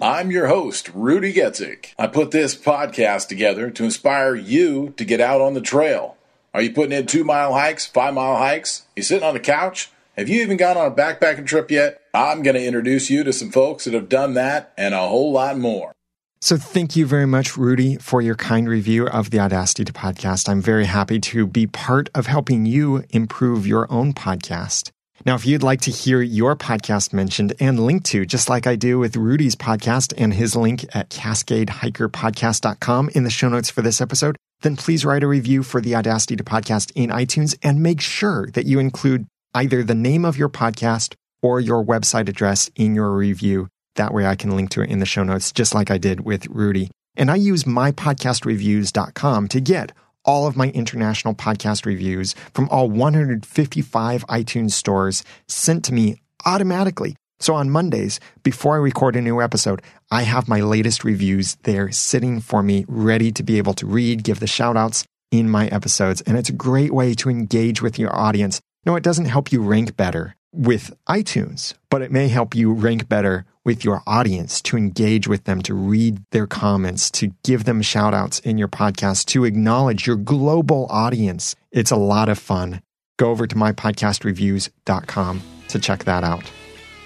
I'm 0.00 0.30
your 0.30 0.46
host, 0.46 0.92
Rudy 0.94 1.32
Getzik. 1.32 1.94
I 1.98 2.06
put 2.06 2.30
this 2.30 2.54
podcast 2.54 3.26
together 3.26 3.70
to 3.70 3.82
inspire 3.82 4.36
you 4.36 4.94
to 4.96 5.04
get 5.04 5.20
out 5.20 5.40
on 5.40 5.54
the 5.54 5.60
trail. 5.60 6.16
Are 6.52 6.62
you 6.62 6.72
putting 6.72 6.96
in 6.96 7.06
two 7.06 7.24
mile 7.24 7.54
hikes, 7.54 7.86
five 7.86 8.14
mile 8.14 8.36
hikes? 8.36 8.84
You 8.94 9.02
sitting 9.02 9.26
on 9.26 9.34
the 9.34 9.40
couch? 9.40 9.90
Have 10.16 10.28
you 10.28 10.42
even 10.42 10.58
gone 10.58 10.76
on 10.76 10.86
a 10.86 10.94
backpacking 10.94 11.46
trip 11.46 11.72
yet? 11.72 12.00
I'm 12.14 12.42
going 12.42 12.54
to 12.54 12.64
introduce 12.64 13.10
you 13.10 13.24
to 13.24 13.32
some 13.32 13.50
folks 13.50 13.84
that 13.84 13.94
have 13.94 14.08
done 14.08 14.34
that 14.34 14.72
and 14.78 14.94
a 14.94 15.08
whole 15.08 15.32
lot 15.32 15.58
more. 15.58 15.92
So 16.40 16.56
thank 16.56 16.94
you 16.94 17.06
very 17.06 17.26
much, 17.26 17.56
Rudy, 17.56 17.96
for 17.96 18.22
your 18.22 18.36
kind 18.36 18.68
review 18.68 19.08
of 19.08 19.30
the 19.30 19.40
Audacity 19.40 19.84
to 19.84 19.92
podcast. 19.92 20.48
I'm 20.48 20.60
very 20.60 20.84
happy 20.84 21.18
to 21.18 21.46
be 21.46 21.66
part 21.66 22.10
of 22.14 22.26
helping 22.26 22.66
you 22.66 23.02
improve 23.10 23.66
your 23.66 23.90
own 23.90 24.12
podcast. 24.12 24.90
Now, 25.26 25.34
if 25.34 25.46
you'd 25.46 25.64
like 25.64 25.80
to 25.82 25.90
hear 25.90 26.20
your 26.20 26.54
podcast 26.54 27.12
mentioned 27.12 27.54
and 27.58 27.80
linked 27.80 28.06
to, 28.06 28.26
just 28.26 28.48
like 28.48 28.66
I 28.66 28.76
do 28.76 28.98
with 28.98 29.16
Rudy's 29.16 29.56
podcast 29.56 30.12
and 30.16 30.34
his 30.34 30.54
link 30.54 30.84
at 30.94 31.08
cascadehikerpodcast.com 31.08 33.10
in 33.14 33.24
the 33.24 33.30
show 33.30 33.48
notes 33.48 33.70
for 33.70 33.82
this 33.82 34.00
episode, 34.00 34.36
then 34.60 34.76
please 34.76 35.04
write 35.04 35.24
a 35.24 35.26
review 35.26 35.64
for 35.64 35.80
the 35.80 35.96
Audacity 35.96 36.36
to 36.36 36.44
podcast 36.44 36.92
in 36.94 37.10
iTunes 37.10 37.56
and 37.62 37.82
make 37.82 38.00
sure 38.00 38.48
that 38.52 38.66
you 38.66 38.78
include 38.78 39.26
either 39.54 39.82
the 39.82 39.94
name 39.94 40.24
of 40.24 40.36
your 40.36 40.48
podcast 40.48 41.14
or 41.44 41.60
your 41.60 41.84
website 41.84 42.26
address 42.26 42.70
in 42.74 42.94
your 42.94 43.12
review. 43.12 43.68
That 43.96 44.14
way 44.14 44.26
I 44.26 44.34
can 44.34 44.56
link 44.56 44.70
to 44.70 44.80
it 44.80 44.88
in 44.88 44.98
the 44.98 45.06
show 45.06 45.22
notes, 45.22 45.52
just 45.52 45.74
like 45.74 45.90
I 45.90 45.98
did 45.98 46.20
with 46.20 46.46
Rudy. 46.46 46.90
And 47.16 47.30
I 47.30 47.36
use 47.36 47.64
mypodcastreviews.com 47.64 49.48
to 49.48 49.60
get 49.60 49.92
all 50.24 50.46
of 50.46 50.56
my 50.56 50.70
international 50.70 51.34
podcast 51.34 51.84
reviews 51.84 52.34
from 52.54 52.66
all 52.70 52.88
155 52.88 54.26
iTunes 54.26 54.72
stores 54.72 55.22
sent 55.46 55.84
to 55.84 55.92
me 55.92 56.22
automatically. 56.46 57.14
So 57.40 57.54
on 57.54 57.68
Mondays, 57.68 58.20
before 58.42 58.76
I 58.76 58.78
record 58.78 59.14
a 59.14 59.20
new 59.20 59.42
episode, 59.42 59.82
I 60.10 60.22
have 60.22 60.48
my 60.48 60.62
latest 60.62 61.04
reviews 61.04 61.56
there 61.64 61.92
sitting 61.92 62.40
for 62.40 62.62
me, 62.62 62.86
ready 62.88 63.30
to 63.32 63.42
be 63.42 63.58
able 63.58 63.74
to 63.74 63.86
read, 63.86 64.24
give 64.24 64.40
the 64.40 64.46
shout 64.46 64.78
outs 64.78 65.04
in 65.30 65.50
my 65.50 65.66
episodes. 65.66 66.22
And 66.22 66.38
it's 66.38 66.48
a 66.48 66.54
great 66.54 66.94
way 66.94 67.12
to 67.16 67.28
engage 67.28 67.82
with 67.82 67.98
your 67.98 68.16
audience. 68.16 68.62
No, 68.86 68.96
it 68.96 69.02
doesn't 69.02 69.26
help 69.26 69.52
you 69.52 69.62
rank 69.62 69.94
better 69.94 70.34
with 70.54 70.94
iTunes, 71.08 71.74
but 71.90 72.02
it 72.02 72.12
may 72.12 72.28
help 72.28 72.54
you 72.54 72.72
rank 72.72 73.08
better 73.08 73.44
with 73.64 73.84
your 73.84 74.02
audience, 74.06 74.60
to 74.62 74.76
engage 74.76 75.26
with 75.26 75.44
them, 75.44 75.62
to 75.62 75.74
read 75.74 76.22
their 76.30 76.46
comments, 76.46 77.10
to 77.10 77.32
give 77.44 77.64
them 77.64 77.82
shout 77.82 78.14
outs 78.14 78.38
in 78.40 78.58
your 78.58 78.68
podcast, 78.68 79.24
to 79.26 79.44
acknowledge 79.44 80.06
your 80.06 80.16
global 80.16 80.86
audience. 80.90 81.56
It's 81.72 81.90
a 81.90 81.96
lot 81.96 82.28
of 82.28 82.38
fun. 82.38 82.82
Go 83.16 83.30
over 83.30 83.46
to 83.46 83.54
mypodcastreviews.com 83.54 85.42
to 85.68 85.78
check 85.78 86.04
that 86.04 86.24
out. 86.24 86.50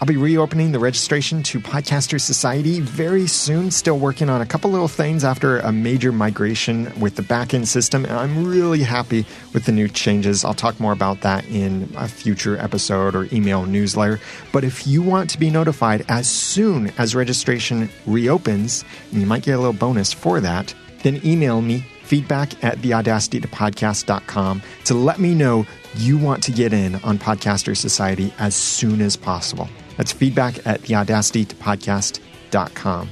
I'll 0.00 0.06
be 0.06 0.16
reopening 0.16 0.70
the 0.70 0.78
registration 0.78 1.42
to 1.42 1.58
Podcaster 1.58 2.20
Society 2.20 2.78
very 2.78 3.26
soon. 3.26 3.72
Still 3.72 3.98
working 3.98 4.30
on 4.30 4.40
a 4.40 4.46
couple 4.46 4.70
little 4.70 4.86
things 4.86 5.24
after 5.24 5.58
a 5.58 5.72
major 5.72 6.12
migration 6.12 6.92
with 7.00 7.16
the 7.16 7.22
backend 7.22 7.66
system. 7.66 8.04
And 8.04 8.14
I'm 8.14 8.46
really 8.46 8.84
happy 8.84 9.26
with 9.52 9.64
the 9.64 9.72
new 9.72 9.88
changes. 9.88 10.44
I'll 10.44 10.54
talk 10.54 10.78
more 10.78 10.92
about 10.92 11.22
that 11.22 11.44
in 11.46 11.92
a 11.96 12.06
future 12.06 12.56
episode 12.58 13.16
or 13.16 13.26
email 13.32 13.66
newsletter. 13.66 14.20
But 14.52 14.62
if 14.62 14.86
you 14.86 15.02
want 15.02 15.30
to 15.30 15.38
be 15.38 15.50
notified 15.50 16.04
as 16.08 16.30
soon 16.30 16.92
as 16.96 17.16
registration 17.16 17.90
reopens, 18.06 18.84
and 19.10 19.20
you 19.20 19.26
might 19.26 19.42
get 19.42 19.56
a 19.56 19.58
little 19.58 19.72
bonus 19.72 20.12
for 20.12 20.38
that, 20.40 20.72
then 21.02 21.20
email 21.26 21.60
me 21.60 21.84
feedback 22.04 22.62
at 22.62 22.78
theaudacitytopodcast.com 22.78 24.62
to 24.84 24.94
let 24.94 25.18
me 25.18 25.34
know 25.34 25.66
you 25.96 26.18
want 26.18 26.44
to 26.44 26.52
get 26.52 26.72
in 26.72 26.94
on 26.96 27.18
Podcaster 27.18 27.76
Society 27.76 28.32
as 28.38 28.54
soon 28.54 29.00
as 29.00 29.16
possible. 29.16 29.68
That's 29.98 30.12
feedback 30.12 30.66
at 30.66 30.80
theaudacitytopodcast.com. 30.82 33.08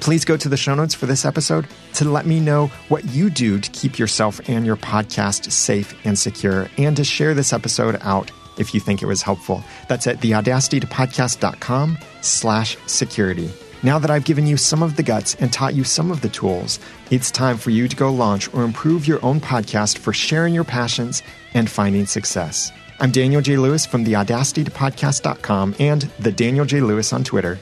Please 0.00 0.24
go 0.24 0.36
to 0.36 0.48
the 0.48 0.56
show 0.56 0.76
notes 0.76 0.94
for 0.94 1.06
this 1.06 1.24
episode 1.24 1.66
to 1.94 2.08
let 2.08 2.24
me 2.24 2.38
know 2.38 2.68
what 2.88 3.04
you 3.06 3.30
do 3.30 3.58
to 3.58 3.70
keep 3.72 3.98
yourself 3.98 4.40
and 4.48 4.64
your 4.64 4.76
podcast 4.76 5.50
safe 5.50 5.92
and 6.04 6.16
secure, 6.16 6.70
and 6.78 6.96
to 6.96 7.02
share 7.02 7.34
this 7.34 7.52
episode 7.52 7.98
out 8.02 8.30
if 8.58 8.74
you 8.74 8.80
think 8.80 9.02
it 9.02 9.06
was 9.06 9.22
helpful. 9.22 9.64
That's 9.88 10.06
at 10.06 10.20
theaudacitytopodcast.com 10.20 11.98
slash 12.20 12.76
security. 12.86 13.50
Now 13.82 13.98
that 13.98 14.10
I've 14.10 14.24
given 14.24 14.46
you 14.46 14.56
some 14.56 14.82
of 14.82 14.96
the 14.96 15.04
guts 15.04 15.36
and 15.36 15.52
taught 15.52 15.74
you 15.74 15.84
some 15.84 16.10
of 16.10 16.20
the 16.20 16.28
tools, 16.28 16.80
it's 17.10 17.30
time 17.30 17.56
for 17.56 17.70
you 17.70 17.88
to 17.88 17.96
go 17.96 18.12
launch 18.12 18.52
or 18.52 18.64
improve 18.64 19.06
your 19.06 19.24
own 19.24 19.40
podcast 19.40 19.98
for 19.98 20.12
sharing 20.12 20.52
your 20.52 20.64
passions 20.64 21.22
and 21.54 21.70
finding 21.70 22.06
success. 22.06 22.72
I'm 23.00 23.12
Daniel 23.12 23.40
J. 23.40 23.56
Lewis 23.56 23.86
from 23.86 24.02
the 24.02 24.16
Audacity 24.16 24.64
to 24.64 24.72
Podcast.com 24.72 25.76
and 25.78 26.02
the 26.18 26.32
Daniel 26.32 26.64
J. 26.64 26.80
Lewis 26.80 27.12
on 27.12 27.22
Twitter. 27.22 27.56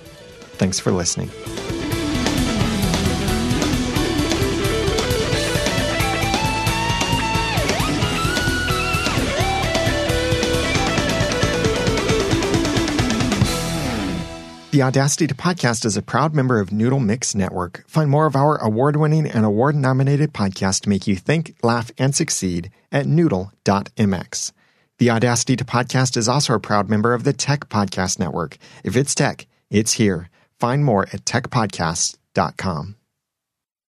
Thanks 0.55 0.81
for 0.81 0.91
listening. 0.93 1.31
The 14.71 14.83
Audacity 14.83 15.27
to 15.27 15.35
Podcast 15.35 15.85
is 15.85 15.97
a 15.97 16.03
proud 16.03 16.35
member 16.35 16.61
of 16.61 16.71
Noodle 16.71 17.01
Mix 17.01 17.35
Network. 17.35 17.85
Find 17.87 18.11
more 18.11 18.27
of 18.27 18.37
our 18.37 18.57
award 18.59 18.97
winning 18.97 19.27
and 19.27 19.45
award 19.45 19.75
nominated 19.75 20.33
podcasts 20.33 20.81
to 20.83 20.89
make 20.91 21.07
you 21.07 21.17
think, 21.17 21.57
laugh, 21.63 21.91
and 21.99 22.15
succeed 22.15 22.71
at 22.93 23.07
noodle.mx. 23.07 24.53
The 24.99 25.11
Audacity 25.11 25.57
to 25.57 25.65
Podcast 25.65 26.17
is 26.17 26.27
also 26.27 26.55
a 26.55 26.61
proud 26.61 26.89
member 26.89 27.13
of 27.13 27.25
the 27.25 27.35
Tech 27.35 27.69
Podcast 27.69 28.19
Network. 28.19 28.57
If 28.83 28.97
it's 28.97 29.15
tech, 29.15 29.47
it's 29.69 29.93
here. 29.93 30.31
Find 30.59 30.85
more 30.85 31.03
at 31.13 31.27
techpodcast.com. 31.27 32.96